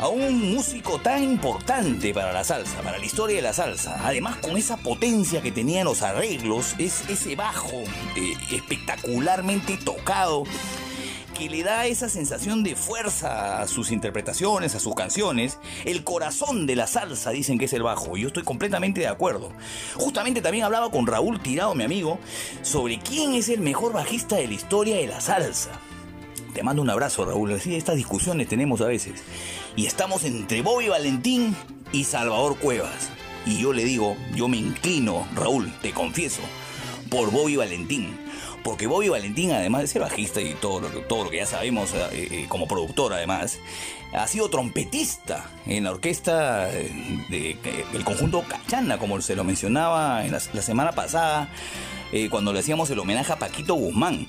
a 0.00 0.08
un 0.08 0.54
músico 0.54 0.98
tan 0.98 1.22
importante 1.22 2.14
para 2.14 2.32
la 2.32 2.44
salsa, 2.44 2.80
para 2.80 2.98
la 2.98 3.04
historia 3.04 3.36
de 3.36 3.42
la 3.42 3.52
salsa. 3.52 4.00
Además 4.04 4.36
con 4.36 4.56
esa 4.56 4.78
potencia 4.78 5.42
que 5.42 5.52
tenía 5.52 5.80
en 5.80 5.84
los 5.84 6.02
arreglos, 6.02 6.74
es 6.78 7.08
ese 7.10 7.36
bajo 7.36 7.82
eh, 8.16 8.34
espectacularmente 8.50 9.76
tocado 9.76 10.44
que 11.38 11.48
le 11.48 11.62
da 11.62 11.86
esa 11.86 12.08
sensación 12.08 12.64
de 12.64 12.74
fuerza 12.74 13.62
a 13.62 13.68
sus 13.68 13.92
interpretaciones, 13.92 14.74
a 14.74 14.80
sus 14.80 14.96
canciones. 14.96 15.58
El 15.84 16.02
corazón 16.02 16.66
de 16.66 16.74
la 16.74 16.88
salsa 16.88 17.30
dicen 17.30 17.60
que 17.60 17.66
es 17.66 17.72
el 17.72 17.84
bajo, 17.84 18.16
y 18.16 18.22
yo 18.22 18.26
estoy 18.26 18.42
completamente 18.42 19.02
de 19.02 19.06
acuerdo. 19.06 19.52
Justamente 19.94 20.42
también 20.42 20.64
hablaba 20.64 20.90
con 20.90 21.06
Raúl 21.06 21.40
Tirado, 21.40 21.76
mi 21.76 21.84
amigo, 21.84 22.18
sobre 22.62 22.98
quién 22.98 23.34
es 23.34 23.48
el 23.50 23.60
mejor 23.60 23.92
bajista 23.92 24.34
de 24.34 24.48
la 24.48 24.54
historia 24.54 24.96
de 24.96 25.06
la 25.06 25.20
salsa. 25.20 25.70
Te 26.54 26.64
mando 26.64 26.82
un 26.82 26.90
abrazo, 26.90 27.24
Raúl. 27.24 27.52
Así 27.52 27.76
estas 27.76 27.94
discusiones 27.94 28.48
tenemos 28.48 28.80
a 28.80 28.86
veces. 28.86 29.22
Y 29.76 29.86
estamos 29.86 30.24
entre 30.24 30.62
Bobby 30.62 30.88
Valentín 30.88 31.54
y 31.92 32.02
Salvador 32.02 32.58
Cuevas. 32.58 33.10
Y 33.46 33.62
yo 33.62 33.72
le 33.72 33.84
digo, 33.84 34.16
yo 34.34 34.48
me 34.48 34.56
inclino, 34.56 35.24
Raúl, 35.36 35.72
te 35.82 35.92
confieso, 35.92 36.42
por 37.08 37.30
Bobby 37.30 37.54
Valentín 37.54 38.27
porque 38.62 38.86
Bobby 38.86 39.08
Valentín, 39.08 39.52
además 39.52 39.82
de 39.82 39.86
ser 39.88 40.02
bajista 40.02 40.40
y 40.40 40.54
todo 40.54 40.80
lo, 40.80 40.88
todo 41.02 41.24
lo 41.24 41.30
que 41.30 41.38
ya 41.38 41.46
sabemos 41.46 41.92
eh, 41.94 42.08
eh, 42.12 42.46
como 42.48 42.66
productor 42.66 43.12
además, 43.12 43.58
ha 44.12 44.26
sido 44.26 44.48
trompetista 44.48 45.50
en 45.66 45.84
la 45.84 45.90
orquesta 45.90 46.66
del 46.68 48.04
conjunto 48.04 48.42
Cachana, 48.48 48.98
como 48.98 49.20
se 49.20 49.36
lo 49.36 49.44
mencionaba 49.44 50.24
en 50.24 50.32
la, 50.32 50.40
semana 50.40 50.92
pasada, 50.92 51.50
eh, 52.12 52.28
cuando 52.30 52.52
le 52.52 52.60
hacíamos 52.60 52.90
el 52.90 52.98
homenaje 52.98 53.32
a 53.32 53.38
Paquito 53.38 53.74
Guzmán. 53.74 54.26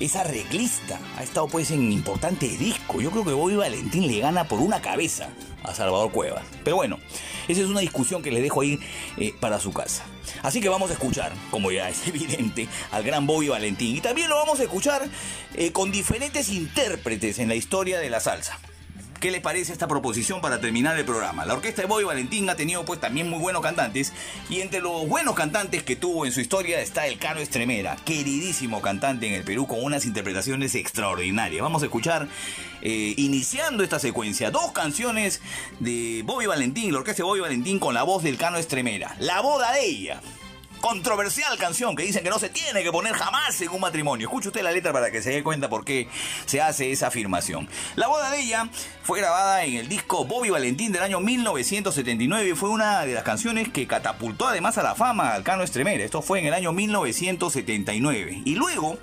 Es 0.00 0.16
arreglista, 0.16 0.98
ha 1.16 1.22
estado 1.22 1.46
pues 1.46 1.70
en 1.70 1.92
importantes 1.92 2.58
discos. 2.58 3.02
Yo 3.02 3.10
creo 3.10 3.24
que 3.24 3.32
Bobby 3.32 3.56
Valentín 3.56 4.06
le 4.06 4.18
gana 4.18 4.48
por 4.48 4.60
una 4.60 4.82
cabeza 4.82 5.28
a 5.62 5.74
Salvador 5.74 6.10
Cuevas. 6.10 6.44
Pero 6.64 6.76
bueno, 6.76 6.98
esa 7.46 7.60
es 7.60 7.68
una 7.68 7.80
discusión 7.80 8.22
que 8.22 8.32
le 8.32 8.40
dejo 8.40 8.62
ahí 8.62 8.80
para 9.40 9.60
su 9.60 9.72
casa. 9.72 10.04
Así 10.42 10.60
que 10.60 10.68
vamos 10.68 10.90
a 10.90 10.94
escuchar, 10.94 11.32
como 11.50 11.70
ya 11.70 11.88
es 11.88 12.06
evidente, 12.08 12.68
al 12.90 13.02
gran 13.04 13.26
Bobby 13.26 13.48
Valentín. 13.48 13.96
Y 13.96 14.00
también 14.00 14.28
lo 14.28 14.36
vamos 14.36 14.60
a 14.60 14.64
escuchar 14.64 15.08
eh, 15.54 15.72
con 15.72 15.92
diferentes 15.92 16.48
intérpretes 16.48 17.38
en 17.38 17.48
la 17.48 17.54
historia 17.54 17.98
de 17.98 18.10
la 18.10 18.20
salsa. 18.20 18.58
¿Qué 19.22 19.30
les 19.30 19.40
parece 19.40 19.72
esta 19.72 19.86
proposición 19.86 20.40
para 20.40 20.60
terminar 20.60 20.98
el 20.98 21.04
programa? 21.04 21.46
La 21.46 21.54
orquesta 21.54 21.80
de 21.80 21.86
Bobby 21.86 22.02
Valentín 22.02 22.50
ha 22.50 22.56
tenido 22.56 22.84
pues 22.84 22.98
también 22.98 23.30
muy 23.30 23.38
buenos 23.38 23.62
cantantes 23.62 24.12
y 24.50 24.62
entre 24.62 24.80
los 24.80 25.06
buenos 25.06 25.36
cantantes 25.36 25.84
que 25.84 25.94
tuvo 25.94 26.26
en 26.26 26.32
su 26.32 26.40
historia 26.40 26.80
está 26.80 27.06
el 27.06 27.20
Cano 27.20 27.38
Estremera, 27.38 27.94
queridísimo 28.04 28.82
cantante 28.82 29.28
en 29.28 29.34
el 29.34 29.44
Perú 29.44 29.68
con 29.68 29.80
unas 29.80 30.06
interpretaciones 30.06 30.74
extraordinarias. 30.74 31.62
Vamos 31.62 31.82
a 31.82 31.86
escuchar, 31.86 32.26
eh, 32.80 33.14
iniciando 33.16 33.84
esta 33.84 34.00
secuencia, 34.00 34.50
dos 34.50 34.72
canciones 34.72 35.40
de 35.78 36.24
Bobby 36.26 36.46
Valentín, 36.46 36.90
la 36.92 36.98
orquesta 36.98 37.22
de 37.22 37.28
Bobby 37.28 37.38
Valentín 37.42 37.78
con 37.78 37.94
la 37.94 38.02
voz 38.02 38.24
del 38.24 38.36
Cano 38.36 38.58
Estremera. 38.58 39.14
La 39.20 39.40
boda 39.40 39.70
de 39.70 39.86
ella 39.86 40.20
controversial 40.82 41.56
canción 41.56 41.96
que 41.96 42.02
dicen 42.02 42.22
que 42.22 42.28
no 42.28 42.38
se 42.38 42.50
tiene 42.50 42.82
que 42.82 42.92
poner 42.92 43.14
jamás 43.14 43.58
en 43.62 43.70
un 43.70 43.80
matrimonio. 43.80 44.26
Escuche 44.26 44.48
usted 44.48 44.62
la 44.62 44.72
letra 44.72 44.92
para 44.92 45.10
que 45.10 45.22
se 45.22 45.30
dé 45.30 45.42
cuenta 45.42 45.70
por 45.70 45.84
qué 45.84 46.08
se 46.44 46.60
hace 46.60 46.90
esa 46.90 47.06
afirmación. 47.06 47.68
La 47.94 48.08
boda 48.08 48.30
de 48.30 48.40
ella 48.40 48.68
fue 49.02 49.20
grabada 49.20 49.64
en 49.64 49.76
el 49.76 49.88
disco 49.88 50.26
Bobby 50.26 50.50
Valentín 50.50 50.92
del 50.92 51.02
año 51.02 51.20
1979 51.20 52.50
y 52.50 52.54
fue 52.54 52.68
una 52.68 53.06
de 53.06 53.14
las 53.14 53.22
canciones 53.22 53.70
que 53.70 53.86
catapultó 53.86 54.48
además 54.48 54.76
a 54.76 54.82
la 54.82 54.94
fama 54.96 55.32
al 55.32 55.44
Cano 55.44 55.62
Estremera. 55.62 56.04
Esto 56.04 56.20
fue 56.20 56.40
en 56.40 56.46
el 56.46 56.54
año 56.54 56.72
1979. 56.72 58.42
Y 58.44 58.56
luego 58.56 58.98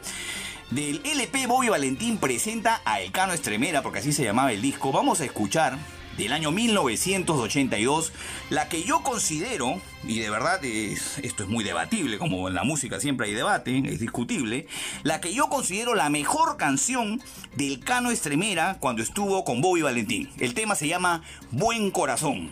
del 0.72 1.02
LP 1.04 1.48
Bobby 1.48 1.70
Valentín 1.70 2.18
presenta 2.18 2.82
a 2.84 3.00
El 3.00 3.12
Cano 3.12 3.32
Estremera, 3.32 3.82
porque 3.82 4.00
así 4.00 4.12
se 4.12 4.24
llamaba 4.24 4.52
el 4.52 4.62
disco, 4.62 4.92
vamos 4.92 5.22
a 5.22 5.26
escuchar 5.26 5.80
del 6.20 6.34
año 6.34 6.52
1982, 6.52 8.12
la 8.50 8.68
que 8.68 8.84
yo 8.84 9.02
considero, 9.04 9.82
y 10.04 10.20
de 10.20 10.30
verdad 10.30 10.64
esto 10.64 11.44
es 11.44 11.50
muy 11.50 11.64
debatible, 11.64 12.18
como 12.18 12.50
en 12.50 12.56
la 12.56 12.66
música 12.66 13.00
siempre 13.00 13.28
hay 13.28 13.34
debate, 13.34 13.82
es 13.86 14.02
discutible, 14.02 14.68
la 15.04 15.22
que 15.22 15.34
yo 15.34 15.48
considero 15.48 15.96
la 15.96 16.10
mejor 16.10 16.58
canción 16.58 17.22
del 17.56 17.80
Cano 17.80 18.12
Estremera 18.12 18.78
cuando 18.82 19.02
estuvo 19.02 19.46
con 19.46 19.62
Bobby 19.62 19.82
Valentín. 19.82 20.30
El 20.40 20.54
tema 20.54 20.76
se 20.76 20.90
llama 20.90 21.24
Buen 21.52 21.90
Corazón 21.90 22.52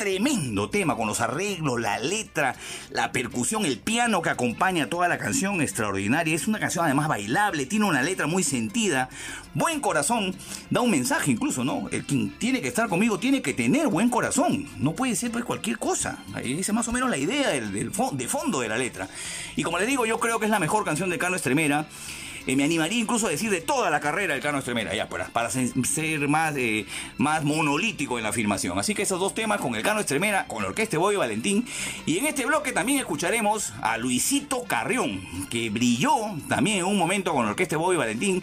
tremendo 0.00 0.70
tema 0.70 0.96
con 0.96 1.06
los 1.06 1.20
arreglos, 1.20 1.78
la 1.78 1.98
letra, 1.98 2.56
la 2.88 3.12
percusión, 3.12 3.66
el 3.66 3.78
piano 3.78 4.22
que 4.22 4.30
acompaña 4.30 4.88
toda 4.88 5.08
la 5.08 5.18
canción, 5.18 5.60
extraordinaria. 5.60 6.34
Es 6.34 6.48
una 6.48 6.58
canción 6.58 6.86
además 6.86 7.06
bailable, 7.06 7.66
tiene 7.66 7.84
una 7.84 8.02
letra 8.02 8.26
muy 8.26 8.42
sentida, 8.42 9.10
buen 9.52 9.78
corazón, 9.80 10.34
da 10.70 10.80
un 10.80 10.90
mensaje 10.90 11.30
incluso, 11.30 11.64
¿no? 11.64 11.86
El 11.92 12.06
quien 12.06 12.30
tiene 12.38 12.62
que 12.62 12.68
estar 12.68 12.88
conmigo 12.88 13.18
tiene 13.18 13.42
que 13.42 13.52
tener 13.52 13.88
buen 13.88 14.08
corazón, 14.08 14.66
no 14.78 14.94
puede 14.94 15.14
ser 15.16 15.32
pues 15.32 15.44
cualquier 15.44 15.78
cosa. 15.78 16.24
Ahí 16.32 16.54
dice 16.54 16.72
más 16.72 16.88
o 16.88 16.92
menos 16.92 17.10
la 17.10 17.18
idea 17.18 17.50
del, 17.50 17.70
de 17.92 18.28
fondo 18.28 18.60
de 18.60 18.70
la 18.70 18.78
letra. 18.78 19.06
Y 19.54 19.62
como 19.62 19.78
le 19.78 19.84
digo, 19.84 20.06
yo 20.06 20.18
creo 20.18 20.38
que 20.38 20.46
es 20.46 20.50
la 20.50 20.60
mejor 20.60 20.82
canción 20.82 21.10
de 21.10 21.18
Carlos 21.18 21.40
Estremera. 21.40 21.86
Eh, 22.46 22.56
me 22.56 22.64
animaría 22.64 22.98
incluso 22.98 23.26
a 23.26 23.30
decir 23.30 23.50
de 23.50 23.60
toda 23.60 23.90
la 23.90 24.00
carrera 24.00 24.34
del 24.34 24.42
Cano 24.42 24.58
Estremera, 24.58 24.94
ya, 24.94 25.08
para, 25.08 25.28
para 25.28 25.50
ser 25.50 26.28
más, 26.28 26.54
eh, 26.56 26.86
más 27.18 27.44
monolítico 27.44 28.18
en 28.18 28.24
la 28.24 28.30
afirmación. 28.30 28.78
Así 28.78 28.94
que 28.94 29.02
esos 29.02 29.20
dos 29.20 29.34
temas 29.34 29.60
con 29.60 29.74
el 29.74 29.82
Cano 29.82 30.00
Estremera, 30.00 30.46
con 30.46 30.62
la 30.62 30.68
Orquesta 30.68 30.98
Boy 30.98 31.16
Valentín. 31.16 31.66
Y 32.06 32.18
en 32.18 32.26
este 32.26 32.46
bloque 32.46 32.72
también 32.72 32.98
escucharemos 32.98 33.72
a 33.82 33.98
Luisito 33.98 34.64
Carrión, 34.64 35.20
que 35.50 35.70
brilló 35.70 36.14
también 36.48 36.78
en 36.78 36.84
un 36.84 36.98
momento 36.98 37.32
con 37.32 37.44
la 37.44 37.50
Orquesta 37.50 37.76
Boy 37.76 37.96
Valentín. 37.96 38.42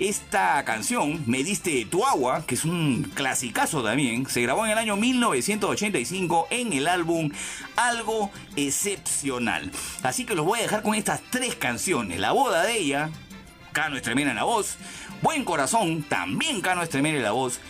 Esta 0.00 0.64
canción, 0.64 1.22
Me 1.26 1.44
diste 1.44 1.84
tu 1.84 2.04
agua, 2.04 2.44
que 2.46 2.56
es 2.56 2.64
un 2.64 3.04
clasicazo 3.14 3.82
también, 3.82 4.28
se 4.28 4.42
grabó 4.42 4.64
en 4.64 4.72
el 4.72 4.78
año 4.78 4.96
1985 4.96 6.48
en 6.50 6.72
el 6.72 6.88
álbum 6.88 7.30
Algo 7.76 8.32
Excepcional. 8.56 9.70
Así 10.02 10.24
que 10.24 10.34
los 10.34 10.44
voy 10.44 10.58
a 10.58 10.62
dejar 10.62 10.82
con 10.82 10.96
estas 10.96 11.20
tres 11.30 11.54
canciones. 11.54 12.18
La 12.18 12.32
boda 12.32 12.64
de 12.64 12.76
ella, 12.76 13.10
Cano 13.72 13.96
Estremera 13.96 14.30
en 14.30 14.36
la 14.36 14.44
voz. 14.44 14.78
Buen 15.22 15.44
Corazón, 15.44 16.02
también 16.02 16.60
Cano 16.60 16.82
Estremera 16.82 17.18
en 17.18 17.24
la 17.24 17.32
voz. 17.32 17.60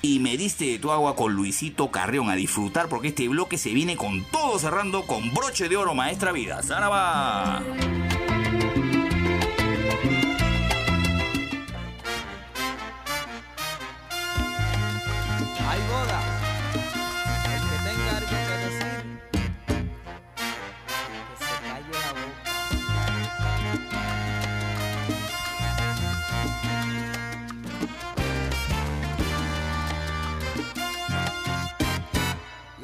Y 0.00 0.20
me 0.20 0.36
diste 0.36 0.78
tu 0.78 0.92
agua 0.92 1.16
con 1.16 1.32
Luisito 1.32 1.90
Carrión 1.90 2.30
a 2.30 2.36
disfrutar 2.36 2.88
porque 2.88 3.08
este 3.08 3.26
bloque 3.26 3.58
se 3.58 3.70
viene 3.70 3.96
con 3.96 4.22
todo 4.30 4.60
cerrando 4.60 5.06
con 5.06 5.34
broche 5.34 5.68
de 5.68 5.76
oro, 5.76 5.94
maestra 5.94 6.30
vida. 6.30 6.62
¡Zaraba! 6.62 7.62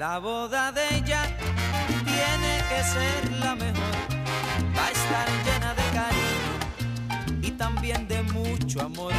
La 0.00 0.18
boda 0.18 0.72
de 0.72 0.96
ella 0.96 1.20
tiene 2.06 2.52
que 2.70 2.82
ser 2.84 3.32
la 3.32 3.54
mejor, 3.54 3.96
va 4.74 4.86
a 4.86 4.90
estar 4.92 5.28
llena 5.44 5.74
de 5.74 5.82
cariño 5.98 6.52
y 7.42 7.50
también 7.50 8.08
de 8.08 8.22
mucho 8.22 8.80
amor. 8.80 9.12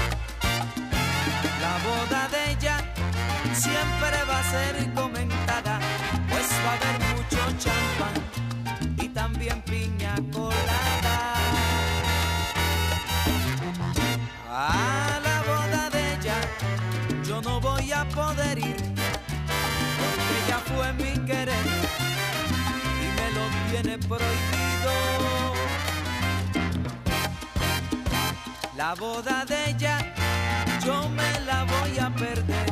La 1.61 1.77
boda 1.87 2.27
de 2.29 2.53
ella 2.53 2.77
siempre 3.53 4.23
va 4.27 4.39
a 4.39 4.43
ser 4.43 4.75
prohibido 24.07 24.91
la 28.75 28.95
boda 28.95 29.45
de 29.45 29.71
ella, 29.71 29.97
yo 30.85 31.09
me 31.09 31.39
la 31.45 31.63
voy 31.65 31.99
a 31.99 32.09
perder 32.09 32.69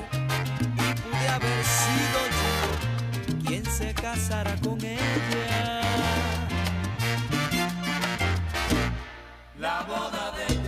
y 0.76 0.93
pude 1.01 1.27
haber 1.27 1.64
sido 1.64 2.19
yo 2.38 3.45
quien 3.45 3.65
se 3.65 3.93
casara 3.93 4.56
con 4.64 4.84
ella. 4.84 5.81
La 9.57 9.81
boda 9.84 10.31
de 10.38 10.53
ella. 10.53 10.59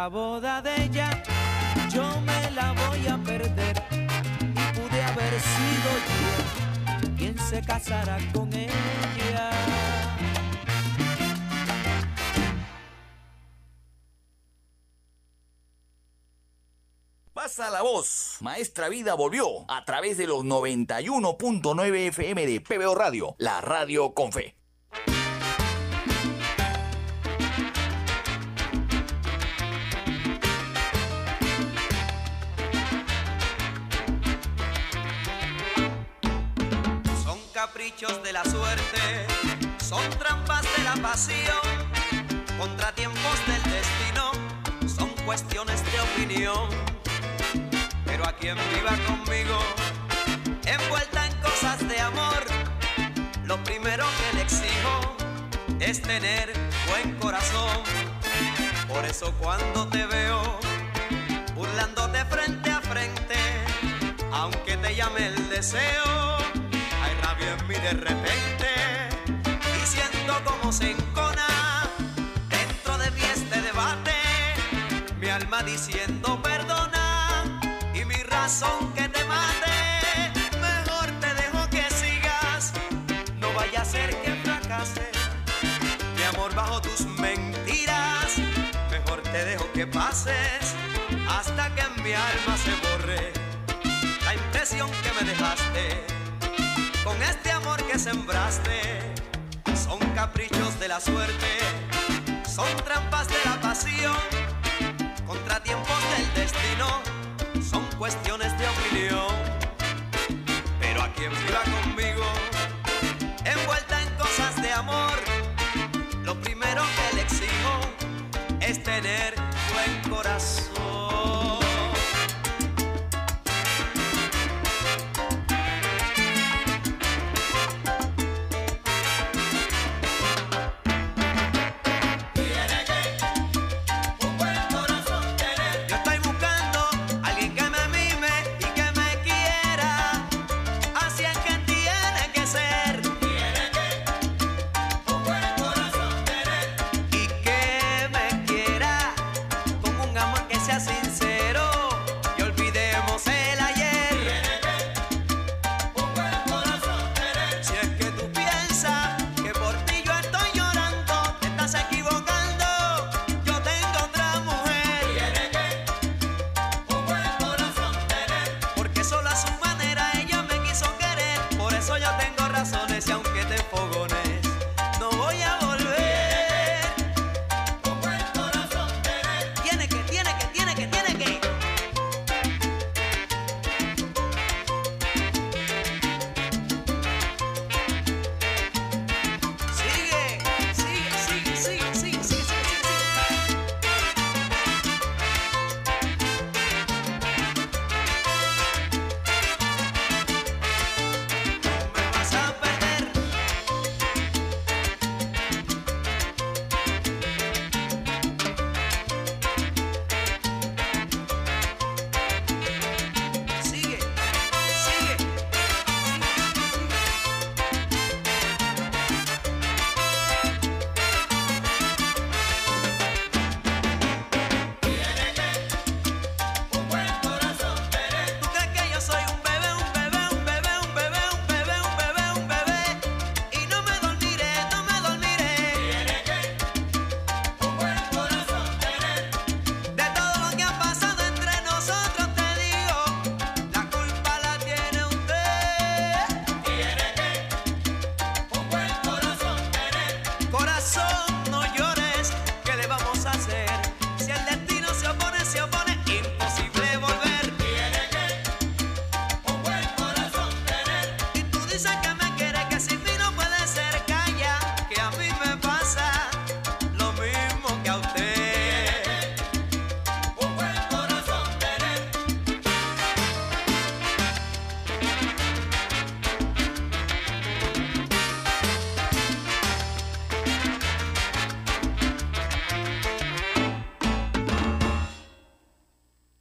La 0.00 0.08
boda 0.08 0.62
de 0.62 0.84
ella 0.84 1.22
yo 1.92 2.02
me 2.22 2.50
la 2.52 2.72
voy 2.72 3.06
a 3.06 3.18
perder 3.18 3.76
y 3.92 4.78
pude 4.78 5.02
haber 5.02 5.34
sido 5.38 5.90
yo 7.02 7.16
quien 7.18 7.38
se 7.38 7.60
casará 7.60 8.16
con 8.32 8.50
ella. 8.54 9.50
Pasa 17.34 17.68
la 17.68 17.82
voz. 17.82 18.38
Maestra 18.40 18.88
Vida 18.88 19.12
volvió 19.12 19.70
a 19.70 19.84
través 19.84 20.16
de 20.16 20.26
los 20.26 20.44
91.9 20.44 22.08
FM 22.08 22.46
de 22.46 22.60
PBO 22.62 22.94
Radio, 22.94 23.34
la 23.36 23.60
radio 23.60 24.14
con 24.14 24.32
fe. 24.32 24.59
de 38.00 38.32
la 38.32 38.42
suerte, 38.44 39.26
son 39.78 40.00
trampas 40.18 40.62
de 40.62 40.84
la 40.84 40.94
pasión, 41.02 41.60
contratiempos 42.58 43.46
del 43.46 43.62
destino, 43.62 44.32
son 44.88 45.10
cuestiones 45.26 45.84
de 45.84 46.00
opinión. 46.00 46.70
Pero 48.06 48.26
a 48.26 48.32
quien 48.32 48.56
viva 48.74 48.96
conmigo, 49.06 49.58
envuelta 50.64 51.26
en 51.26 51.34
cosas 51.42 51.86
de 51.86 52.00
amor, 52.00 52.42
lo 53.44 53.62
primero 53.64 54.06
que 54.06 54.36
le 54.36 54.42
exijo 54.44 55.16
es 55.78 56.00
tener 56.00 56.54
buen 56.88 57.16
corazón. 57.16 57.82
Por 58.88 59.04
eso 59.04 59.30
cuando 59.38 59.86
te 59.88 60.06
veo, 60.06 60.58
burlándote 61.54 62.24
frente 62.24 62.70
a 62.70 62.80
frente, 62.80 63.36
aunque 64.32 64.78
te 64.78 64.94
llame 64.94 65.26
el 65.26 65.50
deseo, 65.50 66.39
de 67.82 67.92
repente 67.92 68.66
y 69.82 69.86
siento 69.86 70.34
como 70.44 70.70
se 70.72 70.90
encona 70.90 71.88
dentro 72.48 72.98
de 72.98 73.10
mí 73.12 73.22
este 73.22 73.60
debate, 73.62 74.12
mi 75.18 75.28
alma 75.28 75.62
diciendo 75.62 76.40
perdona 76.42 77.42
y 77.94 78.04
mi 78.04 78.16
razón 78.16 78.92
que 78.94 79.08
te 79.08 79.24
mate, 79.24 80.30
mejor 80.60 81.06
te 81.20 81.34
dejo 81.34 81.70
que 81.70 81.82
sigas, 81.90 82.72
no 83.38 83.52
vaya 83.54 83.80
a 83.80 83.84
ser 83.84 84.10
que 84.22 84.34
fracase, 84.44 85.10
mi 86.16 86.22
amor 86.22 86.54
bajo 86.54 86.82
tus 86.82 87.06
mentiras, 87.18 88.36
mejor 88.90 89.22
te 89.22 89.44
dejo 89.44 89.72
que 89.72 89.86
pases 89.86 90.74
hasta 91.28 91.74
que 91.74 91.80
en 91.80 92.02
mi 92.02 92.12
alma 92.12 92.56
se 92.58 92.70
borre 92.72 92.89
sembraste. 98.00 98.80
Son 99.74 99.98
caprichos 100.14 100.80
de 100.80 100.88
la 100.88 101.00
suerte, 101.00 101.50
son 102.48 102.66
trampas 102.86 103.28
de 103.28 103.34
la 103.44 103.60
pasión, 103.60 104.16
contratiempos 105.26 106.00
del 106.16 106.42
destino, 106.42 106.88
son 107.62 107.84
cuestiones 107.98 108.39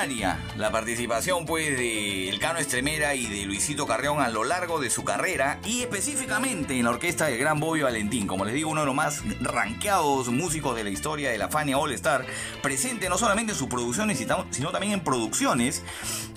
Extraordinaria 0.00 0.49
la 0.60 0.70
participación 0.70 1.46
pues 1.46 1.78
de 1.78 2.28
El 2.28 2.38
Cano 2.38 2.58
Estremera 2.58 3.14
y 3.14 3.26
de 3.26 3.46
Luisito 3.46 3.86
Carreón 3.86 4.20
a 4.20 4.28
lo 4.28 4.44
largo 4.44 4.78
de 4.78 4.90
su 4.90 5.04
carrera 5.04 5.58
y 5.64 5.80
específicamente 5.80 6.76
en 6.76 6.84
la 6.84 6.90
orquesta 6.90 7.26
del 7.26 7.38
gran 7.38 7.58
Bobby 7.58 7.80
Valentín, 7.80 8.26
como 8.26 8.44
les 8.44 8.52
digo, 8.52 8.68
uno 8.68 8.80
de 8.80 8.86
los 8.86 8.94
más 8.94 9.22
ranqueados 9.40 10.28
músicos 10.28 10.76
de 10.76 10.84
la 10.84 10.90
historia 10.90 11.30
de 11.30 11.38
la 11.38 11.48
Fania 11.48 11.78
All 11.78 11.92
Star, 11.92 12.26
presente 12.62 13.08
no 13.08 13.16
solamente 13.16 13.52
en 13.52 13.58
sus 13.58 13.68
producciones 13.68 14.18
sino 14.50 14.70
también 14.70 14.92
en 14.92 15.00
producciones 15.00 15.82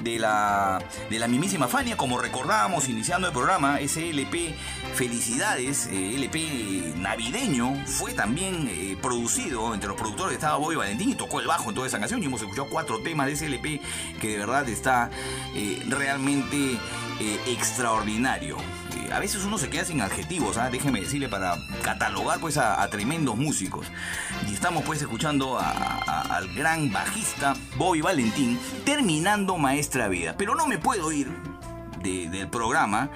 de 0.01 0.19
la, 0.19 0.81
de 1.09 1.19
la 1.19 1.27
mismísima 1.27 1.67
Fania, 1.67 1.97
como 1.97 2.17
recordábamos 2.17 2.87
iniciando 2.87 3.27
el 3.27 3.33
programa, 3.33 3.81
ese 3.81 4.09
LP 4.09 4.55
Felicidades, 4.93 5.87
eh, 5.87 6.15
LP 6.15 6.93
navideño, 6.97 7.75
fue 7.87 8.13
también 8.13 8.69
eh, 8.69 8.95
producido 9.01 9.73
entre 9.73 9.89
los 9.89 9.97
productores 9.97 10.35
estaba 10.35 10.57
Bobby 10.57 10.75
Valentín 10.75 11.09
y 11.09 11.15
tocó 11.15 11.39
el 11.39 11.47
bajo 11.47 11.69
en 11.69 11.75
toda 11.75 11.87
esa 11.87 11.99
canción. 11.99 12.21
Y 12.21 12.27
hemos 12.27 12.41
escuchado 12.41 12.67
cuatro 12.69 12.99
temas 12.99 13.25
de 13.25 13.33
ese 13.33 13.47
LP 13.47 13.81
que 14.19 14.29
de 14.29 14.37
verdad 14.37 14.67
está 14.69 15.09
eh, 15.55 15.81
realmente 15.87 16.79
extraordinario 17.47 18.57
a 19.13 19.19
veces 19.19 19.43
uno 19.43 19.59
se 19.59 19.69
queda 19.69 19.85
sin 19.85 20.01
adjetivos, 20.01 20.57
¿ah? 20.57 20.69
déjeme 20.71 20.99
decirle, 20.99 21.29
para 21.29 21.55
catalogar 21.83 22.39
pues 22.39 22.57
a, 22.57 22.87
tremendos 22.89 23.37
músicos. 23.37 23.87
Y 24.49 24.53
estamos 24.53 24.83
pues 24.83 25.01
escuchando 25.01 25.59
al 25.59 26.53
gran 26.55 26.91
bajista 26.91 27.55
Bobby 27.77 28.01
Valentín 28.01 28.59
terminando 28.85 29.57
Maestra 29.57 30.07
Vida. 30.07 30.35
Pero 30.37 30.55
no 30.55 30.65
me 30.65 30.79
puedo 30.79 31.11
ir 31.11 31.31
del 32.01 32.49
programa 32.49 33.09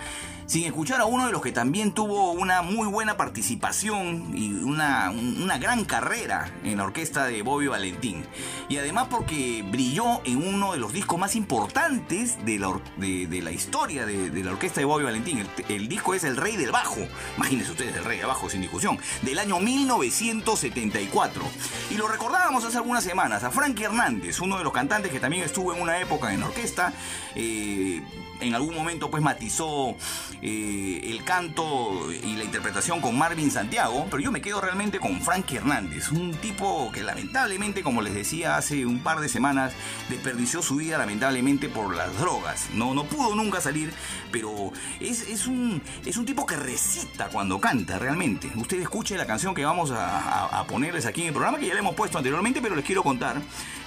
sin 0.47 0.63
escuchar 0.63 1.01
a 1.01 1.05
uno 1.05 1.25
de 1.25 1.33
los 1.33 1.41
que 1.41 1.51
también 1.51 1.91
tuvo 1.91 2.31
una 2.31 2.61
muy 2.61 2.87
buena 2.87 3.17
participación 3.17 4.31
y 4.33 4.53
una, 4.53 5.11
gran 5.59 5.83
carrera 5.83 6.51
en 6.63 6.77
la 6.77 6.85
orquesta 6.85 7.25
de 7.25 7.41
Bobby 7.41 7.67
Valentín. 7.67 8.25
Y 8.69 8.77
además 8.77 9.07
porque 9.09 9.63
brilló 9.69 10.21
en 10.23 10.37
uno 10.37 10.71
de 10.71 10.79
los 10.79 10.93
discos 10.93 11.19
más 11.19 11.35
importantes 11.35 12.43
de 12.45 12.59
la, 12.59 12.79
de, 12.95 13.41
la 13.41 13.51
historia 13.51 14.05
de, 14.05 14.43
la 14.43 14.51
orquesta 14.51 14.79
de 14.79 14.85
Bobby 14.85 15.03
Valentín. 15.03 15.45
El, 15.67 15.89
disco 15.89 16.13
es 16.13 16.23
El 16.23 16.37
Rey 16.37 16.55
del 16.55 16.71
Bajo. 16.71 17.01
Imagínense 17.35 17.71
ustedes, 17.71 17.95
El 17.97 18.05
Rey 18.05 18.19
del 18.19 18.27
Bajo, 18.27 18.49
sin 18.49 18.61
discusión. 18.61 18.97
Del 19.23 19.39
año 19.39 19.59
1974. 19.59 21.43
Y 21.91 21.95
lo 21.95 22.07
recordábamos 22.07 22.63
hace 22.63 22.77
algunas 22.77 23.03
semanas 23.03 23.43
a 23.43 23.51
Frankie 23.51 23.83
Hernández, 23.83 24.39
uno 24.39 24.57
de 24.57 24.63
los 24.63 24.71
cantantes 24.71 25.11
que 25.11 25.19
también 25.19 25.43
estuvo 25.43 25.73
en 25.73 25.81
una 25.81 25.99
época 25.99 26.33
en 26.33 26.39
la 26.39 26.45
orquesta. 26.45 26.93
Eh, 27.35 28.01
en 28.39 28.53
algún 28.53 28.75
momento 28.75 29.09
pues 29.09 29.23
matizó 29.23 29.95
eh, 30.41 31.01
el 31.03 31.23
canto 31.23 32.11
y 32.11 32.35
la 32.35 32.43
interpretación 32.43 33.01
con 33.01 33.17
Marvin 33.17 33.51
Santiago, 33.51 34.07
pero 34.09 34.21
yo 34.21 34.31
me 34.31 34.41
quedo 34.41 34.61
realmente 34.61 34.99
con 34.99 35.21
Frankie 35.21 35.57
Hernández, 35.57 36.11
un 36.11 36.33
tipo 36.35 36.91
que 36.91 37.03
lamentablemente, 37.03 37.81
como 37.83 38.01
les 38.01 38.13
decía 38.13 38.57
hace 38.57 38.85
un 38.85 38.99
par 38.99 39.19
de 39.19 39.29
semanas, 39.29 39.73
desperdició 40.09 40.61
su 40.61 40.75
vida 40.75 40.97
lamentablemente 40.97 41.69
por 41.69 41.95
las 41.95 42.17
drogas. 42.19 42.69
No, 42.73 42.93
no 42.93 43.05
pudo 43.05 43.35
nunca 43.35 43.61
salir, 43.61 43.93
pero 44.31 44.71
es, 44.99 45.47
un, 45.47 45.81
es 46.05 46.17
un 46.17 46.25
tipo 46.25 46.45
que 46.45 46.55
recita 46.55 47.29
cuando 47.29 47.59
canta 47.59 47.99
realmente. 47.99 48.51
Usted 48.55 48.79
escuche 48.79 49.17
la 49.17 49.25
canción 49.25 49.53
que 49.53 49.65
vamos 49.65 49.91
a, 49.91 50.45
a 50.45 50.67
ponerles 50.67 51.05
aquí 51.05 51.21
en 51.21 51.27
el 51.27 51.33
programa, 51.33 51.57
que 51.59 51.67
ya 51.67 51.73
le 51.73 51.79
hemos 51.79 51.95
puesto 51.95 52.17
anteriormente, 52.17 52.61
pero 52.61 52.75
les 52.75 52.85
quiero 52.85 53.03
contar 53.03 53.41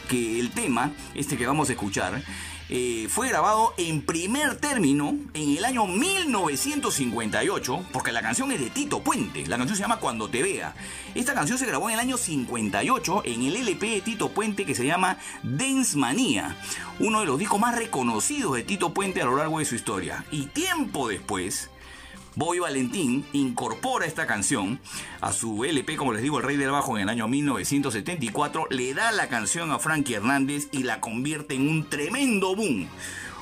que 0.09 0.41
el 0.41 0.51
tema, 0.51 0.91
este 1.15 1.37
que 1.37 1.47
vamos 1.47 1.69
a 1.69 1.73
escuchar, 1.73 2.23
eh, 2.73 3.09
fue 3.11 3.29
grabado 3.29 3.75
en 3.79 4.01
primer 4.01 4.55
término 4.55 5.17
en 5.35 5.57
el 5.57 5.65
año 5.65 5.89
1958, 5.89 7.87
porque 7.93 8.13
la 8.13 8.23
canción 8.23 8.53
es 8.53 8.61
de 8.61 8.71
Tito 8.71 9.01
Puente, 9.03 9.45
la 9.49 9.57
canción 9.57 9.77
se 9.77 9.83
llama 9.83 9.99
Cuando 9.99 10.29
te 10.29 10.41
vea. 10.41 10.77
Esta 11.17 11.35
canción 11.35 11.59
se 11.59 11.67
grabó 11.67 11.89
en 11.89 11.95
el 11.95 12.01
año 12.01 12.17
58 12.17 13.23
en 13.25 13.43
el 13.43 13.57
LP 13.57 13.87
de 13.89 14.01
Tito 14.03 14.29
Puente 14.29 14.65
que 14.65 14.77
se 14.77 14.87
llama 14.87 15.19
Dance 15.43 15.99
Manía, 15.99 16.57
uno 17.01 17.21
de 17.21 17.27
los 17.27 17.41
discos 17.41 17.59
más 17.59 17.75
reconocidos 17.77 18.55
de 18.55 18.63
Tito 18.63 18.95
Puente 18.95 19.21
a 19.21 19.25
lo 19.25 19.37
largo 19.37 19.59
de 19.59 19.65
su 19.65 19.75
historia. 19.75 20.25
Y 20.31 20.47
tiempo 20.47 21.09
después, 21.09 21.71
Bobby 22.37 22.61
Valentín 22.61 23.25
incorpora 23.33 24.07
esta 24.07 24.27
canción 24.27 24.79
a 25.21 25.33
su 25.33 25.65
LP, 25.65 25.97
como 25.97 26.13
les 26.13 26.23
digo, 26.23 26.39
El 26.39 26.45
Rey 26.45 26.57
del 26.57 26.71
Bajo 26.71 26.97
en 26.97 27.03
el 27.03 27.09
año 27.09 27.27
1974, 27.27 28.67
le 28.71 28.95
da 28.95 29.11
la 29.11 29.29
canción 29.29 29.73
a 29.73 29.79
Frankie 29.79 30.15
Hernández 30.15 30.69
y 30.71 30.85
la 30.85 31.01
convierte 31.01 31.55
en 31.55 31.69
un 31.69 31.89
tremendo 31.89 32.55
boom. 32.55 32.89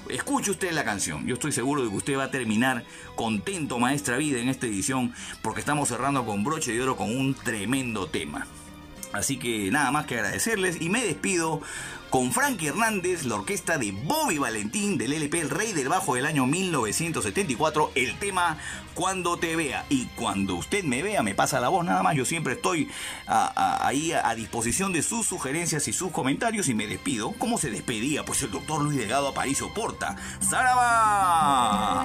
Escuche 0.09 0.51
usted 0.51 0.73
la 0.73 0.85
canción. 0.85 1.27
Yo 1.27 1.35
estoy 1.35 1.53
seguro 1.53 1.85
de 1.85 1.91
que 1.91 1.97
usted 1.97 2.17
va 2.17 2.25
a 2.25 2.31
terminar 2.31 2.85
contento, 3.15 3.79
maestra 3.79 4.17
vida, 4.17 4.39
en 4.41 4.49
esta 4.49 4.67
edición, 4.67 5.13
porque 5.43 5.61
estamos 5.61 5.89
cerrando 5.89 6.25
con 6.25 6.43
broche 6.43 6.73
de 6.73 6.83
oro 6.83 6.97
con 6.97 7.15
un 7.15 7.35
tremendo 7.35 8.07
tema. 8.07 8.47
Así 9.13 9.39
que 9.39 9.71
nada 9.71 9.91
más 9.91 10.07
que 10.07 10.17
agradecerles 10.17 10.81
y 10.81 10.89
me 10.89 11.05
despido 11.05 11.61
con 12.11 12.33
Frankie 12.33 12.69
Hernández, 12.69 13.25
la 13.25 13.37
orquesta 13.37 13.79
de 13.79 13.93
Bobby 13.93 14.39
Valentín 14.39 14.99
del 14.99 15.13
LP 15.13 15.41
El 15.41 15.51
Rey 15.51 15.73
del 15.73 15.89
Bajo 15.89 16.15
del 16.15 16.27
año 16.27 16.47
1974, 16.47 17.93
el 17.95 18.19
tema 18.19 18.59
Cuando 18.95 19.37
te 19.37 19.57
vea. 19.57 19.85
Y 19.89 20.07
cuando 20.17 20.55
usted 20.55 20.85
me 20.85 21.03
vea, 21.03 21.23
me 21.23 21.35
pasa 21.35 21.61
la 21.61 21.69
voz 21.69 21.85
nada 21.85 22.03
más. 22.03 22.17
Yo 22.17 22.25
siempre 22.25 22.55
estoy 22.55 22.89
ahí 23.27 24.13
a, 24.13 24.35
disposición 24.35 24.93
de 24.93 25.03
sus 25.03 25.27
sugerencias 25.27 25.89
y 25.89 25.93
sus 25.93 26.11
comentarios 26.11 26.69
y 26.69 26.75
me 26.75 26.87
despido. 26.87 27.33
¿Cómo 27.39 27.59
se 27.59 27.71
despedía? 27.71 28.25
Pues 28.25 28.43
el 28.43 28.51
doctor 28.51 28.83
Luis 28.83 28.99
Delgado 28.99 29.29
Aparicio 29.29 29.73
Porta. 29.75 30.17
¡Zaraba! 30.43 32.05